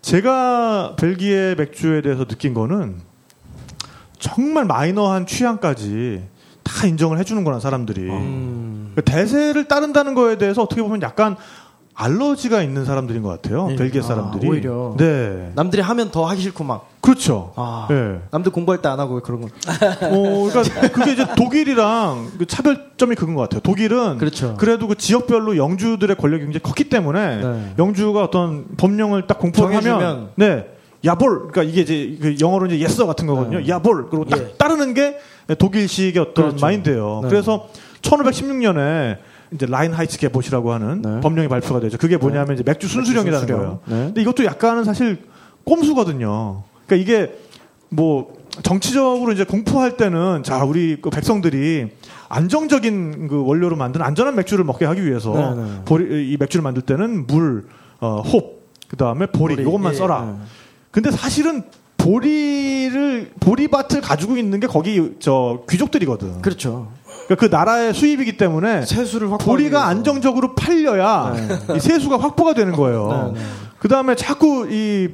제가 0.00 0.96
벨기에 0.96 1.54
맥주에 1.56 2.00
대해서 2.00 2.24
느낀 2.24 2.54
거는 2.54 2.96
정말 4.18 4.64
마이너한 4.64 5.26
취향까지 5.26 6.22
다 6.62 6.86
인정을 6.86 7.18
해주는 7.18 7.42
거란 7.44 7.60
사람들이 7.60 8.02
음. 8.02 8.92
그 8.94 9.02
대세를 9.02 9.68
따른다는 9.68 10.14
거에 10.14 10.38
대해서 10.38 10.62
어떻게 10.62 10.82
보면 10.82 11.02
약간 11.02 11.36
알러지가 12.00 12.62
있는 12.62 12.84
사람들인 12.84 13.22
것 13.22 13.28
같아요. 13.28 13.68
예. 13.72 13.76
벨기에 13.76 14.00
아, 14.00 14.04
사람들이. 14.04 14.48
오히려. 14.48 14.94
네. 14.96 15.50
남들이 15.56 15.82
하면 15.82 16.12
더 16.12 16.26
하기 16.26 16.40
싫고 16.40 16.62
막. 16.62 16.88
그렇죠. 17.00 17.52
아. 17.56 17.88
예. 17.90 18.20
남들 18.30 18.52
공부할 18.52 18.80
때 18.80 18.88
안 18.88 19.00
하고 19.00 19.20
그런 19.20 19.40
거. 19.40 19.48
어, 19.48 20.48
그러니까 20.48 20.88
그게 20.92 21.12
이제 21.12 21.26
독일이랑 21.36 22.30
그 22.38 22.46
차별점이 22.46 23.16
그건 23.16 23.34
것 23.34 23.42
같아요. 23.42 23.60
독일은 23.62 24.18
그렇죠. 24.18 24.56
래도 24.62 24.86
그 24.86 24.96
지역별로 24.96 25.56
영주들의 25.56 26.14
권력이 26.16 26.44
굉장히 26.44 26.62
컸기 26.62 26.88
때문에 26.88 27.36
네. 27.42 27.74
영주가 27.78 28.22
어떤 28.22 28.66
법령을 28.76 29.26
딱 29.26 29.38
공포를 29.40 29.74
하면. 29.76 30.30
네. 30.36 30.66
야볼 31.04 31.48
그러니까 31.50 31.62
이게 31.64 31.80
이제 31.80 32.16
그 32.20 32.36
영어로 32.40 32.66
이제 32.66 32.78
예서 32.80 33.06
같은 33.06 33.26
거거든요. 33.26 33.66
야볼 33.68 34.08
그리고 34.10 34.24
딱 34.24 34.38
예. 34.40 34.54
따르는 34.56 34.94
게 34.94 35.16
독일식의 35.58 36.20
어떤 36.22 36.34
그렇죠. 36.46 36.64
마인드예요. 36.64 37.20
네. 37.24 37.28
그래서 37.28 37.68
1516년에 38.02 39.16
이제 39.52 39.66
라인하이츠 39.66 40.18
개봇이라고 40.18 40.72
하는 40.72 41.02
네. 41.02 41.20
법령이 41.20 41.48
발표가 41.48 41.80
되죠. 41.80 41.98
그게 41.98 42.16
뭐냐면 42.16 42.54
이제 42.54 42.62
맥주 42.64 42.86
순수령이라는 42.88 43.38
순수령. 43.38 43.58
거예요. 43.60 43.80
네. 43.86 43.94
근데 44.06 44.22
이것도 44.22 44.44
약간은 44.44 44.84
사실 44.84 45.18
꼼수거든요. 45.64 46.62
그러니까 46.86 46.96
이게 46.96 47.38
뭐 47.88 48.36
정치적으로 48.62 49.32
이제 49.32 49.44
공포할 49.44 49.96
때는 49.96 50.42
자 50.42 50.64
우리 50.64 51.00
그 51.00 51.10
백성들이 51.10 51.90
안정적인 52.28 53.28
그 53.28 53.44
원료로 53.44 53.76
만든 53.76 54.02
안전한 54.02 54.34
맥주를 54.36 54.64
먹게 54.64 54.84
하기 54.84 55.04
위해서 55.06 55.32
네, 55.32 55.62
네. 55.62 55.84
보리, 55.84 56.30
이 56.32 56.36
맥주를 56.38 56.62
만들 56.62 56.82
때는 56.82 57.26
물, 57.26 57.66
어, 58.00 58.20
홉, 58.20 58.68
그 58.88 58.96
다음에 58.96 59.26
보리, 59.26 59.56
보리, 59.56 59.66
이것만 59.66 59.94
예, 59.94 59.96
써라. 59.96 60.24
네. 60.24 60.44
근데 60.90 61.10
사실은 61.10 61.62
보리를 61.96 63.32
보리밭을 63.40 64.00
가지고 64.00 64.36
있는 64.36 64.60
게 64.60 64.66
거기 64.66 65.16
저 65.20 65.62
귀족들이거든. 65.68 66.42
그렇죠. 66.42 66.92
그러니까 67.28 67.36
그 67.36 67.54
나라의 67.54 67.92
수입이기 67.92 68.38
때문에 68.38 68.86
세수를 68.86 69.30
확보. 69.30 69.44
보리가 69.44 69.86
안정적으로 69.86 70.54
팔려야 70.54 71.34
이 71.76 71.78
세수가 71.78 72.18
확보가 72.18 72.54
되는 72.54 72.72
거예요. 72.72 73.32
네, 73.34 73.40
네. 73.40 73.46
그 73.78 73.88
다음에 73.88 74.14
자꾸 74.14 74.66
이 74.70 75.10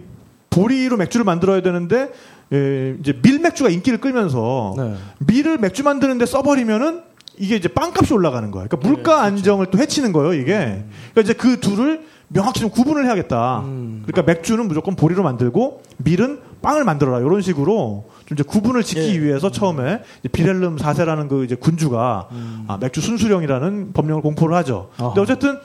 보리로 0.49 0.97
맥주를 0.97 1.25
만들어야 1.25 1.61
되는데 1.61 2.12
예, 2.53 2.95
이제 3.01 3.19
밀 3.21 3.41
맥주가 3.41 3.69
인기를 3.69 4.01
끌면서 4.01 4.75
네. 4.77 4.95
밀을 5.27 5.59
맥주 5.59 5.83
만드는데 5.83 6.25
써버리면은 6.27 7.03
이게 7.37 7.57
이제 7.57 7.67
빵값이 7.67 8.15
올라가는 8.15 8.49
거예요. 8.53 8.69
그러니까 8.69 8.89
물가 8.89 9.23
안정을 9.23 9.67
또 9.73 9.79
해치는 9.79 10.12
거예요. 10.12 10.35
이게. 10.35 10.85
그러니까 11.11 11.21
이제 11.21 11.33
그 11.33 11.59
둘을 11.59 12.05
명확히 12.29 12.61
좀 12.61 12.71
구분을 12.71 13.07
해야겠다. 13.07 13.65
그러니까 13.65 14.23
맥주는 14.23 14.67
무조건 14.69 14.95
보리로 14.95 15.25
만들고 15.25 15.83
밀은 15.97 16.39
빵을 16.65 16.85
만들어라. 16.85 17.21
이런 17.21 17.43
식으로 17.43 18.07
좀 18.27 18.35
이제 18.35 18.43
구분을 18.43 18.83
짓기 18.83 19.23
위해서 19.23 19.51
처음에 19.51 20.01
이제 20.21 20.29
비렐름 20.29 20.77
4세라는 20.77 21.29
그 21.29 21.45
이제 21.45 21.55
군주가 21.55 22.29
아, 22.67 22.79
맥주 22.81 23.01
순수령이라는 23.01 23.93
법령을 23.93 24.23
공포를 24.23 24.57
하죠. 24.57 24.89
근데 24.97 25.21
어쨌든 25.21 25.59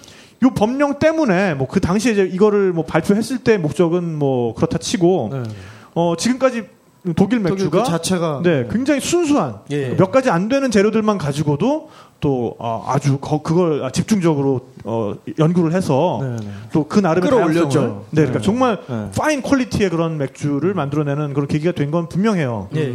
요 0.44 0.50
법령 0.52 1.00
때문에 1.00 1.54
뭐 1.56 1.68
그 1.68 1.80
당시에 1.80 2.12
이제 2.14 2.24
이거를 2.26 2.74
뭐 2.74 2.86
발표했을 2.86 3.40
때 3.40 3.58
목적은 3.58 4.18
뭐 4.18 4.54
그렇다 4.56 4.78
치고 4.78 5.30
네. 5.34 5.44
어 5.96 6.16
지금까지 6.18 6.64
독일 7.16 7.40
맥주가 7.40 7.84
그 7.84 7.90
자체가 7.90 8.42
네, 8.44 8.68
굉장히 8.70 9.00
순수한 9.00 9.60
예. 9.72 9.96
몇 9.96 10.12
가지 10.12 10.30
안 10.30 10.50
되는 10.50 10.70
재료들만 10.70 11.18
가지고도 11.18 11.90
또 12.20 12.58
아, 12.60 13.00
주 13.02 13.18
그걸 13.20 13.90
집중적으로 13.94 14.68
어, 14.84 15.14
연구를 15.38 15.72
해서 15.74 16.20
네, 16.22 16.36
네. 16.46 16.52
또그 16.74 17.00
나름의 17.00 17.30
끌어올렸죠. 17.30 18.06
네, 18.10 18.24
그러니까 18.24 18.40
네. 18.40 18.46
정말 18.46 18.80
네. 18.90 19.10
fine 19.18 19.42
quality의 19.42 19.90
그런 19.90 20.18
맥주를 20.18 20.74
만들어내는 20.74 21.34
그런 21.34 21.48
계기가 21.48 21.72
된 21.72 21.90
건 21.90 22.10
분명해요. 22.10 22.68
예. 22.76 22.94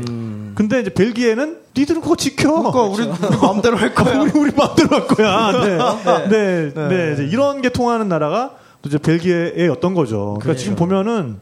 근데 0.54 0.80
이제 0.80 0.90
벨기에는 0.90 1.58
니들은 1.76 2.02
그거 2.02 2.14
지켜. 2.16 2.52
그러니까 2.52 2.82
우리, 2.82 3.04
우리 3.04 3.36
마음대로 3.42 3.76
할 3.78 3.94
거야. 3.94 4.20
우리 4.20 4.30
우리 4.38 4.52
마음대로 4.54 4.90
할 4.90 5.06
거야. 5.06 5.52
네, 6.28 6.72
네, 6.74 6.88
네. 6.88 7.12
이제 7.14 7.24
이런 7.24 7.62
게 7.62 7.70
통하는 7.70 8.08
나라가 8.08 8.52
또 8.82 8.88
이제 8.90 8.98
벨기에의 8.98 9.68
어떤 9.70 9.94
거죠. 9.94 10.36
그러니까 10.42 10.60
지금 10.60 10.76
보면은 10.76 11.38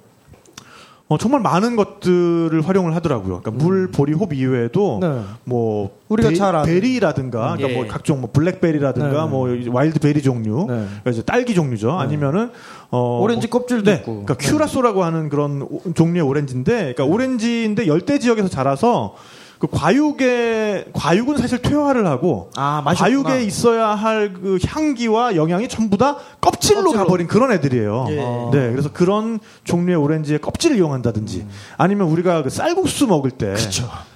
어, 1.09 1.19
정말 1.19 1.41
많은 1.43 1.77
것들을 1.77 2.67
활용을 2.67 2.95
하더라고요. 2.97 3.41
그러니까 3.43 3.51
물, 3.51 3.91
보리, 3.91 4.15
홉 4.15 4.33
이외에도 4.33 4.99
네. 5.03 5.21
뭐 5.45 5.99
우리가 6.09 6.31
베, 6.31 6.35
잘 6.35 6.57
아는. 6.57 6.65
베리라든가 6.67 7.41
그러니까 7.57 7.69
예. 7.71 7.75
뭐 7.75 7.87
각종 7.87 8.21
뭐 8.23 8.31
블랙베리라든가 8.33 9.25
네. 9.25 9.29
뭐 9.31 9.49
wild 9.71 9.99
berry 10.01 10.23
종류, 10.23 10.61
네. 10.61 10.67
그러니까 10.87 11.11
이제 11.11 11.21
딸기 11.23 11.55
종류죠. 11.55 11.93
아니면은 11.93 12.51
어 12.91 13.21
오렌지 13.21 13.49
뭐- 13.49 13.61
껍질도 13.61 13.91
네. 13.91 13.97
있고. 13.99 14.25
그러니까 14.25 14.35
큐라소라고 14.37 15.05
하는 15.05 15.29
그런 15.29 15.63
오- 15.63 15.83
종류의 15.95 16.23
오렌지인데, 16.27 16.95
그러니까 16.95 17.05
오렌지인데 17.05 17.87
열대 17.87 18.19
지역에서 18.19 18.49
자라서 18.49 19.15
그 19.63 19.69
과육에 19.71 20.87
과육은 20.93 21.37
사실 21.37 21.63
퇴화를 21.63 22.05
하고 22.09 22.51
아. 22.57 22.83
과육에 22.97 23.45
있어야 23.45 23.91
할 23.91 24.33
그 24.33 24.59
향기와 24.67 25.37
영양이 25.37 25.69
전부 25.69 25.97
다 25.97 26.17
껍질로, 26.41 26.83
껍질로. 26.85 27.05
가버린 27.05 27.27
그런 27.29 27.53
애들이에요. 27.53 28.07
예. 28.09 28.15
네, 28.17 28.71
그래서 28.71 28.91
그런 28.93 29.39
종류의 29.63 29.97
오렌지의 29.99 30.41
껍질을 30.41 30.77
이용한다든지 30.79 31.47
아니면 31.77 32.09
우리가 32.09 32.43
그 32.43 32.51
쌀국수 32.51 33.07
먹을 33.07 33.31
때 33.31 33.55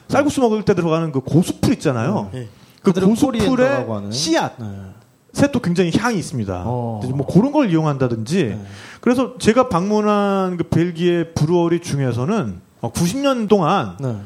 쌀국수 0.08 0.40
먹을 0.40 0.64
때 0.64 0.74
들어가는 0.74 1.12
그 1.12 1.20
고수풀 1.20 1.74
있잖아요. 1.74 2.30
그 2.32 2.48
그들은 2.92 3.14
코리엔더라고 3.14 3.86
고수풀의. 3.86 4.12
씨앗 4.12 4.52
네. 4.58 4.66
셋도 5.32 5.60
굉장히 5.60 5.92
향이 5.96 6.18
있습니다. 6.18 6.62
어. 6.64 7.00
뭐 7.14 7.24
그런 7.26 7.52
걸 7.52 7.70
이용한다든지. 7.70 8.58
그래서 9.00 9.34
제가 9.38 9.68
방문한 9.68 10.56
그 10.56 10.64
벨기에 10.64 11.32
브루어리 11.34 11.80
중에서는 11.80 12.60
90년 12.80 13.48
동안 13.48 13.96
네. 14.00 14.16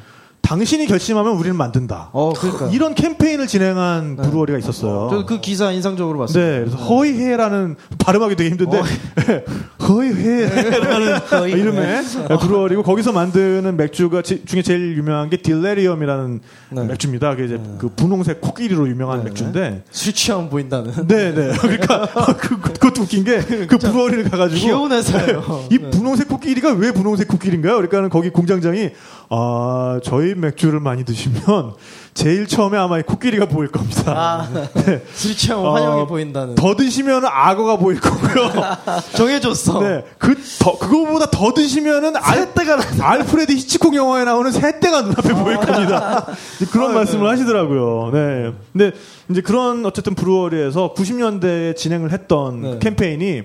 당신이 0.42 0.86
결심하면 0.86 1.34
우리는 1.36 1.56
만든다. 1.56 2.10
어, 2.12 2.32
그러니까. 2.32 2.66
이런 2.70 2.94
캠페인을 2.94 3.46
진행한 3.46 4.16
브루어리가 4.16 4.58
있었어요. 4.58 5.08
저도 5.10 5.26
그 5.26 5.40
기사 5.40 5.70
인상적으로 5.70 6.18
봤어요. 6.18 6.44
네, 6.44 6.58
그래서 6.60 6.76
허이해라는 6.76 7.76
발음하기 7.98 8.34
되게 8.36 8.50
힘든데 8.50 8.82
허이해라는 9.88 11.48
이름의 11.50 12.02
브루어리고 12.40 12.82
거기서 12.82 13.12
만드는 13.12 13.76
맥주가 13.76 14.22
지- 14.22 14.44
중에 14.44 14.62
제일 14.62 14.96
유명한 14.96 15.30
게 15.30 15.36
딜레리엄이라는 15.36 16.40
네. 16.70 16.84
맥주입니다. 16.84 17.30
그게 17.30 17.44
이제 17.44 17.60
그 17.78 17.88
분홍색 17.88 18.40
코끼리로 18.40 18.88
유명한 18.88 19.24
맥주인데 19.24 19.84
술 19.90 20.12
취하면 20.12 20.50
보인다는. 20.50 21.06
네, 21.06 21.34
네. 21.34 21.52
그러니까 21.60 22.06
그, 22.38 22.60
그것도 22.60 23.02
웃긴 23.02 23.24
게 23.24 23.40
그 23.68 23.78
브루어리를 23.78 24.24
가가지고 24.30 24.60
귀여운 24.60 24.92
회사예요. 24.92 25.66
이 25.70 25.78
분홍색 25.78 26.28
코끼리가 26.28 26.72
왜 26.72 26.92
분홍색 26.92 27.28
코끼리인가요? 27.28 27.74
그러니까는 27.76 28.08
거기 28.10 28.30
공장장이 28.30 28.90
아 29.32 30.00
저희 30.02 30.34
맥주를 30.34 30.80
많이 30.80 31.04
드시면 31.04 31.74
제일 32.14 32.48
처음에 32.48 32.76
아마 32.76 32.98
이 32.98 33.02
코끼리가 33.02 33.46
보일 33.46 33.70
겁니다. 33.70 34.48
네. 34.74 35.00
술 35.12 35.36
취하면 35.36 35.66
어, 35.66 35.74
환영이 35.74 36.06
보인다는. 36.08 36.56
더 36.56 36.74
드시면 36.74 37.24
악어가 37.24 37.76
보일 37.76 38.00
거고요. 38.00 38.50
정해줬어. 39.14 39.80
네, 39.82 40.04
그 40.18 40.34
더, 40.58 40.76
그거보다 40.76 41.30
더 41.30 41.54
드시면은 41.54 42.16
알, 42.16 42.52
알프레드 43.00 43.52
히치콕 43.52 43.94
영화에 43.94 44.24
나오는 44.24 44.50
새떼가 44.50 45.02
눈앞에 45.02 45.32
보일 45.34 45.58
겁니다. 45.58 46.26
이제 46.56 46.66
그런 46.66 46.92
말씀을 46.92 47.28
하시더라고요. 47.30 48.10
네. 48.12 48.52
근데 48.72 48.92
이제 49.30 49.40
그런 49.42 49.86
어쨌든 49.86 50.16
브루어리에서 50.16 50.92
90년대에 50.94 51.76
진행을 51.76 52.10
했던 52.10 52.62
네. 52.62 52.70
그 52.72 52.78
캠페인이 52.80 53.44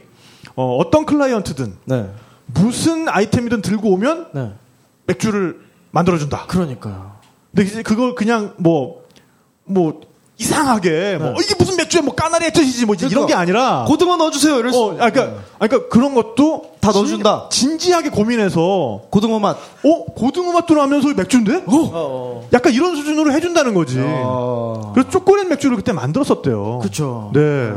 어, 0.56 0.78
어떤 0.78 1.06
클라이언트든 1.06 1.76
네. 1.86 2.10
무슨 2.48 3.08
아이템이든 3.08 3.62
들고 3.62 3.92
오면 3.92 4.28
네. 4.34 4.52
맥주를 5.06 5.65
만들어준다. 5.96 6.46
그러니까요. 6.48 7.14
근데 7.56 7.70
이제 7.70 7.82
그걸 7.82 8.16
그냥 8.16 8.54
뭐, 8.58 9.06
뭐, 9.64 10.02
이상하게, 10.38 11.18
뭐, 11.18 11.30
어, 11.30 11.36
이게 11.42 11.56
무슨 11.58 11.78
맥주야, 11.78 12.02
뭐, 12.02 12.14
까나리 12.14 12.48
액젓이지, 12.48 12.86
뭐, 12.86 12.96
이제 12.96 13.08
이런 13.08 13.26
게 13.26 13.34
아니라. 13.34 13.86
고등어 13.88 14.18
넣어주세요. 14.18 14.60
이럴 14.60 14.74
수. 14.74 14.78
어, 14.78 14.92
아, 15.00 15.10
그러니까, 15.10 15.40
아, 15.58 15.68
그러니까 15.68 15.90
그런 15.90 16.14
것도 16.14 16.76
다 16.82 16.92
넣어준다. 16.92 17.48
진, 17.50 17.70
진지하게 17.70 18.10
고민해서 18.10 19.04
고등어 19.10 19.40
맛. 19.40 19.58
어 19.84 20.06
고등어 20.14 20.52
맛도 20.52 20.76
나면서 20.76 21.14
맥주인데? 21.14 21.64
어, 21.66 22.48
약간 22.52 22.74
이런 22.74 22.96
수준으로 22.98 23.32
해준다는 23.32 23.74
거지. 23.74 23.98
어. 24.00 24.92
그래서 24.94 25.10
초콜릿 25.10 25.48
맥주를 25.48 25.78
그때 25.78 25.94
만들었었대요. 25.94 26.80
그쵸. 26.84 27.32
네. 27.34 27.72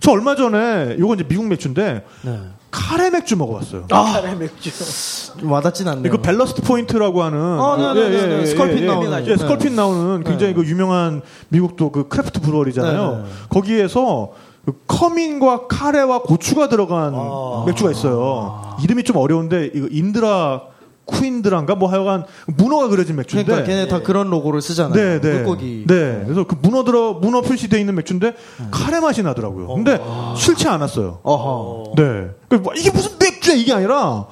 저 0.00 0.12
얼마 0.12 0.36
전에 0.36 0.96
요건 0.98 1.18
이제 1.18 1.28
미국 1.28 1.46
맥주인데 1.46 2.04
네. 2.22 2.40
카레 2.74 3.08
맥주 3.10 3.36
먹어봤어요. 3.36 3.86
카레 3.88 4.34
맥주. 4.34 4.70
좀 5.38 5.52
와닿진 5.52 5.86
않네요. 5.86 6.06
이거 6.06 6.20
Ballast 6.20 6.60
Point라고 6.62 7.22
하는 7.22 7.38
아, 7.38 7.76
네, 7.94 8.08
네, 8.08 8.10
네, 8.10 8.26
네. 8.38 8.46
Sculpin 8.46 8.84
나오는. 8.84 9.26
예, 9.28 9.36
Sculpin 9.36 9.70
네. 9.70 9.76
나오는 9.76 10.24
굉장히 10.24 10.54
그 10.54 10.64
유명한 10.64 11.22
미국도 11.50 11.92
그 11.92 12.08
craft 12.08 12.40
brewery잖아요. 12.40 13.10
네, 13.10 13.16
네. 13.18 13.24
거기에서 13.48 14.32
그 14.64 14.72
커민과 14.88 15.68
카레와 15.68 16.22
고추가 16.22 16.68
들어간 16.68 17.12
아. 17.14 17.62
맥주가 17.64 17.92
있어요. 17.92 18.76
이름이 18.82 19.04
좀 19.04 19.18
어려운데 19.18 19.70
이거 19.72 19.86
Indra 19.88 20.62
Kunindra란가 21.06 21.74
뭐 21.74 21.90
하여간 21.90 22.24
문어가 22.46 22.88
그려진 22.88 23.16
맥주인데 23.16 23.44
그러니까 23.46 23.66
걔네 23.68 23.88
다 23.88 24.00
그런 24.00 24.30
로고를 24.30 24.62
쓰잖아요. 24.62 24.94
네, 24.94 25.20
네. 25.20 25.32
물고기. 25.34 25.84
네. 25.86 26.22
그래서 26.24 26.44
그 26.44 26.56
문어 26.62 26.84
들어 26.84 27.12
문어 27.14 27.40
표시되어 27.42 27.78
있는 27.78 27.94
맥주인데 27.94 28.34
카레 28.70 29.00
맛이 29.00 29.22
나더라고요. 29.22 29.66
근데 29.68 30.00
싫지 30.36 30.66
않았어요. 30.68 31.20
어허. 31.22 31.92
네. 31.96 32.30
그 32.48 32.54
뭐, 32.56 32.72
이게 32.74 32.90
무슨 32.90 33.12
맥주야 33.18 33.54
이게 33.54 33.72
아니라 33.72 33.98
어 34.00 34.28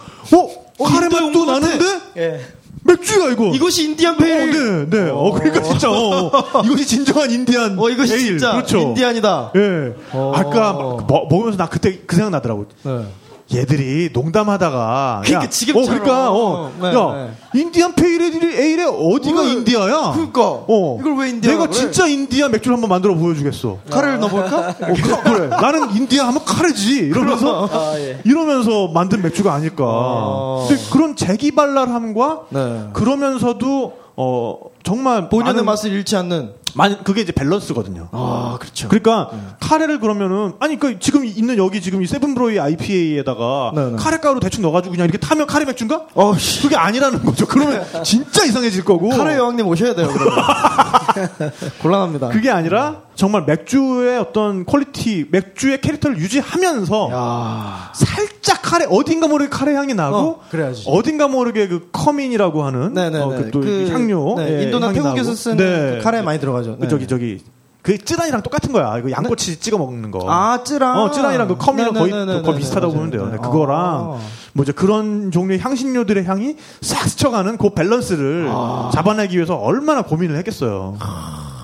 카레 0.84 1.06
인도에 1.06 1.20
맛도. 1.20 1.44
나는데 1.44 1.84
예. 2.16 2.40
맥주야 2.84 3.28
이거. 3.30 3.46
이것이 3.54 3.84
인디안 3.90 4.14
어, 4.14 4.18
pale. 4.18 4.88
네, 4.90 5.04
네. 5.04 5.10
어, 5.10 5.30
그러니까 5.32 5.62
진짜 5.62 5.88
어, 5.88 6.26
어. 6.26 6.62
이것이 6.66 6.84
진정한 6.86 7.30
인디안. 7.30 7.78
어, 7.78 7.88
이것이 7.90 8.14
에일. 8.14 8.26
진짜 8.26 8.52
그렇죠. 8.52 8.78
Indian이다. 8.78 9.52
예. 9.54 9.94
어. 10.12 10.32
아까 10.34 10.72
막 10.72 11.06
먹- 11.06 11.28
먹으면서 11.30 11.58
나 11.58 11.68
그때 11.68 12.00
그 12.06 12.16
생각 12.16 12.30
나더라고. 12.30 12.66
네. 12.82 13.04
얘들이 13.54 14.10
농담하다가 14.12 15.22
그러니까 15.24 15.44
야, 15.44 15.50
지금처럼. 15.50 16.00
어, 16.02 16.02
그러니까 16.02 16.30
어, 16.30 16.72
네, 16.80 16.94
야 16.94 17.34
Indian 17.54 17.94
pale 17.94 18.22
ale에 18.22 18.84
어디가 18.84 19.42
왜? 19.42 19.52
인디아야? 19.52 20.12
그러니까. 20.14 20.42
어. 20.42 20.96
이걸 21.00 21.16
왜 21.18 21.30
인디아라 21.30 21.56
내가 21.56 21.66
그래? 21.68 21.78
진짜 21.80 22.06
인디아 22.06 22.48
맥주를 22.48 22.74
한번 22.76 22.88
만들어 22.88 23.14
보여주겠어. 23.14 23.78
카레를 23.90 24.20
넣어볼까? 24.20 24.68
어, 24.68 24.74
그, 24.94 25.22
그래. 25.22 25.48
나는 25.48 25.94
인디아 25.94 26.28
하면 26.28 26.44
카레지. 26.44 26.96
이러면서 26.98 27.68
아, 27.70 27.94
예. 27.98 28.20
이러면서 28.24 28.88
만든 28.88 29.22
맥주가 29.22 29.54
아닐까. 29.54 29.84
아. 29.86 30.68
그런 30.92 31.16
재기발랄함과 31.16 32.40
네. 32.50 32.82
그러면서도 32.92 33.92
어 34.16 34.58
정말 34.82 35.28
본연의 35.28 35.64
맛을 35.64 35.90
잃지 35.92 36.16
않는. 36.16 36.62
많이 36.74 36.96
그게 37.04 37.20
이제 37.20 37.32
밸런스거든요. 37.32 38.08
아, 38.12 38.56
그렇죠. 38.58 38.88
그러니까 38.88 39.30
카레를 39.60 40.00
그러면은 40.00 40.54
아니 40.58 40.78
그 40.78 40.98
지금 40.98 41.24
있는 41.24 41.58
여기 41.58 41.82
지금 41.82 42.02
이 42.02 42.06
세븐브로이 42.06 42.58
IPA에다가 42.58 43.72
네, 43.74 43.90
네. 43.90 43.96
카레 43.96 44.16
가루 44.18 44.40
대충 44.40 44.62
넣어가지고 44.62 44.92
그냥 44.92 45.04
이렇게 45.04 45.18
타면 45.18 45.46
카레 45.46 45.66
맥주인가? 45.66 46.06
어, 46.14 46.34
씨. 46.38 46.62
그게 46.62 46.76
아니라는 46.76 47.24
거죠. 47.24 47.46
그러면 47.46 47.84
진짜 48.04 48.44
이상해질 48.44 48.84
거고. 48.84 49.10
카레 49.10 49.36
여왕님 49.36 49.66
오셔야 49.66 49.94
돼요. 49.94 50.08
곤란합니다. 51.82 52.28
그게 52.28 52.50
아니라 52.50 53.02
정말 53.14 53.44
맥주의 53.44 54.18
어떤 54.18 54.64
quality, 54.64 55.26
맥주의 55.30 55.78
캐릭터를 55.80 56.16
유지하면서 56.18 57.10
야 57.12 57.92
살짝 57.94 58.62
카레 58.62 58.86
어딘가 58.88 59.28
모르게 59.28 59.50
카레 59.50 59.74
향이 59.74 59.92
나고 59.94 60.16
어, 60.16 60.40
그래야지. 60.50 60.84
어딘가 60.86 61.28
모르게 61.28 61.68
그 61.68 61.88
커민이라고 61.92 62.64
하는 62.64 62.94
네네네. 62.94 63.22
어, 63.22 63.28
그, 63.28 63.50
또 63.50 63.60
그, 63.60 63.88
향료 63.92 64.36
네, 64.38 64.60
예, 64.60 64.62
인도나 64.76 64.92
태국에서. 64.92 65.34
쓰는 65.34 65.56
네. 65.56 65.96
그 65.98 66.04
카레 66.04 66.22
많이 66.22 66.38
들어가죠. 66.40 66.76
그 66.76 66.82
네. 66.82 66.88
저기 66.88 67.06
저기 67.06 67.40
그 67.82 67.98
쯔란이랑 67.98 68.42
똑같은 68.42 68.72
거야. 68.72 68.96
이거 68.98 69.10
양꼬치 69.10 69.58
찍어 69.58 69.76
먹는 69.76 70.12
거. 70.12 70.30
아, 70.30 70.62
쯔란. 70.62 70.96
어, 70.98 71.10
쯔란이랑 71.10 71.48
그 71.48 71.56
커민이랑 71.56 71.94
거의 71.94 72.12
네네네네네. 72.12 72.42
거의 72.42 72.58
비슷하다고 72.58 72.92
맞아요. 72.92 72.96
보면 72.96 73.10
돼요. 73.10 73.24
네, 73.26 73.32
네. 73.32 73.36
그거랑 73.38 73.78
아. 73.78 74.18
뭐 74.52 74.62
이제 74.62 74.70
그런 74.72 75.30
종류의 75.32 75.58
향신료들의 75.58 76.24
향이 76.24 76.56
싹 76.80 77.08
스쳐가는 77.08 77.56
그 77.56 77.70
밸런스를 77.70 78.48
아. 78.52 78.90
잡아내기 78.94 79.34
위해서 79.36 79.56
얼마나 79.56 80.02
고민을 80.02 80.36
했겠어요. 80.36 80.96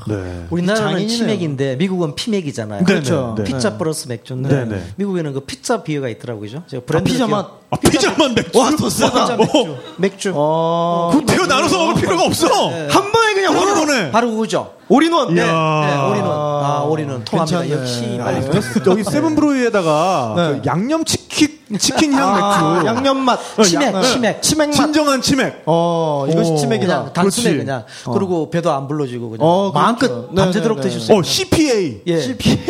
네. 0.08 0.46
우리나라는. 0.50 1.06
치맥인데 1.08 1.76
미국은 1.76 2.14
피맥이잖아요. 2.14 2.84
그렇죠. 2.84 3.34
네. 3.38 3.44
피자 3.44 3.76
플러스 3.78 4.08
맥주인데 4.08 4.48
네, 4.48 4.64
네. 4.64 4.82
미국에는 4.96 5.32
그 5.32 5.40
피자 5.40 5.82
beer가 5.82 6.08
있더라고요. 6.08 6.42
그죠? 6.42 6.62
제가 6.68 6.82
아, 6.82 6.86
브랜드 6.86 7.10
피자 7.12 7.26
기억- 7.26 7.30
맛. 7.36 7.58
아, 7.70 7.76
피자만 7.76 8.34
맥주. 8.34 8.58
와, 8.58 8.70
더 8.76 8.88
세다. 8.90 9.10
피자 9.12 9.36
맥주. 9.36 9.76
맥주. 9.98 10.32
어. 10.34 11.10
그 11.12 11.24
대어 11.26 11.46
나눠서 11.46 11.78
먹을 11.78 12.00
필요가 12.00 12.24
없어. 12.24 12.46
한 12.70 13.12
번에 13.12 13.34
그냥 13.34 13.54
한 13.54 13.62
all 13.62 13.70
in 13.70 13.75
one. 13.75 13.86
번에. 13.86 14.10
바로 14.10 14.30
그거죠. 14.30 14.72
all 14.88 15.04
in 15.04 15.15
one. 15.15 15.36
이야. 15.36 15.44
네, 15.44 16.10
all 16.10 16.17
in 16.17 16.21
one. 16.21 16.30
아, 16.64 16.82
all 16.88 17.00
in 17.00 17.08
one. 17.08 17.24
통합니다. 17.24 17.60
괜찮네. 17.60 17.80
역시 17.82 18.18
아, 18.20 18.24
빨리. 18.24 18.46
여기 18.86 19.04
세븐브로이에다가 19.04 20.34
네. 20.36 20.48
그 20.48 20.62
양념 20.66 21.04
치킨 21.04 21.58
치킨 21.78 22.14
향 22.14 22.34
아, 22.34 22.72
맥주. 22.74 22.86
양념 22.86 23.18
맛. 23.18 23.38
치맥, 23.62 23.92
네. 23.94 24.02
치맥. 24.02 24.42
치맥 24.42 24.68
맛. 24.70 24.72
진정한 24.74 25.20
치맥. 25.20 25.62
어, 25.66 26.26
이것이 26.30 26.50
오. 26.52 26.56
치맥이다. 26.56 26.96
그냥 26.96 27.12
단숨에 27.12 27.50
그렇지. 27.50 27.58
그냥. 27.66 27.84
그리고 28.14 28.48
배도 28.50 28.72
안 28.72 28.88
불러주고 28.88 29.30
그냥. 29.30 29.46
어, 29.46 29.70
그렇죠. 29.70 29.72
마음껏 29.74 30.30
네, 30.32 30.42
밤새도록 30.42 30.78
네, 30.78 30.82
드실 30.84 31.00
네. 31.00 31.04
수 31.04 31.12
있는. 31.12 31.20
어 31.20 31.22
CPA. 31.22 32.02
예. 32.06 32.20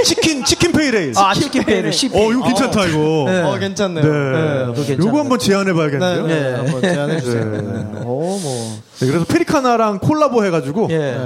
치킨 0.05 0.45
치킨 0.45 0.73
pale 0.73 0.93
ale. 0.93 1.13
아, 1.17 1.33
치킨 1.35 1.65
pale 1.65 1.93
ale. 1.93 2.15
어 2.17 2.33
이거 2.33 2.43
괜찮다 2.45 2.85
이거. 2.87 3.27
어, 3.29 3.59
괜찮네요. 3.59 4.05
네. 4.05 4.73
괜찮네요. 4.75 5.07
요거 5.07 5.19
한번 5.21 5.39
제안해 5.39 5.73
네, 5.73 5.77
봐야겠네요. 5.79 6.27
네, 6.27 6.41
네. 6.41 6.55
한번 6.57 6.81
제안해 6.83 7.21
주세요. 7.21 7.45
네. 7.45 7.59
네. 7.61 8.01
오, 8.05 8.39
뭐. 8.39 8.79
네, 9.01 9.07
그래서 9.07 9.25
페리카나랑 9.25 10.01
콜라보 10.01 10.45
해가지고 10.45 10.89
예. 10.91 11.17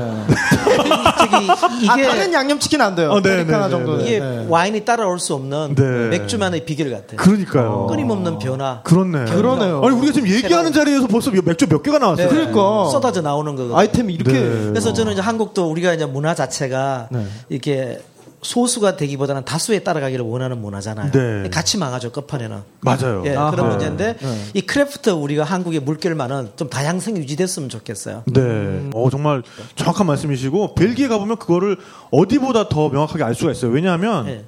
저기 1.18 1.50
아, 1.88 1.96
이게 1.96 2.06
다른 2.06 2.32
양념치킨 2.32 2.80
안 2.80 2.94
돼요. 2.94 3.10
어, 3.10 3.20
네, 3.22 3.30
아메리카나 3.32 3.64
네, 3.66 3.70
정도는. 3.70 4.06
이게 4.06 4.20
네. 4.20 4.46
와인이 4.48 4.84
따라올 4.84 5.18
수 5.18 5.34
없는 5.34 5.74
네. 5.74 6.08
맥주만의 6.18 6.64
비결 6.64 6.90
같아요. 6.90 7.16
그러니까요. 7.16 7.86
끊임없는 7.88 8.38
변화. 8.38 8.82
그렇네. 8.82 9.24
그러네요. 9.24 9.82
아니 9.82 9.96
우리가 9.96 10.12
지금 10.12 10.28
얘기하는 10.28 10.72
자리에서 10.72 11.06
벌써 11.06 11.30
맥주 11.30 11.66
몇 11.66 11.82
개가 11.82 11.98
나왔어요. 11.98 12.28
네. 12.28 12.34
그러니까. 12.34 12.90
쏟아져 12.90 13.22
나오는 13.22 13.56
거거든요. 13.56 13.78
아이템이 13.78 14.12
이렇게 14.14 14.32
네. 14.32 14.66
그래서 14.68 14.92
저는 14.92 15.12
이제 15.12 15.22
한국도 15.22 15.70
우리가 15.70 15.94
이제 15.94 16.04
문화 16.04 16.34
자체가 16.34 17.08
네. 17.10 17.26
이렇게 17.48 18.00
소수가 18.42 18.96
되기보다는 18.96 19.44
다수에 19.44 19.78
따라가기를 19.80 20.24
원하는 20.24 20.60
문화잖아요. 20.60 21.12
네. 21.12 21.48
같이 21.50 21.78
망하죠 21.78 22.10
끝판에는. 22.10 22.58
맞아요. 22.80 23.22
예, 23.24 23.36
아하. 23.36 23.50
그런 23.52 23.70
문제인데 23.70 24.16
네. 24.20 24.44
이 24.54 24.60
craft 24.62 25.10
우리가 25.10 25.44
한국의 25.44 25.80
물결만은 25.80 26.50
좀 26.56 26.68
다양성이 26.68 27.18
유지됐으면 27.20 27.68
좋겠어요. 27.68 28.24
네. 28.26 28.90
어, 28.94 29.08
정말 29.10 29.42
정확한 29.76 30.06
말씀이시고, 30.08 30.74
벨기에 30.74 31.08
가보면 31.08 31.36
그거를 31.36 31.76
어디보다 32.10 32.68
더 32.68 32.88
명확하게 32.88 33.22
알 33.22 33.34
수가 33.34 33.52
있어요. 33.52 33.70
왜냐하면, 33.70 34.28
예. 34.28 34.44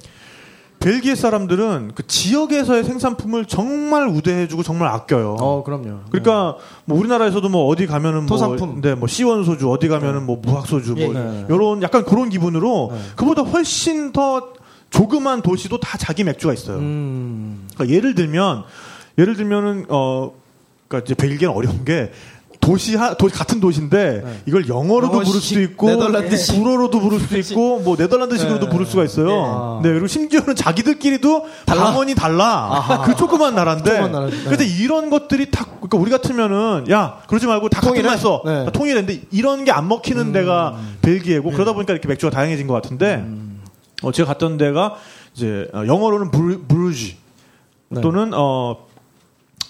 벨기에 0.85 1.15
사람들은 1.15 1.93
그 1.95 2.07
지역에서의 2.07 2.85
생산품을 2.85 3.47
정말 3.47 4.07
우대해주고 4.07 4.63
정말 4.63 4.89
아껴요. 4.89 5.37
어, 5.41 5.65
그럼요. 5.65 6.01
그러니까 6.11 6.59
뭐 6.85 6.99
우리나라에서도 6.99 7.49
뭐 7.49 7.67
어디 7.69 7.87
가면은 7.87 8.27
토산품. 8.27 8.69
뭐, 8.69 8.81
네, 8.83 8.95
뭐 8.95 9.09
시원 9.09 9.45
소주 9.45 9.71
어디 9.71 9.89
가면은 9.89 10.27
뭐 10.27 10.39
무학 10.43 10.67
소주 10.67 10.93
뭐 10.93 11.01
예, 11.03 11.07
예. 11.07 11.47
요런 11.49 11.83
약간 11.83 12.05
그런 12.05 12.29
기분으로 12.29 12.93
그보다 13.17 13.41
훨씬 13.41 14.13
더 14.13 14.53
조그만 14.91 15.41
도시도 15.41 15.81
다 15.81 15.97
자기 15.97 16.23
맥주가 16.23 16.53
있어요. 16.53 16.77
음. 16.77 17.67
그러니까 17.75 17.97
예를 17.97 18.15
들면 18.15 18.65
예를 19.17 19.37
들면은 19.37 19.87
어 19.89 20.33
그러니까 20.87 21.07
이제 21.07 21.15
벨기에는 21.15 21.57
어려운 21.57 21.87
게 21.87 22.13
도시 22.65 22.97
하, 22.97 23.15
도 23.15 23.29
같은 23.29 23.61
도시인데 23.61 24.43
이걸 24.47 24.67
영어로도 24.67 25.13
영어식, 25.15 25.31
부를 25.33 25.41
수도 25.43 25.61
있고 25.61 25.87
네덜란드식. 25.89 26.55
불어로도 26.57 27.01
부를 27.01 27.21
수도 27.21 27.39
있고 27.39 27.81
뭐 27.81 27.97
네덜란드식으로도 27.97 28.67
네. 28.67 28.73
부를 28.73 28.87
수가 28.87 29.05
있어요. 29.05 29.81
네. 29.83 29.91
그리고 29.91 30.07
심지어는 30.07 30.57
자기들끼리도 30.57 31.45
방언이 31.67 32.15
달라. 32.15 33.03
그 33.05 33.15
조그만 33.17 33.55
나라인데. 33.55 33.91
조그만 33.91 34.13
나라인데. 34.13 34.45
그래서 34.45 34.65
이런 34.65 35.11
것들이 35.11 35.51
다 35.51 35.67
그러니까 35.67 35.99
우리 35.99 36.11
같으면은 36.11 36.87
야 36.91 37.19
그러지 37.29 37.47
말고 37.47 37.69
다 37.69 37.81
통일해? 37.83 38.03
같은 38.03 38.11
말 38.11 38.19
써. 38.19 38.43
네. 38.47 38.65
다 38.65 38.71
통일했는데 38.71 39.23
이런 39.31 39.65
게 39.65 39.75
안 39.75 39.89
먹히는 39.89 40.33
데가 40.33 40.79
벨기에고 41.03 41.51
그러다 41.51 41.73
보니까 41.73 41.93
이렇게 41.93 42.07
맥주가 42.09 42.31
다양해진 42.31 42.67
것 42.69 42.75
같은데 42.75 43.25
어, 44.03 44.13
제가 44.13 44.29
갔던 44.29 44.57
데가 44.57 44.95
이제 45.35 45.69
어, 45.75 45.85
영어로는 45.87 46.31
브루, 46.31 46.61
브루지 46.69 47.17
네. 47.89 48.01
또는 48.01 48.31
어 48.35 48.87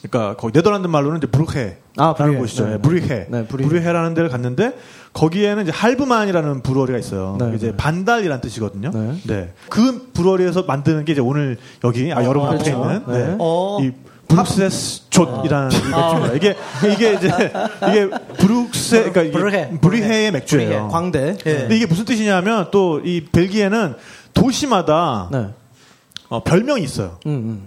그러니까 0.08 0.36
거기 0.36 0.52
네덜란드 0.52 0.86
말로는 0.86 1.18
이제 1.18 1.26
브루헤라는 1.26 1.76
아, 1.96 2.14
브루헤. 2.14 2.38
곳이죠. 2.38 2.66
네. 2.66 2.72
예, 2.74 2.78
브루헤. 2.78 3.26
네, 3.30 3.46
브루헤. 3.46 3.68
브루헤 3.68 3.92
라는 3.92 4.14
데를 4.14 4.28
갔는데 4.28 4.76
거기에는 5.12 5.62
이제 5.62 5.72
Halve 5.72 6.00
Maan이라는 6.00 6.62
brewery가 6.62 6.98
있어요. 6.98 7.36
네, 7.40 7.52
이제 7.54 7.68
네. 7.68 7.76
반달이라는 7.76 8.40
뜻이거든요. 8.40 8.90
네. 9.26 9.52
그 9.70 10.10
brewery에서 10.12 10.62
만드는 10.64 11.04
게 11.04 11.12
이제 11.12 11.20
오늘 11.20 11.56
여기 11.84 12.12
아, 12.12 12.22
여러분 12.24 12.48
앞에 12.48 12.58
그렇죠. 12.58 12.70
있는 12.82 13.02
네. 13.06 13.18
네. 13.26 13.36
어. 13.38 13.78
이 13.80 13.92
Brugse 14.28 15.10
Zot이라는 15.10 15.70
이 15.70 15.74
맥주입니다. 15.74 16.32
이게 16.34 16.56
이게 16.92 17.14
이제 17.14 17.28
이게 17.88 18.10
Brugse 18.38 19.10
그러니까 19.10 19.38
브루헤. 19.38 19.70
브루헤의 19.80 20.32
맥주예요. 20.32 20.68
브루헤. 20.70 20.88
광대. 20.90 21.36
예. 21.46 21.54
근데 21.54 21.76
이게 21.76 21.86
무슨 21.86 22.04
뜻이냐면 22.04 22.70
또 22.70 23.00
이 23.04 23.24
벨기에는 23.30 23.94
도시마다 24.32 25.28
네. 25.30 25.48
어, 26.28 26.42
별명이 26.42 26.82
있어요. 26.82 27.18
음, 27.26 27.30
음. 27.30 27.62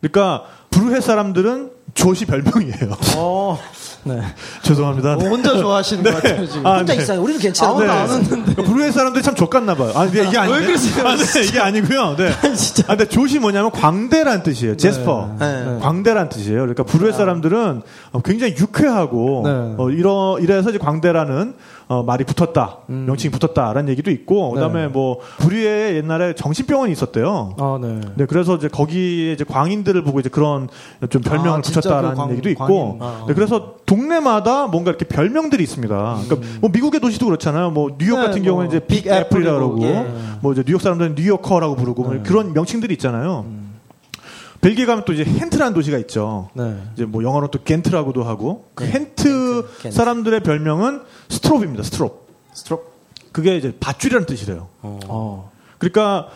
그러니까 0.00 0.44
브루헤 0.70 1.00
사람들은 1.00 1.70
조시 1.94 2.26
별명이에요. 2.26 2.96
어, 3.16 3.58
네. 4.04 4.20
죄송합니다. 4.62 5.14
어, 5.14 5.18
혼자 5.18 5.56
좋아하시는 5.56 6.02
것 6.02 6.14
같아요, 6.14 6.46
지금. 6.46 6.66
아, 6.66 6.78
혼자 6.78 6.94
네. 6.94 7.02
있어요. 7.02 7.22
우리는 7.22 7.40
괜찮은데. 7.40 7.88
아무도 7.88 7.92
안 8.14 8.22
웃는데. 8.22 8.52
그러니까 8.54 8.62
브루헤 8.62 8.90
사람들이 8.90 9.22
참 9.22 9.34
족같나 9.34 9.74
봐요. 9.74 9.92
아, 9.94 10.04
근데 10.04 10.26
이게 10.28 10.36
아니에요. 10.36 10.58
왜 10.58 10.66
그러세요, 10.66 11.06
아, 11.06 11.16
네, 11.16 11.42
이게 11.44 11.60
아니고요. 11.60 12.16
네. 12.16 12.32
진짜. 12.54 12.84
아, 12.88 12.96
근데 12.96 13.08
조시 13.08 13.38
뭐냐면 13.38 13.70
광대란 13.70 14.42
뜻이에요. 14.42 14.76
제스퍼. 14.76 15.36
네. 15.38 15.78
광대란 15.80 16.28
뜻이에요. 16.28 16.58
그러니까 16.60 16.82
브루헤 16.82 17.12
사람들은 17.12 17.82
어, 18.12 18.20
굉장히 18.22 18.54
유쾌하고 18.58 19.42
네. 19.44 19.74
어, 19.78 19.90
이러 19.90 20.36
이래서 20.40 20.70
이제 20.70 20.78
광대라는 20.78 21.54
어, 21.86 22.02
말이 22.02 22.24
붙었다. 22.24 22.78
명칭이 22.86 23.30
붙었다라는 23.30 23.90
얘기도 23.90 24.10
있고 24.10 24.52
그다음에 24.52 24.82
네. 24.82 24.88
뭐 24.88 25.18
브루헤에 25.38 25.96
옛날에 25.96 26.34
정신병원이 26.34 26.90
있었대요. 26.92 27.56
아, 27.58 27.78
네. 27.80 28.00
네, 28.14 28.26
그래서 28.26 28.56
이제 28.56 28.68
거기에 28.68 29.32
이제 29.32 29.44
광인들을 29.44 30.02
보고 30.02 30.18
이제 30.20 30.28
그런 30.30 30.68
좀 31.10 31.20
별명을 31.20 31.58
아, 31.58 31.60
붙였다라는 31.60 32.10
그 32.10 32.16
광- 32.16 32.30
얘기도 32.32 32.48
있고, 32.50 32.98
광인. 32.98 33.26
네, 33.28 33.34
그래서 33.34 33.74
동네마다 33.84 34.66
뭔가 34.68 34.90
이렇게 34.90 35.04
별명들이 35.04 35.62
있습니다. 35.62 36.16
그러니까 36.24 36.48
뭐 36.60 36.70
미국의 36.72 37.00
도시도 37.00 37.26
그렇잖아요. 37.26 37.70
뭐 37.70 37.90
뉴욕 37.98 38.18
네, 38.18 38.26
같은 38.26 38.42
뭐 38.42 38.50
경우는 38.52 38.68
이제 38.68 38.80
Big 38.80 38.93
Big 38.93 39.06
Apple이라고 39.06 39.58
그러고, 39.58 39.82
예. 39.84 40.06
뭐 40.40 40.52
이제 40.52 40.62
뉴욕 40.66 40.80
사람들은 40.80 41.14
New 41.16 41.30
Yorker라고 41.30 41.76
부르고 41.76 42.02
뭐 42.02 42.18
그런 42.24 42.52
명칭들이 42.54 42.94
있잖아요. 42.94 43.44
벨기에 44.64 44.86
가면 44.86 45.04
또 45.04 45.12
이제 45.12 45.24
헨트라는 45.26 45.74
도시가 45.74 45.98
있죠. 45.98 46.48
네. 46.54 46.74
이제 46.94 47.04
뭐 47.04 47.22
영어로 47.22 47.48
또 47.48 47.62
겐트라고도 47.62 48.24
하고 48.24 48.64
그 48.74 48.84
헨트 48.84 49.66
겐트. 49.82 49.94
사람들의 49.94 50.40
별명은 50.40 51.02
strop입니다. 51.28 51.82
strop. 51.82 52.26
strop. 52.54 52.94
그게 53.30 53.58
이제 53.58 53.74
밧줄이라는 53.78 54.26
뜻이래요. 54.26 54.68
어. 54.80 55.50
그러니까 55.76 56.28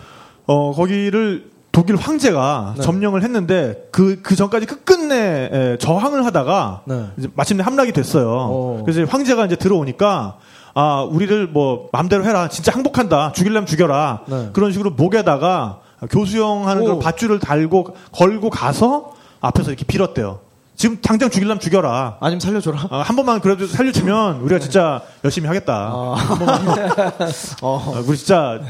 어 0.45 0.75
거기를 0.75 1.51
독일 1.73 1.97
황제가 1.97 2.75
네. 2.77 2.83
점령을 2.83 3.23
했는데 3.23 3.89
그 3.93 4.21
그 4.23 4.37
전까지 4.37 4.67
끝끝내 4.67 5.49
에, 5.51 5.79
저항을 5.79 6.27
하다가 6.27 6.83
네. 6.85 7.07
이제 7.17 7.29
마침내 7.35 7.63
함락이 7.63 7.93
됐어요. 7.93 8.29
오. 8.29 8.83
그래서 8.85 9.01
이제 9.01 9.11
황제가 9.11 9.47
이제 9.47 9.57
들어오니까 9.57 10.37
아 10.75 11.01
우리를 11.03 11.47
뭐 11.47 11.89
마음대로 11.93 12.27
해라 12.27 12.49
진짜 12.49 12.73
항복한다 12.75 13.33
죽이려면 13.33 13.65
죽여라 13.65 14.25
네. 14.27 14.51
그런 14.53 14.71
식으로 14.73 14.91
목에다가 14.91 15.81
교수형 16.11 16.69
하는 16.69 16.83
오. 16.83 16.85
그런 16.85 16.99
밧줄을 17.01 17.39
달고 17.39 17.97
걸고 18.13 18.51
가서 18.51 19.13
앞에서 19.41 19.71
이렇게 19.71 19.85
빌었대요. 19.85 20.41
지금 20.77 21.01
당장 21.01 21.29
죽이려면 21.29 21.59
죽여라. 21.59 22.19
아니면 22.21 22.39
살려줘라. 22.39 22.87
아, 22.91 23.01
한 23.03 23.17
번만 23.17 23.41
그래도 23.41 23.67
살려주면 23.67 24.41
우리가 24.43 24.61
진짜 24.61 25.03
열심히 25.25 25.49
하겠다. 25.49 25.91
아. 25.93 26.15
한 26.17 26.39
번만 26.39 26.69
어. 27.63 27.95
아, 27.97 28.03
우리 28.07 28.17
진짜 28.17 28.61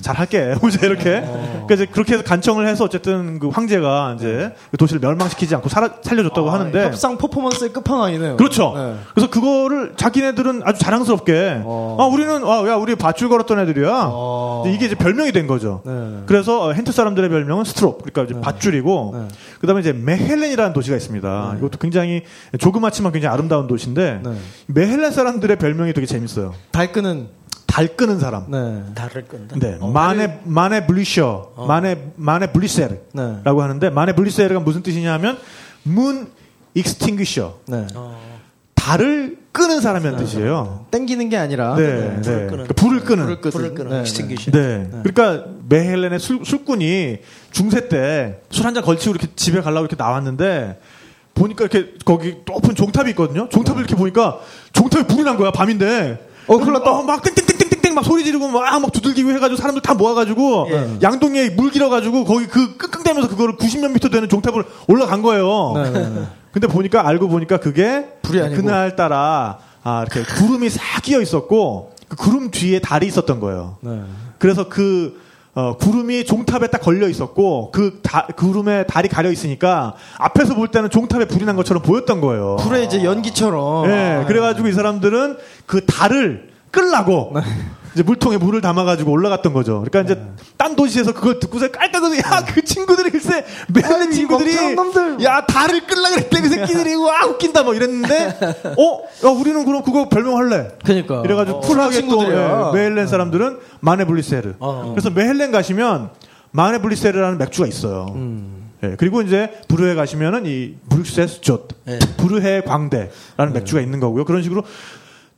잘 0.00 0.16
할게. 0.16 0.54
이제 0.68 0.86
이렇게. 0.86 1.20
그러니까 1.20 1.74
이제 1.74 1.86
그렇게 1.86 2.14
해서 2.14 2.24
간청을 2.24 2.66
해서 2.66 2.84
어쨌든 2.84 3.38
그 3.38 3.48
황제가 3.48 4.16
이제 4.18 4.54
그 4.70 4.76
도시를 4.76 5.00
멸망시키지 5.00 5.54
않고 5.56 5.68
살아, 5.68 5.90
살려줬다고 6.02 6.50
아, 6.50 6.54
하는데. 6.54 6.84
협상 6.84 7.18
퍼포먼스의 7.18 7.72
끝판왕이네요. 7.72 8.36
그렇죠. 8.36 8.72
네. 8.76 8.96
그래서 9.14 9.30
그거를 9.30 9.94
자기네들은 9.96 10.62
아주 10.64 10.80
자랑스럽게 10.80 11.62
어. 11.64 11.96
아 12.00 12.06
우리는 12.06 12.44
아, 12.44 12.68
야 12.68 12.76
우리 12.76 12.94
밧줄 12.94 13.28
걸었던 13.28 13.58
애들이야. 13.60 14.08
어. 14.10 14.64
이게 14.66 14.86
이제 14.86 14.94
별명이 14.94 15.32
된 15.32 15.46
거죠. 15.46 15.82
네. 15.84 16.22
그래서 16.26 16.66
어, 16.66 16.72
헨트 16.72 16.92
사람들의 16.92 17.28
별명은 17.28 17.64
스트롭, 17.64 18.02
그러니까 18.02 18.22
이제 18.22 18.40
밧줄이고, 18.40 19.14
네. 19.16 19.28
그다음에 19.60 19.80
이제 19.80 19.92
메헬렌이라는 19.92 20.72
도시가 20.72 20.96
있습니다. 20.96 21.54
이것도 21.58 21.78
굉장히 21.78 22.22
조그맣지만 22.58 23.12
굉장히 23.12 23.32
아름다운 23.32 23.66
도시인데 23.66 24.20
네. 24.24 24.32
메헬렌 24.66 25.10
사람들의 25.10 25.56
별명이 25.56 25.92
되게 25.92 26.06
재밌어요. 26.06 26.54
달 26.70 26.92
끄는. 26.92 27.28
달 27.72 27.96
끄는 27.96 28.20
사람. 28.20 28.50
네. 28.50 28.82
다를 28.94 29.24
건데. 29.26 29.56
네, 29.58 29.78
Mane 29.80 30.40
Maneblusser, 30.44 31.54
Mane 31.66 32.12
Maneblusser라고 32.16 33.08
네. 33.14 33.42
하는데 33.62 33.88
Maneblusser가 33.88 34.60
무슨 34.60 34.82
뜻이냐면 34.82 35.38
moon 35.82 36.28
extinguisher, 36.74 37.60
네. 37.68 37.86
달을 38.74 39.38
끄는 39.52 39.80
사람이라는 39.80 40.18
뜻이에요. 40.18 40.84
땡기는 40.90 41.30
게 41.30 41.38
아니라. 41.38 41.74
네, 41.76 42.20
네, 42.20 42.20
불을 42.20 42.46
끄는. 42.46 42.48
그러니까 42.48 42.74
불을 42.74 43.00
끄는. 43.00 43.24
불을 43.24 43.40
끄는. 43.40 43.52
불을 43.52 43.74
끄는 43.74 43.90
네, 43.90 43.98
extinguisher. 44.00 44.50
네. 44.52 44.90
그러니까 45.02 45.46
메헬렌의 45.70 46.18
술, 46.20 46.44
술꾼이 46.44 47.18
중세 47.52 47.88
때 47.88 48.42
술 48.52 48.66
한 48.66 48.74
잔 48.74 48.82
걸치고 48.84 49.14
이렇게 49.14 49.28
집에 49.34 49.62
가려고 49.62 49.86
이렇게 49.86 49.96
나왔는데 49.96 50.78
보니까 51.34 51.64
이렇게 51.64 51.94
거기 52.04 52.36
높은 52.46 52.74
종탑이 52.74 53.08
있거든요. 53.12 53.48
종탑을 53.48 53.78
이렇게 53.80 53.94
보니까 53.96 54.40
종탑에 54.74 55.06
불이 55.06 55.22
난 55.24 55.38
거야 55.38 55.50
밤인데. 55.52 56.28
어, 56.48 56.58
큰일 56.58 56.72
났다. 56.72 56.90
어, 56.90 57.02
막 57.04 57.22
땡땡 57.22 57.41
땡땡땡땡 57.92 57.94
막 57.94 58.04
소리 58.04 58.24
지르고 58.24 58.48
막, 58.48 58.80
막 58.80 58.92
두들기고 58.92 59.30
해가지고 59.30 59.56
사람들 59.56 59.82
다 59.82 59.94
모아가지고 59.94 60.68
예. 60.70 60.98
양동이에 61.02 61.50
물 61.50 61.70
길어가지고 61.70 62.24
거기 62.24 62.46
그 62.46 62.76
끙끙대면서 62.76 63.28
그거를 63.28 63.56
90몇 63.56 63.92
미터 63.92 64.08
되는 64.08 64.28
종탑을 64.28 64.64
올라간 64.88 65.22
거예요. 65.22 65.72
네, 65.76 65.90
네, 65.90 66.08
네. 66.08 66.22
근데 66.50 66.66
보니까 66.66 67.06
알고 67.06 67.28
보니까 67.28 67.58
그게 67.58 68.06
불이 68.22 68.40
아니고. 68.40 68.60
그날 68.60 68.96
따라 68.96 69.58
아 69.84 70.04
이렇게 70.06 70.22
구름이 70.34 70.68
싹 70.70 71.02
끼어 71.02 71.20
있었고 71.20 71.92
그 72.08 72.16
구름 72.16 72.50
뒤에 72.50 72.80
달이 72.80 73.06
있었던 73.06 73.40
거예요. 73.40 73.76
네. 73.80 74.00
그래서 74.38 74.68
그 74.68 75.20
어, 75.54 75.76
구름이 75.76 76.24
종탑에 76.24 76.68
딱 76.68 76.80
걸려 76.80 77.08
있었고 77.08 77.72
그 77.72 78.00
다, 78.02 78.26
구름에 78.36 78.84
달이 78.86 79.08
가려 79.08 79.30
있으니까 79.30 79.94
앞에서 80.16 80.54
볼 80.54 80.68
때는 80.68 80.88
종탑에 80.88 81.26
불이 81.26 81.44
난 81.44 81.56
것처럼 81.56 81.82
보였던 81.82 82.22
거예요. 82.22 82.56
불에 82.56 82.84
이제 82.84 83.04
연기처럼. 83.04 83.90
예, 83.90 84.24
그래가지고 84.26 84.68
이 84.68 84.72
사람들은 84.72 85.36
그 85.66 85.84
달을 85.84 86.52
끌라고 86.70 87.34
이제 87.94 88.02
물통에 88.02 88.38
물을 88.38 88.60
담아가지고 88.60 89.10
올라갔던 89.10 89.52
거죠. 89.52 89.84
그러니까 89.88 90.12
이제 90.12 90.22
딴 90.56 90.74
도시에서 90.76 91.12
그걸 91.12 91.38
듣고서 91.38 91.70
깔깔거려 91.70 92.16
야그 92.18 92.64
친구들이 92.64 93.10
글쎄 93.10 93.44
메일렌 93.72 94.10
친구들이. 94.12 94.54
야 95.24 95.44
달을 95.46 95.86
끌라 95.86 96.10
그랬대 96.10 96.40
그 96.40 96.48
새끼들이 96.48 96.94
와 96.94 97.26
웃긴다 97.26 97.62
뭐 97.62 97.74
이랬는데 97.74 98.38
어? 98.78 99.26
야 99.26 99.30
우리는 99.30 99.64
그럼 99.64 99.82
그거 99.82 100.08
별명 100.08 100.36
할래. 100.36 100.68
그러니까. 100.84 101.22
이래가지고 101.24 101.58
어, 101.58 101.60
쿨하게 101.60 102.06
또. 102.08 102.22
예, 102.24 102.72
메헬렌 102.72 103.06
사람들은 103.06 103.58
마네 103.80 104.04
블리세르. 104.06 104.54
그래서 104.90 105.10
메헬렌 105.10 105.52
가시면 105.52 106.10
Maneblusser라는 106.50 107.38
맥주가 107.38 107.66
있어요. 107.68 108.06
예, 108.84 108.96
그리고 108.98 109.22
이제 109.22 109.60
브루헤 109.68 109.94
가시면은 109.94 110.44
이 110.46 110.74
Brugse 110.90 111.42
Zot 111.42 111.68
네. 111.84 111.98
브루헤 112.16 112.62
광대라는 112.62 113.52
맥주가 113.52 113.80
있는 113.80 114.00
거고요. 114.00 114.24
그런 114.24 114.42
식으로 114.42 114.64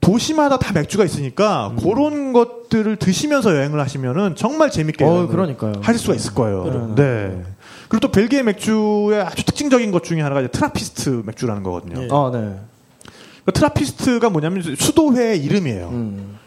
도시마다 0.04 0.58
다 0.58 0.72
맥주가 0.74 1.04
있으니까 1.04 1.72
그런 1.82 2.32
것들을 2.34 2.96
드시면서 2.96 3.56
여행을 3.56 3.80
하시면은 3.80 4.36
정말 4.36 4.70
재밌게 4.70 5.02
어, 5.04 5.26
그러니까요. 5.26 5.72
하실 5.80 5.98
수가 5.98 6.14
있을 6.14 6.34
거예요. 6.34 6.94
네. 6.94 7.42
그리고 7.88 8.00
또 8.00 8.12
벨기에 8.12 8.42
맥주의 8.42 9.22
아주 9.22 9.44
특징적인 9.44 9.90
것 9.90 10.04
중에 10.04 10.20
하나가 10.20 10.40
이제 10.40 10.48
트라피스트 10.48 11.22
맥주라는 11.24 11.62
거거든요. 11.62 12.14
아, 12.14 12.30
네. 12.30 12.56
그 13.46 13.52
트라피스트가 13.52 14.28
뭐냐면 14.30 14.62
수도회의 14.76 15.42
이름이에요. 15.42 15.88
음. 15.88 16.38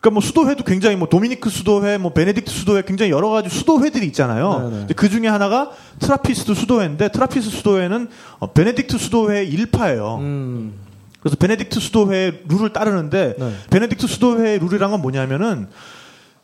그러니까 0.00 0.14
뭐 0.14 0.20
수도회도 0.20 0.64
굉장히 0.64 0.96
뭐 0.96 1.08
도미니크 1.08 1.48
수도회, 1.48 1.96
뭐 1.96 2.12
베네딕트 2.12 2.48
수도회 2.48 2.82
굉장히 2.82 3.12
여러 3.12 3.28
가지 3.30 3.48
수도회들이 3.48 4.04
있잖아요. 4.06 4.70
네네. 4.70 4.86
그 4.96 5.08
중에 5.08 5.28
하나가 5.28 5.70
트라피스트 6.00 6.54
수도회인데 6.54 7.12
트라피스트 7.12 7.56
수도회는 7.56 8.08
어, 8.40 8.52
베네딕트 8.52 8.98
수도회 8.98 9.44
일파예요. 9.44 10.16
음. 10.20 10.74
그래서 11.22 11.36
베네딕트 11.36 11.78
수도회의 11.78 12.42
룰을 12.48 12.72
따르는데 12.72 13.36
네. 13.38 13.54
베네딕트 13.70 14.08
수도회의 14.08 14.58
룰이란 14.58 14.90
건 14.90 15.00
뭐냐면은 15.00 15.68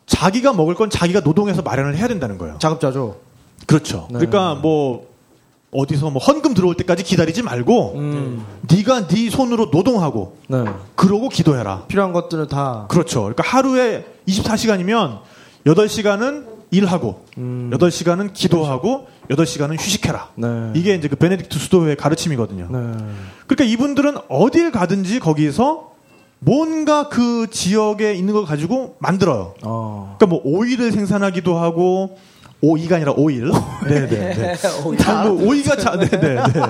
자기가 0.05 0.53
먹을 0.53 0.73
건 0.73 0.89
자기가 0.89 1.19
노동해서 1.19 1.61
마련을 1.61 1.97
해야 1.97 2.07
된다는 2.07 2.37
거예요. 2.37 2.57
자급자족. 2.59 3.23
그렇죠. 3.67 4.07
네. 4.09 4.19
그러니까 4.19 4.55
뭐 4.55 5.09
어디서 5.71 6.09
뭐 6.09 6.21
헌금 6.21 6.53
들어올 6.53 6.75
때까지 6.75 7.03
기다리지 7.03 7.43
말고 7.43 7.93
음. 7.95 8.45
네가 8.73 9.07
네 9.07 9.29
손으로 9.29 9.69
노동하고 9.71 10.37
네. 10.47 10.63
그러고 10.95 11.29
기도해라. 11.29 11.83
필요한 11.87 12.13
것들은 12.13 12.47
다. 12.47 12.85
그렇죠. 12.89 13.21
그러니까 13.21 13.43
하루에 13.43 14.05
24시간이면 14.27 15.19
8시간은 15.65 16.47
일하고 16.71 17.25
음. 17.37 17.69
8시간은 17.73 18.33
기도하고 18.33 19.07
8시간은 19.29 19.79
휴식해라. 19.79 20.29
네. 20.35 20.71
이게 20.73 20.95
이제 20.95 21.07
그 21.07 21.15
베네딕트 21.15 21.53
수도회의 21.53 21.95
가르침이거든요. 21.95 22.67
네. 22.71 22.79
그러니까 23.47 23.63
이분들은 23.63 24.17
어딜 24.27 24.71
가든지 24.71 25.19
거기서 25.19 25.91
뭔가 26.39 27.09
그 27.09 27.47
지역에 27.51 28.13
있는 28.13 28.33
걸 28.33 28.45
가지고 28.45 28.95
만들어요. 28.99 29.53
어. 29.61 30.15
그러니까 30.17 30.25
뭐 30.27 30.41
오일을 30.43 30.91
생산하기도 30.91 31.57
하고 31.57 32.17
오이가 32.61 32.95
아니라 32.97 33.13
오일. 33.15 33.51
네네. 33.87 34.07
네. 34.07 34.55
뭐 35.23 35.31
오이가 35.47 35.75
자, 35.75 35.97
네네. 35.97 36.19
네. 36.19 36.61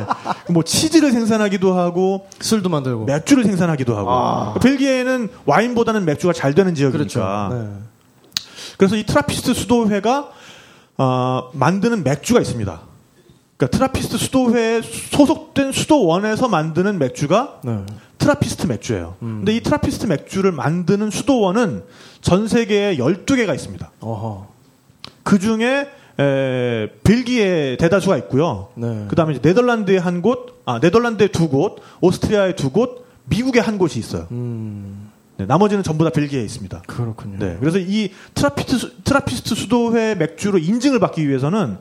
뭐 0.50 0.64
치즈를 0.64 1.12
생산하기도 1.12 1.74
하고 1.74 2.28
술도 2.42 2.70
만들고. 2.70 3.06
맥주를 3.06 3.44
생산하기도 3.46 3.98
하고. 3.98 4.12
아. 4.12 4.54
그러니까 4.54 4.60
벨기에는 4.60 5.30
와인보다는 5.46 6.06
맥주가 6.06 6.34
잘 6.34 6.54
되는 6.54 6.76
지역이니까. 6.76 7.50
그렇죠. 7.50 7.56
네. 7.56 7.70
그래서 8.78 8.96
이 8.96 9.04
트라피스트 9.04 9.54
수도회가 9.54 10.30
어, 11.00 11.50
만드는 11.54 12.04
맥주가 12.04 12.42
있습니다. 12.42 12.82
그러니까 13.56 13.78
트라피스트 13.78 14.18
수도회에 14.18 14.82
소속된 14.82 15.72
수도원에서 15.72 16.50
만드는 16.50 17.00
맥주가 17.00 17.62
네. 17.64 17.86
트라피스트 18.18 18.68
맥주예요. 18.68 19.16
음. 19.22 19.38
근데 19.38 19.56
이 19.56 19.64
트라피스트 19.64 20.08
맥주를 20.08 20.52
만드는 20.52 21.10
수도원은 21.10 21.84
전 22.20 22.50
세계에 22.50 22.98
12개가 22.98 23.56
있습니다. 23.56 23.92
어허. 24.02 24.48
그 25.24 25.40
중에 25.40 25.88
에, 26.20 26.90
벨기에 27.06 27.78
대다수가 27.78 28.18
있고요. 28.18 28.68
네. 28.76 29.06
그다음에 29.08 29.34
이제 29.34 29.42
네덜란드에 29.42 29.98
한 29.98 30.22
곳, 30.22 30.62
아 30.66 30.80
네덜란드에 30.82 31.30
두 31.30 31.48
곳, 31.48 31.78
오스트리아에 32.02 32.56
두 32.58 32.72
곳, 32.72 33.06
미국에 33.24 33.62
한 33.62 33.78
곳이 33.78 34.00
있어요. 34.00 34.28
음. 34.32 34.99
네, 35.40 35.46
나머지는 35.46 35.84
전부 35.84 36.04
다 36.04 36.10
벨기에에 36.10 36.44
있습니다. 36.44 36.82
그렇군요. 36.86 37.38
네, 37.40 37.56
그래서 37.62 37.80
이 37.80 38.12
트라피스트, 38.34 39.04
트라피스트 39.06 39.56
수도회 39.56 40.16
맥주로 40.16 40.58
인증을 40.58 41.00
받기 41.00 41.26
위해서는 41.30 41.78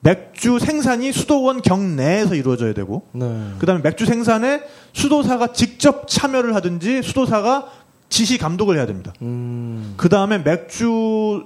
맥주 0.00 0.58
생산이 0.58 1.12
수도원 1.12 1.62
경내에서 1.62 2.34
이루어져야 2.34 2.74
되고, 2.74 3.06
네. 3.12 3.52
그다음에 3.60 3.82
맥주 3.82 4.04
생산에 4.04 4.62
수도사가 4.94 5.52
직접 5.52 6.08
참여를 6.08 6.56
하든지 6.56 7.02
수도사가 7.02 7.70
지시 8.08 8.36
감독을 8.36 8.76
해야 8.76 8.86
됩니다. 8.86 9.12
음. 9.22 9.94
그다음에 9.96 10.38
맥주로 10.38 11.44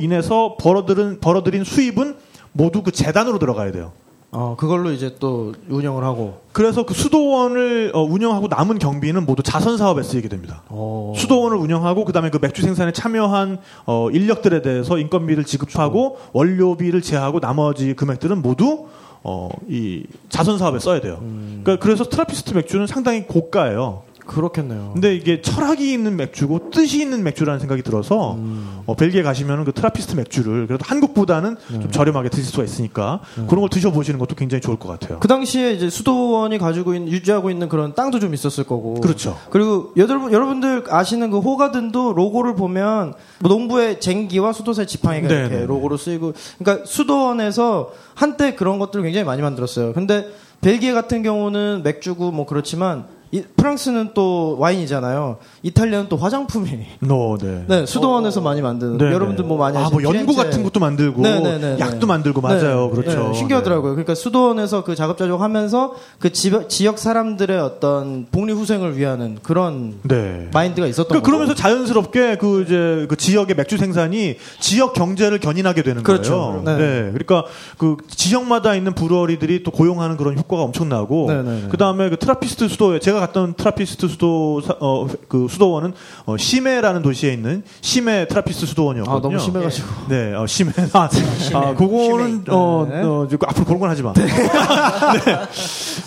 인해서 0.00 0.56
벌어들인 0.58 1.20
벌어들인 1.20 1.62
수입은 1.62 2.16
모두 2.50 2.82
그 2.82 2.90
재단으로 2.90 3.38
들어가야 3.38 3.70
돼요. 3.70 3.92
어, 4.30 4.56
그걸로 4.58 4.92
이제 4.92 5.16
또 5.18 5.54
운영을 5.68 6.04
하고. 6.04 6.40
그래서 6.52 6.84
그 6.84 6.92
수도원을 6.92 7.92
어, 7.94 8.02
운영하고 8.02 8.48
남은 8.48 8.78
경비는 8.78 9.24
모두 9.24 9.42
자선 9.42 9.78
사업에 9.78 10.02
쓰이게 10.02 10.28
됩니다. 10.28 10.62
어. 10.68 11.14
수도원을 11.16 11.56
운영하고 11.56 12.04
그다음에 12.04 12.28
그 12.28 12.38
맥주 12.40 12.60
생산에 12.62 12.92
참여한 12.92 13.58
어, 13.86 14.10
인력들에 14.10 14.60
대해서 14.60 14.98
인건비를 14.98 15.44
지급하고 15.44 16.18
원료비를 16.32 17.00
제하고 17.00 17.40
나머지 17.40 17.94
금액들은 17.94 18.42
모두 18.42 18.86
어, 19.22 19.48
이 19.68 20.04
자선 20.28 20.58
사업에 20.58 20.78
써야 20.78 21.00
돼요. 21.00 21.18
그러니까 21.20 21.76
그래서 21.76 22.04
트라피스트 22.04 22.54
맥주는 22.54 22.86
상당히 22.86 23.26
고가예요. 23.26 24.02
그렇겠네요. 24.28 24.90
근데 24.92 25.16
이게 25.16 25.42
철학이 25.42 25.92
있는 25.92 26.16
맥주고 26.16 26.70
뜻이 26.70 27.00
있는 27.00 27.24
맥주라는 27.24 27.58
생각이 27.58 27.82
들어서 27.82 28.34
음. 28.34 28.82
어, 28.86 28.94
벨기에 28.94 29.22
가시면은 29.22 29.64
그 29.64 29.72
트라피스트 29.72 30.14
맥주를 30.14 30.66
그래도 30.68 30.84
한국보다는 30.86 31.56
네. 31.72 31.80
좀 31.80 31.90
저렴하게 31.90 32.28
드실 32.28 32.44
수가 32.44 32.62
있으니까 32.62 33.20
그런 33.48 33.60
걸 33.60 33.68
드셔보시는 33.70 34.20
것도 34.20 34.36
굉장히 34.36 34.60
좋을 34.60 34.78
것 34.78 34.88
같아요. 34.88 35.18
그 35.18 35.26
당시에 35.26 35.72
이제 35.72 35.90
수도원이 35.90 36.58
가지고 36.58 36.94
있는, 36.94 37.10
유지하고 37.10 37.50
있는 37.50 37.68
그런 37.68 37.94
땅도 37.94 38.20
좀 38.20 38.34
있었을 38.34 38.64
거고. 38.64 39.00
그렇죠. 39.00 39.36
그리고 39.50 39.92
여러분, 39.96 40.32
여러분들 40.32 40.84
아시는 40.88 41.30
그 41.30 41.38
호가든도 41.38 42.12
로고를 42.12 42.54
보면 42.54 43.14
뭐 43.40 43.48
농부의 43.50 44.00
쟁기와 44.00 44.52
수도사의 44.52 44.86
지팡이가 44.86 45.28
네, 45.28 45.34
이렇게 45.34 45.54
네, 45.54 45.60
네. 45.60 45.66
로고로 45.66 45.96
쓰이고. 45.96 46.34
그러니까 46.58 46.84
수도원에서 46.86 47.92
한때 48.14 48.54
그런 48.54 48.78
것들을 48.78 49.02
굉장히 49.02 49.24
많이 49.24 49.42
만들었어요. 49.42 49.94
근데 49.94 50.26
벨기에 50.60 50.92
같은 50.92 51.22
경우는 51.22 51.82
맥주고 51.84 52.32
뭐 52.32 52.46
그렇지만 52.46 53.06
이- 53.30 53.42
프랑스는 53.56 54.10
또 54.14 54.56
와인이잖아요. 54.58 55.36
이탈리아는 55.62 56.08
또 56.08 56.16
화장품이. 56.16 56.86
너, 57.00 57.36
네. 57.40 57.64
네, 57.68 57.84
수도원에서 57.86 58.40
많이 58.40 58.62
만드는. 58.62 58.96
네, 58.96 59.12
여러분들 59.12 59.44
네. 59.44 59.48
뭐 59.48 59.58
많이 59.58 59.76
아, 59.76 59.82
아시는 59.82 60.02
뭐 60.02 60.02
연고 60.02 60.32
피렌체. 60.32 60.42
같은 60.44 60.62
것도 60.62 60.80
만들고 60.80 61.20
네, 61.22 61.40
네, 61.40 61.58
네, 61.58 61.76
약도 61.78 62.00
네. 62.00 62.06
만들고 62.06 62.40
맞아요. 62.40 62.86
네, 62.86 62.90
그렇죠. 63.02 63.28
네, 63.28 63.34
신기하더라고요. 63.34 63.92
그러니까 63.92 64.14
수도원에서 64.14 64.82
그 64.84 64.94
자급자족 64.94 65.40
하면서 65.42 65.94
그 66.18 66.32
지, 66.32 66.50
지역 66.68 66.98
사람들의 66.98 67.58
어떤 67.60 68.26
복리 68.32 68.52
후생을 68.54 68.96
위하는 68.96 69.38
그런 69.42 69.96
네. 70.04 70.48
마인드가 70.54 70.86
있었던 70.86 71.08
그러니까 71.08 71.26
그러면서 71.26 71.52
거죠. 71.52 71.62
자연스럽게 71.62 72.38
그 72.38 72.62
이제 72.62 73.06
그 73.08 73.16
지역의 73.16 73.56
맥주 73.56 73.76
생산이 73.76 74.36
지역 74.60 74.94
경제를 74.94 75.38
견인하게 75.38 75.82
되는 75.82 76.02
그렇죠. 76.02 76.62
거예요. 76.64 76.78
네. 76.78 77.10
그러니까 77.12 77.44
그 77.76 77.96
지역마다 78.08 78.74
있는 78.74 78.94
brewery들이 78.94 79.62
또 79.64 79.70
고용하는 79.70 80.16
그런 80.16 80.38
효과가 80.38 80.62
엄청나고 80.62 81.26
네, 81.28 81.42
네, 81.42 81.60
네. 81.62 81.68
그다음에 81.68 82.08
그 82.08 82.16
트라피스트 82.18 82.68
수도회 82.68 83.00
제가 83.00 83.17
갔던 83.20 83.54
트라피스트 83.54 84.08
수도 84.08 84.60
사- 84.60 84.76
어, 84.80 85.06
그 85.28 85.46
수도원은 85.48 85.92
어, 86.26 86.36
시메라는 86.36 87.02
도시에 87.02 87.32
있는 87.32 87.62
시메 87.80 88.28
트라피스트 88.28 88.66
수도원이었거든요. 88.66 89.18
아, 89.18 89.20
너무 89.20 89.38
심해가지고. 89.38 89.88
네, 90.08 90.34
어, 90.34 90.46
심해. 90.46 90.72
아, 90.92 91.08
아 91.54 91.74
그거는 91.74 92.28
심해. 92.30 92.42
어, 92.48 92.86
네. 92.88 93.02
어, 93.02 93.24
이제 93.26 93.36
앞으로 93.46 93.64
그런 93.64 93.80
건 93.80 93.90
하지 93.90 94.02
마. 94.02 94.12
네. 94.18 94.22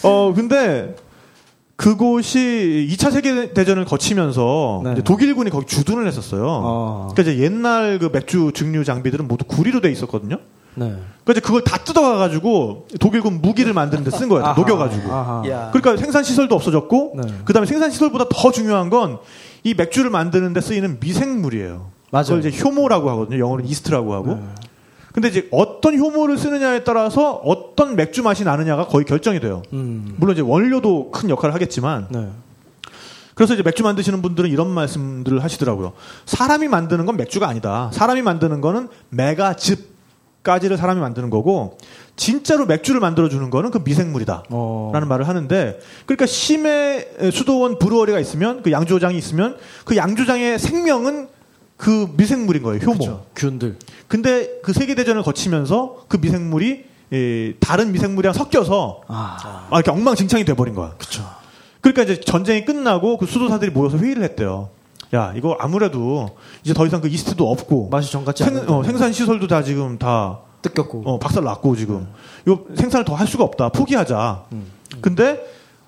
어, 0.04 0.34
근데 0.36 0.96
그곳이 1.76 2.88
2차 2.92 3.12
세계 3.12 3.54
대전을 3.54 3.86
거치면서 3.86 4.82
네. 4.84 4.96
독일군이 5.04 5.50
거기 5.50 5.66
주둔을 5.66 6.06
했었어요. 6.06 6.46
아. 6.64 7.08
그러니까 7.12 7.32
이제 7.34 7.44
옛날 7.44 7.98
그 7.98 8.10
맥주 8.14 8.52
증류 8.54 8.84
장비들은 8.84 9.28
모두 9.28 9.46
구리로 9.46 9.82
돼 9.82 9.92
있었거든요. 9.92 10.38
네. 10.76 10.86
그러니까 11.24 11.32
이제 11.32 11.40
그걸 11.42 11.64
다 11.64 11.78
뜯어가 11.78 12.18
가지고 12.18 12.88
독일군 13.00 13.42
무기를 13.42 13.74
만드는 13.74 14.04
데 14.04 14.12
쓴 14.12 14.30
거예요. 14.30 14.44
다 14.44 14.50
아하. 14.52 14.60
녹여 14.60 14.78
가지고. 14.78 15.12
아하. 15.12 15.44
야. 15.50 15.70
그러니까 15.74 15.98
생산 16.02 16.24
시설도 16.24 16.56
없어졌고 16.56 17.14
네. 17.24 17.34
그다음에 17.46 17.66
생산 17.68 17.92
시설보다 17.92 18.26
더 18.30 18.52
중요한 18.52 18.90
건 18.90 19.20
이 19.64 19.76
맥주를 19.76 20.10
만드는 20.10 20.54
데 20.54 20.60
쓰이는 20.62 20.98
미생물이에요. 21.00 21.92
맞아요. 22.10 22.26
그걸 22.26 22.46
이제 22.46 22.64
효모라고 22.64 23.12
하거든요. 23.12 23.38
영어로는 23.38 23.70
이스트라고 23.70 24.12
하고. 24.16 24.34
네. 24.34 24.42
근데 25.14 25.28
이제 25.28 25.48
어떤 25.52 26.00
효모를 26.00 26.40
쓰느냐에 26.40 26.84
따라서 26.84 27.34
어떤 27.34 27.96
맥주 27.96 28.24
맛이 28.24 28.44
나느냐가 28.44 28.88
거의 28.88 29.06
결정이 29.06 29.40
돼요. 29.40 29.62
음. 29.74 30.16
물론 30.18 30.34
이제 30.34 30.42
원료도 30.42 31.12
큰 31.12 31.30
역할을 31.30 31.54
하겠지만 31.54 32.08
네. 32.10 32.30
그래서 33.36 33.54
이제 33.54 33.62
맥주 33.62 33.84
만드시는 33.84 34.22
분들은 34.24 34.50
이런 34.50 34.68
말씀들을 34.70 35.44
하시더라고요. 35.44 35.94
사람이 36.26 36.68
만드는 36.68 37.06
건 37.06 37.18
맥주가 37.18 37.48
아니다. 37.48 37.92
사람이 37.94 38.24
만드는 38.24 38.62
거는 38.62 38.88
메가즙 39.10 39.91
까지를 40.44 40.78
사람이 40.78 41.00
만드는 41.00 41.30
거고 41.30 41.78
진짜로 42.16 42.66
맥주를 42.66 43.00
만들어 43.00 43.30
주는 43.30 43.50
거는 43.50 43.72
그 43.72 43.80
미생물이다. 43.84 44.44
어. 44.50 44.92
라는 44.94 45.08
말을 45.08 45.28
하는데 45.28 45.80
그러니까 46.06 46.26
심해 46.26 47.08
수도원 47.32 47.80
브루어리가 47.80 48.20
있으면 48.20 48.62
그 48.64 48.72
양조장이 48.72 49.18
있으면 49.18 49.58
그 49.86 49.96
양조장의 49.96 50.60
생명은 50.60 51.30
그 51.78 52.10
미생물인 52.16 52.62
거예요. 52.64 52.80
효모. 52.80 52.98
그렇죠. 52.98 53.26
균들. 53.36 53.78
근데 54.08 54.60
그 54.62 54.74
세계 54.74 54.94
대전을 54.94 55.24
거치면서 55.24 56.06
그 56.08 56.18
미생물이 56.18 56.86
예, 57.14 57.54
다른 57.60 57.92
미생물이랑 57.92 58.34
섞여서 58.34 59.02
아, 59.08 59.68
아, 59.70 59.76
이렇게 59.76 59.92
엉망진창이 59.92 60.46
돼버린 60.46 60.76
거야. 60.76 60.94
그렇죠. 60.98 61.24
그러니까 61.82 62.04
이제 62.04 62.20
전쟁이 62.22 62.64
끝나고 62.64 63.18
그 63.18 63.26
수도사들이 63.26 63.72
모여서 63.72 63.98
회의를 63.98 64.24
했대요. 64.24 64.70
야, 65.14 65.34
이거 65.36 65.58
아무래도 65.60 66.30
이제 66.64 66.74
더 66.74 66.86
이상 66.86 67.02
그 67.02 67.08
이스트도 67.10 67.50
없고 67.52 67.90
맛이 67.92 68.12
정 68.12 68.24
같지 68.24 68.44
생. 68.44 68.58
어, 68.70 68.84
생산 68.84 69.12
시설도 69.12 69.48
다 69.48 69.62
지금 69.64 69.98
다 69.98 70.40
뜯겼고. 70.62 71.04
어, 71.06 71.20
박살 71.20 71.44
났고 71.44 71.76
지금 71.76 72.08
이거 72.46 72.64
생산을 72.76 73.04
더 73.06 73.16
할 73.16 73.28
수가 73.28 73.44
없다. 73.44 73.70
포기하자. 73.70 74.46
근데 75.02 75.40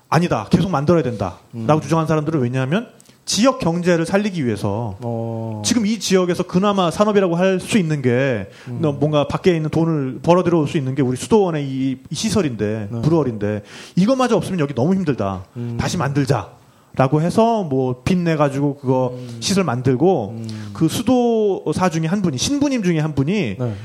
아니다. 0.09 0.47
계속 0.49 0.69
만들어야 0.69 1.03
된다. 1.03 1.37
라고 1.53 1.79
주장한 1.81 2.05
사람들은 2.07 2.41
왜냐하면 2.41 2.87
지역 3.25 3.59
경제를 3.59 4.05
살리기 4.05 4.45
위해서 4.45 4.97
어. 5.01 5.61
지금 5.63 5.85
이 5.85 5.97
지역에서 5.99 6.43
그나마 6.43 6.91
산업이라고 6.91 7.35
할 7.37 7.59
수 7.61 7.77
있는 7.77 8.01
게너 8.01 8.91
뭔가 8.93 9.27
밖에 9.29 9.55
있는 9.55 9.69
돈을 9.69 10.19
벌어 10.21 10.43
들어올 10.43 10.67
수 10.67 10.77
있는 10.77 10.93
게 10.95 11.01
우리 11.01 11.15
수도원의 11.15 11.65
이, 11.65 11.97
이 12.09 12.15
시설인데 12.15 12.89
브루얼인데 13.01 13.63
이것마저 13.95 14.35
없으면 14.35 14.59
여기 14.59 14.73
너무 14.75 14.93
힘들다. 14.93 15.45
다시 15.77 15.97
만들자. 15.97 16.49
라고 16.95 17.21
해서 17.21 17.63
뭐 17.63 18.01
빚내 18.03 18.35
가지고 18.35 18.75
그거 18.75 19.17
시설 19.39 19.63
만들고 19.63 20.41
그 20.73 20.87
수도사 20.87 21.89
중에 21.89 22.05
한 22.05 22.21
분이 22.21 22.37
신부님 22.37 22.83
중에 22.83 22.99
한 22.99 23.15
분이 23.15 23.55
네. 23.57 23.75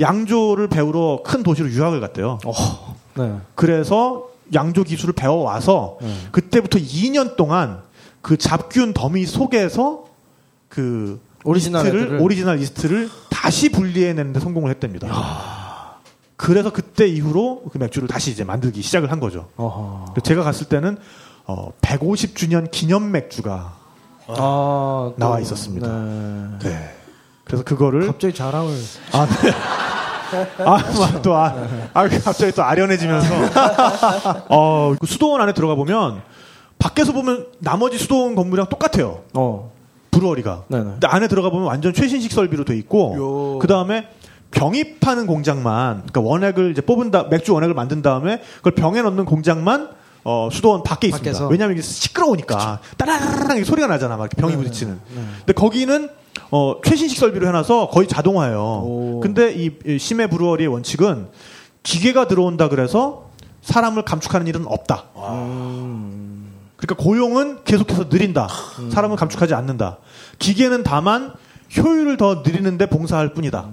양조를 0.00 0.68
배우러 0.68 1.20
큰 1.24 1.42
도시로 1.42 1.70
유학을 1.70 2.00
갔대요. 2.00 2.38
네. 3.16 3.34
그래서 3.54 4.28
양조 4.52 4.84
기술을 4.84 5.14
배워 5.14 5.42
와서 5.44 5.98
그때부터 6.32 6.78
2년 6.78 7.36
동안 7.36 7.82
그 8.20 8.36
잡균 8.36 8.92
더미 8.92 9.26
속에서 9.26 10.04
그 10.68 11.20
오리지널 11.44 11.86
애들을. 11.86 12.20
오리지널 12.20 12.60
이스트를 12.60 13.08
다시 13.30 13.68
분리해내는데 13.68 14.40
성공을 14.40 14.70
했답니다. 14.70 15.06
그래서 16.36 16.70
그때 16.70 17.06
이후로 17.06 17.62
그 17.72 17.78
맥주를 17.78 18.08
다시 18.08 18.32
이제 18.32 18.42
만들기 18.42 18.82
시작을 18.82 19.12
한 19.12 19.20
거죠. 19.20 19.48
어허. 19.56 20.14
제가 20.24 20.42
갔을 20.42 20.66
때는 20.68 20.98
어, 21.46 21.70
150주년 21.80 22.70
기념 22.70 23.10
맥주가 23.12 23.74
아, 24.26 24.34
또- 24.36 25.14
나와 25.16 25.38
있었습니다. 25.40 25.86
네. 25.86 26.58
네. 26.70 26.90
그래서 27.44 27.62
그거를 27.62 28.06
갑자기 28.08 28.34
자랑을. 28.34 28.74
아, 29.12 29.26
네. 29.26 29.50
아, 30.64 30.78
막 30.98 31.22
또, 31.22 31.36
아, 31.36 31.54
아, 31.94 32.08
갑자기 32.08 32.50
또 32.52 32.64
아련해지면서. 32.64 33.34
어, 34.48 34.94
그 35.00 35.06
수도원 35.06 35.40
안에 35.40 35.52
들어가 35.54 35.76
보면, 35.76 36.20
밖에서 36.80 37.12
보면 37.12 37.46
나머지 37.60 37.96
수도원 37.98 38.34
건물이랑 38.34 38.68
똑같아요. 38.68 39.22
어. 39.34 39.70
브루어리가. 40.10 40.64
네네. 40.68 40.84
근데 40.84 41.06
안에 41.06 41.28
들어가 41.28 41.50
보면 41.50 41.66
완전 41.68 41.92
최신식 41.94 42.32
설비로 42.32 42.64
돼 42.64 42.76
있고, 42.78 43.58
그 43.60 43.68
다음에 43.68 44.08
병입하는 44.50 45.26
공장만, 45.26 46.02
그러니까 46.06 46.20
원액을 46.22 46.72
이제 46.72 46.80
뽑은 46.80 47.12
다, 47.12 47.24
맥주 47.30 47.54
원액을 47.54 47.74
만든 47.74 48.02
다음에 48.02 48.40
그걸 48.56 48.74
병에 48.74 49.02
넣는 49.02 49.24
공장만 49.26 49.90
어, 50.28 50.48
수도원 50.50 50.82
밖에 50.82 51.06
있습니다. 51.06 51.30
밖에서? 51.30 51.46
왜냐하면 51.46 51.76
이게 51.76 51.86
시끄러우니까 51.86 52.80
따라라랑 52.96 53.62
소리가 53.62 53.86
나잖아, 53.86 54.16
막 54.16 54.28
병이 54.28 54.56
부딪히는. 54.56 55.00
근데 55.38 55.52
거기는 55.52 56.08
어, 56.50 56.80
최신식 56.84 57.16
설비로 57.16 57.46
해놔서 57.46 57.90
거의 57.90 58.08
자동화예요. 58.08 58.60
오. 58.60 59.20
근데 59.22 59.54
이, 59.54 59.70
이 59.86 59.98
심해 60.00 60.26
브루어리의 60.26 60.66
원칙은 60.68 61.28
기계가 61.84 62.26
들어온다 62.26 62.68
그래서 62.68 63.30
사람을 63.62 64.02
감축하는 64.02 64.48
일은 64.48 64.64
없다. 64.66 65.04
그러니까 65.14 66.94
고용은 66.98 67.62
계속해서 67.64 68.06
느린다. 68.10 68.48
사람을 68.90 69.16
감축하지 69.16 69.54
않는다. 69.54 69.98
기계는 70.40 70.82
다만 70.82 71.34
효율을 71.76 72.16
더 72.16 72.42
늘리는데 72.44 72.86
봉사할 72.88 73.32
뿐이다. 73.32 73.68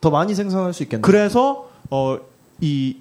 더 0.00 0.10
많이 0.10 0.32
생산할 0.36 0.72
수 0.72 0.84
있겠네. 0.84 1.00
그래서 1.02 1.66
어, 1.90 2.18
이 2.60 2.98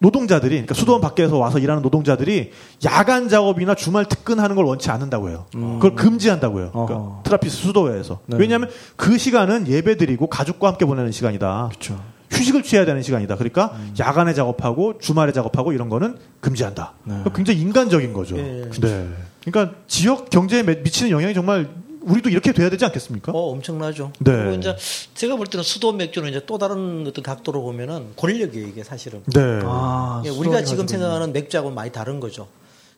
노동자들이 0.00 0.50
그러니까 0.50 0.74
수도원 0.74 1.00
밖에서 1.00 1.38
와서 1.38 1.58
일하는 1.58 1.82
노동자들이 1.82 2.52
야간 2.84 3.28
작업이나 3.28 3.74
주말 3.74 4.04
특근하는 4.04 4.54
걸 4.54 4.64
원치 4.64 4.90
않는다고 4.90 5.28
해요. 5.28 5.46
그걸 5.52 5.94
금지한다고요. 5.96 6.70
그러니까 6.70 6.94
어허. 6.96 7.22
트라피스트 7.24 7.56
수도회에서. 7.56 8.20
네. 8.26 8.36
왜냐하면 8.38 8.70
그 8.96 9.18
시간은 9.18 9.66
예배드리고 9.66 10.28
가족과 10.28 10.68
함께 10.68 10.84
보내는 10.84 11.10
시간이다. 11.10 11.68
그렇죠. 11.70 12.00
휴식을 12.30 12.62
취해야 12.62 12.84
되는 12.84 13.02
시간이다. 13.02 13.36
그러니까 13.36 13.74
야간에 13.98 14.34
작업하고 14.34 14.98
주말에 14.98 15.32
작업하고 15.32 15.72
이런 15.72 15.88
거는 15.88 16.16
금지한다. 16.40 16.92
그러니까 17.04 17.32
굉장히 17.32 17.60
인간적인 17.60 18.12
거죠. 18.12 18.36
예. 18.38 18.68
네. 18.80 19.08
그러니까 19.44 19.74
지역 19.86 20.28
경제에 20.30 20.62
매- 20.62 20.76
미치는 20.76 21.10
영향이 21.10 21.32
정말 21.34 21.68
우리도 22.08 22.30
이렇게 22.30 22.52
돼야 22.52 22.70
되지 22.70 22.84
않겠습니까? 22.84 23.32
어, 23.32 23.50
엄청나죠. 23.52 24.12
네. 24.20 24.32
그리고 24.32 24.54
이제 24.54 24.76
제가 25.14 25.36
볼 25.36 25.46
때는 25.46 25.62
수도 25.62 25.92
맥주는 25.92 26.28
이제 26.28 26.42
또 26.46 26.58
다른 26.58 27.06
어떤 27.06 27.22
각도로 27.22 27.62
보면은 27.62 28.12
권력이에요, 28.16 28.66
이게 28.66 28.82
사실은. 28.82 29.22
네. 29.26 29.60
아, 29.64 30.22
예, 30.24 30.30
우리가 30.30 30.62
지금 30.64 30.84
가지고 30.84 30.88
생각하는 30.88 31.32
맥주하고는 31.32 31.74
많이 31.74 31.92
다른 31.92 32.20
거죠. 32.20 32.48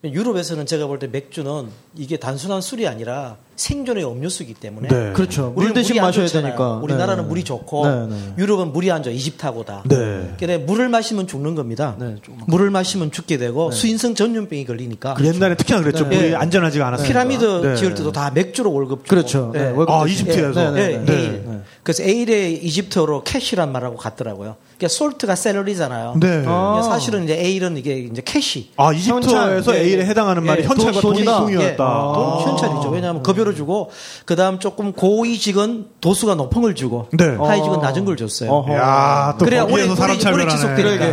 유럽에서는 0.03 0.65
제가 0.65 0.87
볼 0.87 0.99
때 0.99 1.07
맥주는 1.09 1.67
이게 1.97 2.17
단순한 2.17 2.63
술이 2.63 2.89
아니라 2.89 3.37
생존의 3.57 4.03
음료수이기 4.07 4.55
때문에 4.55 4.89
네. 4.89 5.13
그렇죠. 5.13 5.51
물 5.51 5.59
우리는 5.65 5.75
대신 5.75 5.91
물이 5.93 6.01
안 6.01 6.07
마셔야 6.07 6.27
좋잖아요. 6.27 6.53
되니까. 6.57 6.75
우리나라는 6.83 7.25
네. 7.25 7.29
물이 7.29 7.45
좋고 7.45 7.87
네, 7.87 8.07
네. 8.07 8.35
유럽은 8.39 8.73
물이 8.73 8.91
안 8.91 9.03
좋아 9.03 9.13
이집트하고다. 9.13 9.83
네. 9.91 10.35
그래 10.41 10.57
물을 10.57 10.89
마시면 10.89 11.27
죽는 11.27 11.55
겁니다. 11.55 11.97
네, 11.99 12.17
좀- 12.23 12.39
물을 12.47 12.71
마시면 12.71 13.13
죽게 13.13 13.37
되고 13.37 13.71
수인성 13.71 14.15
전염병이 14.15 14.65
걸리니까 14.65 15.17
옛날에 15.23 15.55
특히나 15.57 15.81
그랬죠. 15.83 16.09
네. 16.09 16.17
물이 16.17 16.35
안전하지가 16.35 16.87
않았어요. 16.87 17.07
피라미드 17.07 17.45
네. 17.45 17.77
지을 17.77 17.95
때도 17.95 18.11
다 18.13 18.31
맥주로 18.31 18.73
월급 18.73 19.01
주고. 19.05 19.09
그렇죠. 19.11 19.51
네, 19.53 19.65
월급 19.71 19.91
아. 19.91 20.07
이집트에서? 20.07 20.71
네, 20.71 20.81
예, 20.81 20.97
네, 20.97 21.05
네. 21.05 21.13
에일. 21.13 21.45
네. 21.47 21.61
그래서 21.83 22.03
에일의 22.05 22.65
이집트어로 22.65 23.25
cash란 23.25 23.71
말하고 23.71 23.97
같더라고요. 23.99 24.57
그러니까 24.81 24.89
salt가 24.97 25.35
salary잖아요. 25.37 26.15
네. 26.19 26.43
아. 26.47 26.81
사실은 26.83 27.25
이제 27.25 27.35
에일은 27.39 27.77
이게 27.77 27.99
이제 27.99 28.23
cash. 28.25 28.71
아, 28.79 28.93
이집트에서. 28.95 29.77
예, 29.77 29.81
에일에 29.83 30.07
해당하는 30.07 30.43
말이 30.45 30.63
예, 30.63 30.67
현찰과 30.67 31.01
돈- 31.03 31.13
돈이 31.13 31.25
돈이다. 31.27 31.41
통이었다. 31.41 31.69
예, 31.69 31.77
돈 31.77 32.41
현찰이죠. 32.41 32.89
왜냐하면 32.89 33.23
급여를 33.23 33.55
주고 33.55 33.91
그 34.25 34.37
다음 34.37 34.59
조금 34.59 34.93
고위직은 34.93 35.87
도수가 36.01 36.35
높은 36.37 36.63
걸 36.63 36.75
주고 36.75 37.09
네. 37.13 37.27
하위직은 37.37 37.81
낮은 37.81 38.07
걸 38.07 38.17
줬어요. 38.17 38.51
어허. 38.51 38.73
야, 38.75 39.37
또 39.39 39.45
그래야 39.45 39.65
오래, 39.65 39.87
사람 39.95 40.17
오래. 40.33 40.49
지속되니까. 40.49 41.05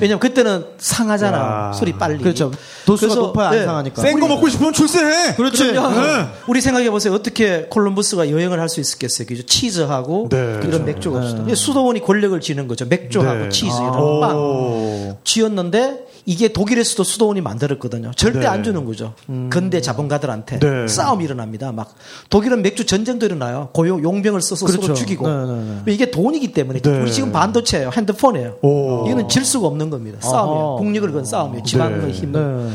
왜냐면 0.00 0.18
그때는 0.18 0.64
상하잖아. 0.78 1.38
야. 1.38 1.72
술이 1.72 1.92
빨리. 1.92 2.18
그렇죠. 2.18 2.50
도수가 2.84 3.14
그래서, 3.14 3.20
높아야 3.28 3.48
안 3.50 3.54
예. 3.58 3.64
상하니까. 3.64 4.02
센 4.02 4.18
거 4.18 4.26
먹고 4.26 4.48
싶으면 4.48 4.72
출세해. 4.72 5.34
그렇지. 5.36 5.68
그럼요. 5.72 6.00
네. 6.00 6.26
우리 6.48 6.60
생각해 6.60 6.90
보세요. 6.90 7.12
어떻게 7.14 7.66
콜럼버스가 7.70 8.30
여행을 8.30 8.58
할 8.60 8.68
수 8.72 8.80
있었겠어요? 8.80 9.26
그죠? 9.26 9.42
치즈하고 9.44 10.28
네, 10.30 10.38
이런 10.38 10.60
그렇죠. 10.60 10.84
맥주가 10.84 11.18
없었다. 11.18 11.54
수도원이 11.54 12.00
권력을 12.00 12.40
쥐는 12.40 12.68
거죠. 12.68 12.86
맥주 12.86 13.11
하고 13.20 13.44
네. 13.44 13.48
치즈 13.48 13.72
아. 13.72 13.82
이런 13.82 14.20
빵 14.20 14.36
오. 14.36 15.18
쥐었는데 15.24 16.06
이게 16.24 16.52
독일에서도 16.52 17.02
수도원이 17.02 17.40
만들었거든요. 17.40 18.12
절대 18.14 18.40
네. 18.40 18.46
안 18.46 18.62
주는 18.62 18.84
거죠. 18.84 19.14
근대 19.50 19.80
자본가들한테 19.80 20.60
네. 20.60 20.86
싸움이 20.86 21.24
일어납니다. 21.24 21.72
막 21.72 21.94
독일은 22.30 22.62
맥주 22.62 22.86
전쟁도 22.86 23.26
일어나요. 23.26 23.70
고용 23.72 24.02
용병을 24.02 24.40
써서 24.40 24.68
서로 24.68 24.80
그렇죠. 24.82 24.94
죽이고 24.94 25.26
네, 25.28 25.82
네, 25.84 25.92
이게 25.92 26.10
돈이기 26.12 26.52
때문에 26.52 26.80
네. 26.80 27.00
우리 27.00 27.12
지금 27.12 27.32
반도체예요, 27.32 27.90
핸드폰이에요. 27.92 28.56
오. 28.62 29.04
이거는 29.08 29.28
질 29.28 29.44
수가 29.44 29.66
없는 29.66 29.90
겁니다. 29.90 30.18
싸움이에요. 30.20 30.76
국력을 30.76 31.12
건 31.12 31.24
싸움이에요. 31.24 31.64
지방의 31.64 32.12
네. 32.12 32.26
네. 32.26 32.70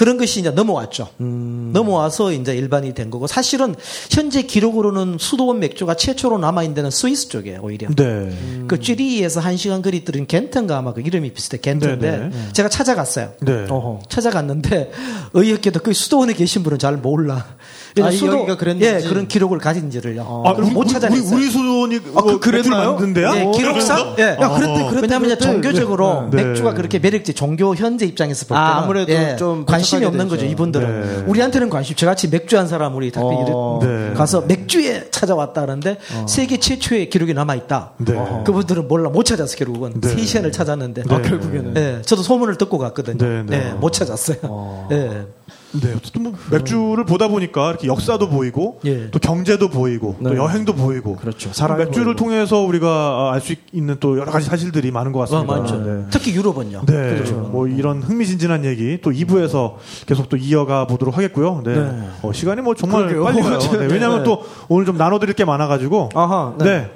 그런 0.00 0.16
것이 0.16 0.40
이제 0.40 0.48
넘어왔죠. 0.48 1.08
넘어와서 1.18 2.32
이제 2.32 2.56
일반이 2.56 2.94
된 2.94 3.10
거고 3.10 3.26
사실은 3.26 3.74
현재 4.10 4.40
기록으로는 4.40 5.18
수도원 5.20 5.60
맥주가 5.60 5.94
최초로 5.94 6.38
남아 6.38 6.62
있는 6.62 6.74
데는 6.74 6.90
스위스 6.90 7.28
쪽이에요, 7.28 7.60
오히려. 7.62 7.86
네. 7.94 8.64
그 8.66 8.80
쥐리에서 8.80 9.40
한 9.40 9.58
시간 9.58 9.82
거리 9.82 10.02
들은 10.02 10.26
겐트인가 10.26 10.78
아마 10.78 10.94
그 10.94 11.02
이름이 11.02 11.34
비슷해 11.34 11.58
겐트인데 11.58 12.10
네, 12.10 12.28
네. 12.30 12.52
제가 12.54 12.70
찾아갔어요. 12.70 13.34
네. 13.42 13.66
찾아갔는데 14.08 14.90
의외게도 15.34 15.80
그 15.80 15.92
수도원에 15.92 16.32
계신 16.32 16.62
분은 16.62 16.78
잘 16.78 16.96
몰라. 16.96 17.58
아, 18.00 18.10
이 18.10 18.20
여기가 18.24 18.56
그랬는지. 18.56 18.86
예, 18.86 19.08
그런 19.08 19.26
기록을 19.28 19.58
가진지를요. 19.58 20.42
아, 20.46 20.54
그럼 20.54 20.72
못 20.72 20.84
찾아냈어요. 20.86 21.36
우리, 21.36 21.44
우리 21.44 21.50
수도원이 21.50 21.96
아, 22.14 22.22
그 22.22 22.38
그랬나요? 22.38 22.92
만든 22.92 23.12
데야? 23.14 23.34
예, 23.36 23.42
어, 23.44 23.50
기록상 23.50 24.14
예. 24.18 24.36
야, 24.40 24.48
그랬대, 24.48 24.74
그랬대, 24.88 25.00
왜냐하면 25.02 25.28
그랬대. 25.30 25.44
종교적으로 25.44 26.28
네. 26.30 26.44
맥주가 26.44 26.74
그렇게 26.74 26.98
매력지 26.98 27.34
종교 27.34 27.74
현재 27.74 28.06
입장에서 28.06 28.46
볼 28.46 28.56
아, 28.56 28.66
때는 28.66 28.82
아무래도 28.84 29.12
예, 29.12 29.36
좀 29.36 29.64
관심이 29.66 30.04
없는 30.04 30.26
되죠. 30.26 30.36
거죠 30.36 30.46
이분들은 30.46 31.00
네. 31.00 31.24
우리한테는 31.26 31.70
관심 31.70 31.96
저같이 31.96 32.28
맥주 32.28 32.56
한 32.58 32.68
사람 32.68 32.94
우리 32.94 33.10
닭배 33.10 33.28
어. 33.50 33.78
네. 33.82 34.12
가서 34.14 34.42
맥주에 34.42 35.10
찾아왔다 35.10 35.60
그러는데 35.62 35.98
세계 36.28 36.58
최초의 36.58 37.10
기록이 37.10 37.34
남아 37.34 37.54
있다 37.56 37.92
네. 37.98 38.14
그분들은 38.46 38.86
몰라 38.88 39.10
못 39.10 39.24
찾았어 39.24 39.56
결국은 39.56 40.00
네. 40.00 40.08
세 40.08 40.24
시간을 40.24 40.52
찾았는데 40.52 41.02
아, 41.08 41.20
결국에는. 41.22 41.76
예, 41.76 42.02
저도 42.02 42.22
소문을 42.22 42.56
듣고 42.56 42.78
갔거든요 42.78 43.18
네, 43.18 43.42
네. 43.46 43.68
예, 43.68 43.72
못 43.74 43.92
찾았어요 43.92 44.88
예. 44.92 45.26
네, 45.72 45.94
어쨌든 45.96 46.22
뭐 46.24 46.32
맥주를 46.50 47.04
보다 47.04 47.28
보니까 47.28 47.70
이렇게 47.70 47.86
역사도 47.86 48.28
보이고 48.28 48.80
예. 48.84 49.10
또 49.10 49.18
경제도 49.18 49.68
보이고 49.68 50.16
또 50.22 50.30
네. 50.30 50.36
여행도 50.36 50.74
보이고 50.74 51.16
그렇죠. 51.16 51.50
맥주를 51.76 52.16
통해서 52.16 52.60
우리가 52.60 53.32
알 53.32 53.40
수 53.40 53.54
있는 53.72 53.96
또 54.00 54.18
여러 54.18 54.30
가지 54.30 54.46
사실들이 54.46 54.90
많은 54.90 55.12
것 55.12 55.20
아, 55.20 55.24
같습니다. 55.24 55.56
맞죠. 55.56 55.76
네. 55.82 56.04
특히 56.10 56.34
유럽은요. 56.34 56.82
네, 56.86 57.22
뭐 57.50 57.66
이런 57.66 58.02
흥미진진한 58.02 58.64
얘기 58.64 58.98
또 59.02 59.10
2부에서 59.10 59.74
계속 60.06 60.28
또 60.28 60.36
이어가 60.36 60.86
보도록 60.86 61.16
하겠고요. 61.16 61.62
네, 61.64 61.74
네. 61.74 62.08
어, 62.22 62.32
시간이 62.32 62.60
뭐 62.60 62.74
정말 62.74 63.08
그러게요. 63.08 63.24
빨리 63.24 63.40
가요. 63.42 63.58
네, 63.78 63.86
왜냐하면 63.86 64.18
네. 64.18 64.24
또 64.24 64.44
오늘 64.68 64.84
좀 64.84 64.96
나눠드릴 64.98 65.34
게 65.34 65.44
많아가지고. 65.44 66.10
아하. 66.14 66.54
네. 66.58 66.90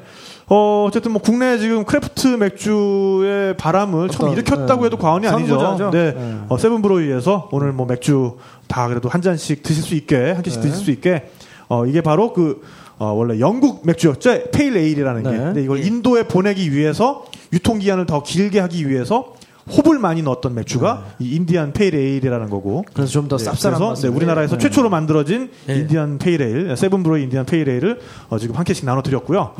어, 0.48 0.84
어쨌든 0.88 1.12
뭐 1.12 1.22
국내 1.22 1.58
지금 1.58 1.84
craft 1.84 2.26
맥주의 2.28 3.56
바람을 3.56 4.10
처음 4.10 4.32
일으켰다고 4.32 4.82
네. 4.82 4.86
해도 4.86 4.96
과언이 4.96 5.26
아니죠. 5.26 5.58
선구자죠. 5.58 5.90
네. 5.90 6.12
네. 6.12 6.38
어, 6.48 6.58
세븐브로이에서 6.58 7.48
오늘 7.52 7.72
뭐 7.72 7.86
맥주 7.86 8.36
다 8.68 8.88
그래도 8.88 9.08
한 9.08 9.22
잔씩 9.22 9.62
드실 9.62 9.82
수 9.82 9.94
있게, 9.94 10.32
한 10.32 10.42
개씩 10.42 10.60
네. 10.60 10.68
드실 10.68 10.84
수 10.84 10.90
있게, 10.90 11.30
어, 11.68 11.86
이게 11.86 12.00
바로 12.00 12.32
그, 12.32 12.62
어, 12.98 13.06
원래 13.06 13.40
영국 13.40 13.86
맥주였죠. 13.86 14.50
Pale 14.52 14.76
ale이라는 14.76 15.22
게. 15.22 15.30
네. 15.30 15.36
근데 15.38 15.62
이걸 15.62 15.84
인도에 15.84 16.24
보내기 16.28 16.72
위해서 16.72 17.24
유통기한을 17.52 18.06
더 18.06 18.22
길게 18.22 18.60
하기 18.60 18.88
위해서 18.88 19.34
홉을 19.70 19.98
많이 19.98 20.22
넣었던 20.22 20.54
맥주가 20.54 21.04
이 21.18 21.36
Indian 21.36 21.72
pale 21.72 21.94
ale이라는 21.94 22.50
거고. 22.50 22.84
그래서 22.92 23.12
좀더 23.12 23.38
네, 23.38 23.44
쌉쌀한 23.44 23.70
그래서 23.70 23.88
맛을. 23.88 24.10
네, 24.10 24.16
우리나라에서 24.16 24.58
네. 24.58 24.62
최초로 24.62 24.90
만들어진 24.90 25.50
네. 25.66 25.76
Indian 25.76 26.18
pale 26.18 26.51
ale 26.51 26.76
세븐브로이 26.76 27.22
Indian 27.22 27.46
pale 27.46 27.67
ale을 27.67 27.98
어, 28.28 28.38
지금 28.38 28.56
한 28.56 28.64
캔씩 28.64 28.84
나눠 28.84 29.02
드렸고요. 29.02 29.54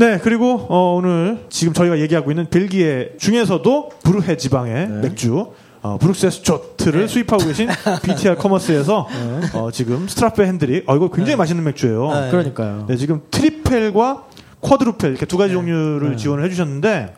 네. 0.00 0.12
네, 0.12 0.18
그리고 0.18 0.66
어, 0.70 0.94
오늘 0.96 1.44
지금 1.50 1.74
저희가 1.74 1.98
얘기하고 1.98 2.30
있는 2.30 2.48
벨기에 2.48 3.16
중에서도 3.18 3.90
부르헤 4.02 4.38
지방의 4.38 4.88
네. 4.88 5.00
맥주 5.02 5.52
어, 5.82 5.98
브룩세스 5.98 6.42
조트를 6.42 7.06
수입하고 7.06 7.44
계신 7.44 7.68
BTR 8.02 8.36
커머스에서 8.36 9.06
어, 9.52 9.70
지금 9.70 10.08
스트라페 10.08 10.44
핸드릭 10.44 10.84
어, 10.86 10.96
이거 10.96 11.10
굉장히 11.10 11.36
맛있는 11.36 11.62
맥주예요. 11.64 12.12
네. 12.12 12.30
그러니까요. 12.30 12.86
네, 12.88 12.96
지금 12.96 13.20
Tripel과 13.30 14.24
Quadrupel 14.62 15.10
이렇게 15.10 15.26
두 15.26 15.36
가지 15.36 15.52
종류를 15.52 16.16
지원을 16.16 16.44
해주셨는데 16.44 17.14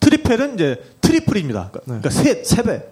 Tripel은 0.00 0.54
이제 0.54 0.82
triple입니다. 1.00 1.70
그러니까, 1.70 1.80
그러니까 1.84 2.10
셋, 2.10 2.44
세 2.44 2.62
배. 2.62 2.82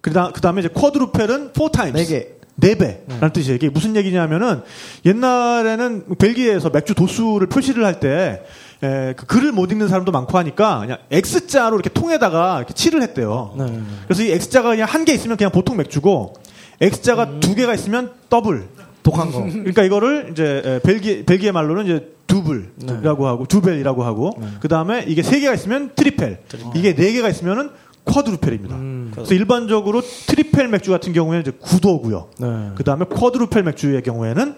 그다 0.00 0.30
그 0.32 0.40
다음에 0.40 0.60
이제 0.60 0.68
Quadrupel은 0.68 1.54
four 1.54 1.70
times. 1.70 1.96
네 1.96 2.04
개. 2.04 2.35
네 2.56 2.74
배라는 2.74 3.32
뜻이에요. 3.32 3.56
이게 3.56 3.68
무슨 3.68 3.96
얘기냐면은 3.96 4.62
옛날에는 5.04 6.04
벨기에에서 6.18 6.70
맥주 6.70 6.94
도수를 6.94 7.48
표시를 7.48 7.84
할때 7.84 8.42
에, 8.82 9.14
그 9.16 9.26
글을 9.26 9.52
못 9.52 9.70
읽는 9.72 9.88
사람도 9.88 10.12
많고 10.12 10.36
하니까 10.38 10.80
그냥 10.80 10.98
X자로 11.10 11.76
이렇게 11.76 11.90
통에다가 11.90 12.58
이렇게 12.58 12.74
칠을 12.74 13.02
했대요. 13.02 13.54
네. 13.58 13.80
그래서 14.06 14.22
이 14.22 14.30
X자가 14.32 14.70
그냥 14.70 14.86
한 14.88 15.04
개 15.04 15.12
있으면 15.14 15.36
그냥 15.36 15.50
보통 15.52 15.76
맥주고 15.76 16.34
X자가 16.80 17.40
두 17.40 17.54
개가 17.54 17.74
있으면 17.74 18.12
더블. 18.28 18.68
독한 19.02 19.30
거. 19.30 19.38
그러니까 19.48 19.84
이거를 19.84 20.28
이제 20.32 20.62
에, 20.64 20.78
벨기 20.80 21.24
벨기에 21.24 21.52
말로는 21.52 21.84
이제 21.84 22.12
double이라고 22.26 23.26
하고 23.26 23.46
Dubbel이라고 23.46 24.02
하고 24.02 24.32
그 24.60 24.66
다음에 24.68 25.04
이게 25.06 25.22
세 25.22 25.38
개가 25.38 25.54
있으면 25.54 25.92
Tripel, 25.94 26.40
이게 26.74 26.94
네 26.94 27.12
개가 27.12 27.28
있으면은 27.28 27.70
Quadrupel입니다. 28.06 28.76
그래서 29.14 29.34
일반적으로 29.34 30.00
Tripel 30.00 30.68
맥주 30.68 30.90
같은 30.90 31.12
경우에는 31.12 31.42
이제 31.42 31.50
9도고요. 31.50 32.26
네. 32.38 32.70
그 32.74 32.84
다음에 32.84 33.04
Quadrupel 33.04 33.62
맥주의 33.64 34.02
경우에는 34.02 34.54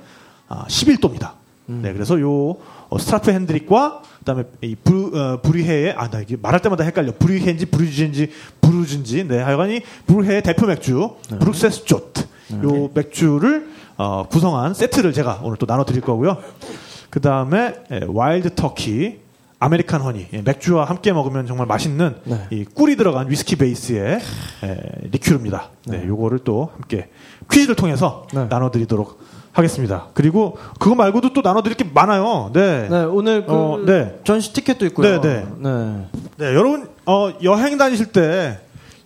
아, 0.49 0.65
11도입니다. 0.67 1.33
네, 1.67 1.93
그래서 1.93 2.19
요 2.21 2.57
어, 2.89 2.99
스트라페 2.99 3.33
핸드릭과 3.33 4.01
그다음에 4.21 4.45
이 4.63 4.75
부, 4.75 5.11
어, 5.15 5.41
브리헤의 5.43 5.93
아 5.99 6.09
나 6.09 6.21
이게 6.21 6.37
말할 6.41 6.61
때마다 6.63 6.83
헷갈려 6.85 7.13
브리헤인지 7.19 7.67
브루진지 7.67 8.31
브루진지 8.63 9.29
네 9.29 9.39
하여간 9.41 9.71
이 9.73 9.81
브리헤의 10.07 10.43
대표 10.43 10.67
맥주 10.67 11.11
브룩세스 11.39 11.85
조트 11.85 12.27
요 12.65 12.91
맥주를 12.95 13.69
어, 13.99 14.27
구성한 14.31 14.73
세트를 14.73 15.13
제가 15.13 15.41
오늘 15.43 15.59
또 15.59 15.67
나눠드릴 15.67 16.01
거고요. 16.01 16.39
그 17.11 17.21
다음에 17.21 17.75
와일드 18.07 18.55
터키 18.55 19.19
아메리칸 19.61 20.01
허니 20.01 20.29
예, 20.33 20.43
맥주와 20.43 20.85
함께 20.85 21.13
먹으면 21.13 21.47
정말 21.47 21.67
맛있는 21.67 22.17
네. 22.25 22.47
이 22.51 22.65
꿀이 22.65 22.97
들어간 22.97 23.29
위스키 23.29 23.57
베이스의 23.57 24.21
에, 24.63 24.81
리큐르입니다. 25.11 25.71
네, 25.87 26.07
요거를 26.07 26.41
또 26.45 26.71
함께 26.75 27.09
퀴즈를 27.51 27.75
통해서 27.75 28.27
네. 28.33 28.47
나눠드리도록 28.49 29.19
하겠습니다. 29.53 30.07
그리고 30.15 30.57
그거 30.79 30.95
말고도 30.95 31.33
또 31.33 31.41
나눠드릴 31.43 31.77
게 31.77 31.85
많아요. 31.93 32.51
네. 32.53 32.89
네, 32.89 33.03
오늘 33.03 33.45
그 33.45 33.53
어, 33.53 33.83
네. 33.85 34.21
전시 34.23 34.53
티켓도 34.53 34.87
있고요. 34.87 35.21
네, 35.21 35.29
네. 35.29 35.47
네. 35.59 36.07
네, 36.37 36.47
여러분 36.55 36.89
어, 37.07 37.33
여행 37.43 37.79
다니실 37.79 38.07
때 38.13 38.61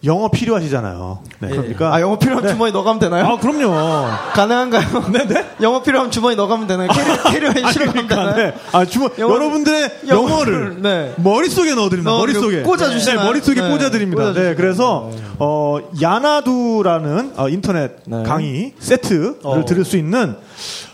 영어 0.04 0.28
필요하시잖아요. 0.28 1.20
네, 1.38 1.48
그러니까 1.48 1.94
아, 1.94 2.00
영어 2.00 2.18
필요하면 2.18 2.44
네. 2.46 2.52
주머니 2.52 2.72
넣어가면 2.72 2.98
되나요? 2.98 3.24
아, 3.24 3.38
그럼요. 3.38 3.72
가능한가요? 4.34 5.12
네네. 5.12 5.46
영어 5.60 5.80
필요하면 5.80 6.10
주머니 6.10 6.34
넣어가면 6.34 6.66
되나요? 6.66 6.88
캐리어, 6.90 7.22
캐리어에 7.50 7.64
아, 7.64 7.70
실어가면 7.70 8.08
그러니까, 8.08 8.34
되나요? 8.34 8.50
네. 8.52 8.58
아, 8.72 8.84
주머, 8.84 9.06
영어를- 9.10 9.30
여러분들의 9.30 9.90
영어를, 10.08 10.54
영어를 10.54 10.82
네. 10.82 11.14
머릿속에 11.18 11.74
넣어드립니다. 11.76 12.10
머릿속에. 12.10 12.62
꽂아주시나요? 12.62 13.20
네, 13.20 13.24
머릿속에 13.24 13.60
네, 13.62 13.68
꽂아드립니다. 13.70 14.22
네, 14.22 14.32
꽂아주시나요? 14.32 14.56
그래서, 14.56 15.10
어, 15.38 15.78
야나두라는 16.00 17.34
어, 17.36 17.48
인터넷 17.48 17.92
네. 18.04 18.24
강의 18.24 18.72
세트를 18.80 19.36
어. 19.44 19.64
들을 19.64 19.84
수 19.84 19.96
있는, 19.96 20.34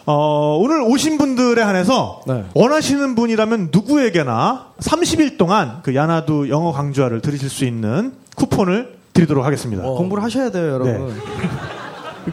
어, 0.04 0.58
오늘 0.60 0.82
오신 0.82 1.16
분들에 1.16 1.62
한해서 1.62 2.20
네. 2.26 2.44
원하시는 2.52 3.14
분이라면 3.14 3.70
누구에게나 3.72 4.66
30일 4.80 5.38
동안 5.38 5.78
그 5.82 5.94
야나두 5.94 6.50
영어 6.50 6.72
강좌를 6.72 7.22
들으실 7.22 7.48
수 7.48 7.64
있는 7.64 8.12
쿠폰을 8.36 8.97
드리도록 9.18 9.44
하겠습니다. 9.44 9.82
공부를 9.82 10.22
하셔야 10.22 10.50
돼요, 10.50 10.74
여러분. 10.74 11.20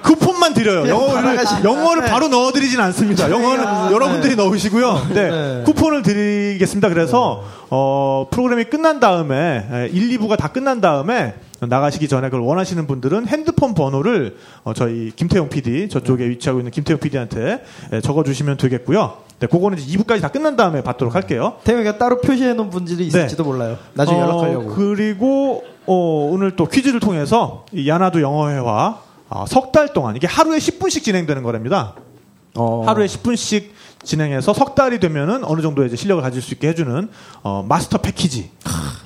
쿠폰만 0.02 0.54
드려요. 0.54 0.82
그냥 0.82 0.98
영어를, 0.98 1.38
영어를 1.64 2.04
네. 2.04 2.12
바로 2.12 2.28
넣어드리진 2.28 2.80
않습니다. 2.82 3.32
영어는 3.32 3.88
네. 3.88 3.94
여러분들이 3.94 4.36
넣으시고요. 4.36 5.08
네. 5.14 5.30
네. 5.32 5.64
쿠폰을 5.66 6.02
드리겠습니다. 6.04 6.90
그래서, 6.90 7.44
어, 7.70 8.28
프로그램이 8.30 8.66
끝난 8.66 9.00
다음에, 9.00 9.66
에, 9.72 9.90
1, 9.92 10.20
2부가 10.20 10.38
다 10.38 10.50
끝난 10.50 10.82
다음에, 10.82 11.36
나가시기 11.62 12.10
전에 12.10 12.30
그걸 12.30 12.42
원하시는 12.42 12.86
분들은 12.86 13.28
핸드폰 13.28 13.74
번호를 13.74 14.36
어, 14.66 14.74
저희 14.74 15.12
김태용 15.16 15.48
PD 15.48 15.88
저쪽에 15.88 16.28
위치하고 16.28 16.60
있는 16.60 16.70
김태용 16.70 17.00
PD한테 17.00 17.64
적어주시면 18.04 18.58
되겠고요. 18.58 19.14
네, 19.40 19.48
그거는 19.48 19.78
이제 19.78 19.98
2부까지 19.98 20.22
다 20.22 20.28
끝난 20.28 20.58
다음에 20.58 20.84
받도록 20.84 21.16
할게요. 21.16 21.56
태용이가 21.64 21.98
따로 21.98 22.20
표시해 22.20 22.54
놓은 22.54 22.70
분들이 22.70 23.08
있을지도 23.08 23.46
몰라요. 23.46 23.78
나중에 23.94 24.20
어, 24.20 24.24
연락하려고. 24.24 24.76
그리고 24.76 25.64
어, 25.88 26.30
오늘 26.32 26.56
또 26.56 26.68
퀴즈를 26.68 27.00
통해서 27.00 27.66
이 27.72 27.88
야나두 27.88 28.22
영어회화 28.22 29.00
아, 29.30 29.46
석달 29.48 29.94
동안 29.94 30.16
이게 30.16 30.28
하루에 30.28 30.58
10분씩 30.58 31.04
진행되는 31.04 31.44
거랍니다. 31.44 31.96
어. 32.56 32.84
하루에 32.86 33.06
10분씩 33.06 33.70
진행해서 34.04 34.54
석 34.54 34.76
달이 34.76 35.00
되면은 35.00 35.44
어느 35.44 35.62
정도의 35.62 35.88
이제 35.88 35.96
실력을 35.98 36.22
가질 36.22 36.42
수 36.42 36.54
있게 36.54 36.70
해주는 36.70 37.10
어, 37.44 37.66
마스터 37.68 37.98
패키지. 37.98 38.52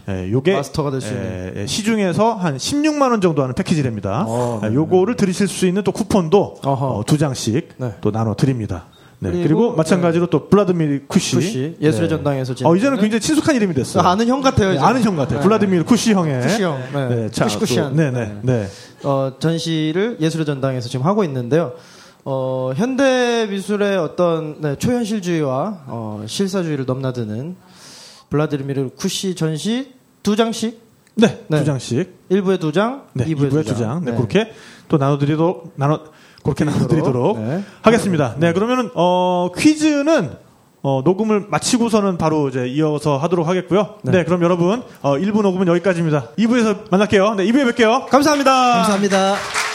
예, 0.09 0.31
요게 0.31 0.53
마스터가 0.55 0.91
될수 0.91 1.13
예, 1.13 1.53
예, 1.55 1.67
시중에서 1.67 2.33
한 2.33 2.57
16만 2.57 3.11
원 3.11 3.21
정도 3.21 3.43
하는 3.43 3.53
패키지랍니다. 3.53 4.25
어. 4.27 4.61
예, 4.63 4.73
요거를 4.73 5.15
드리실 5.15 5.47
수 5.47 5.67
있는 5.67 5.83
또 5.83 5.91
쿠폰도 5.91 6.57
어허. 6.63 6.87
어, 6.87 7.03
두 7.05 7.17
장씩 7.17 7.69
네. 7.77 7.93
또 8.01 8.11
나눠 8.11 8.33
드립니다. 8.35 8.85
네, 9.21 9.31
그리고, 9.31 9.43
그리고, 9.43 9.75
마찬가지로 9.75 10.27
또 10.27 10.47
블라드미르 10.47 11.01
쿠시. 11.07 11.35
쿠시, 11.35 11.77
예술의 11.81 12.07
네. 12.09 12.15
전당에서 12.15 12.55
어, 12.63 12.75
이제는 12.75 12.99
굉장히 12.99 13.19
친숙한 13.19 13.53
이름이 13.55 13.73
됐어요. 13.73 14.01
아는 14.03 14.27
형 14.27 14.41
같아요. 14.41 14.69
네, 14.69 14.75
이제. 14.75 14.83
아는 14.83 15.03
형 15.03 15.15
같아요. 15.17 15.39
네. 15.39 15.43
블라디미르 15.45 15.83
쿠시 15.83 16.13
형의. 16.13 16.41
쿠시 16.41 16.63
형. 16.63 16.81
네. 16.93 17.29
자, 17.29 17.43
쿠시 17.43 17.59
쿠시한. 17.59 17.89
또, 17.89 17.95
네네. 17.97 18.39
네. 18.43 18.67
어, 19.03 19.33
전시를 19.37 20.17
예술의 20.21 20.45
전당에서 20.45 20.87
지금 20.87 21.05
하고 21.05 21.25
있는데요. 21.25 21.73
어, 22.23 22.71
현대 22.75 23.47
미술의 23.49 23.97
어떤 23.97 24.61
네, 24.61 24.75
초현실주의와 24.77 25.83
어, 25.87 26.23
실사주의를 26.25 26.85
넘나드는 26.85 27.55
블라디미르 28.29 28.91
쿠시 28.95 29.35
전시 29.35 29.93
두 30.23 30.35
장씩 30.35 30.89
네, 31.15 31.43
네. 31.47 31.59
두 31.59 31.65
장씩. 31.65 32.29
1부에 32.29 32.59
두 32.59 32.71
장, 32.71 33.07
네, 33.13 33.25
2부에, 33.25 33.51
2부에 33.51 33.65
두 33.65 33.75
장. 33.75 34.05
네, 34.05 34.13
그렇게 34.15 34.53
또 34.87 34.97
나눠드리도록, 34.97 35.73
나눠, 35.75 36.01
그렇게 36.43 36.63
나눠드리도록 36.65 37.39
네. 37.39 37.63
하겠습니다. 37.81 38.35
네, 38.37 38.53
그러면은, 38.53 38.89
어, 38.95 39.49
퀴즈는, 39.57 40.31
어, 40.81 41.01
녹음을 41.03 41.45
마치고서는 41.49 42.17
바로 42.17 42.47
이제 42.49 42.67
이어서 42.67 43.17
하도록 43.17 43.47
하겠고요. 43.47 43.95
네, 44.03 44.23
그럼 44.23 44.41
여러분, 44.43 44.83
어, 45.01 45.17
1부 45.17 45.41
녹음은 45.41 45.67
여기까지입니다. 45.67 46.29
2부에서 46.37 46.89
만날게요. 46.89 47.35
네, 47.35 47.45
2부에 47.45 47.73
뵐게요. 47.73 48.07
감사합니다. 48.07 48.51
감사합니다. 48.51 49.68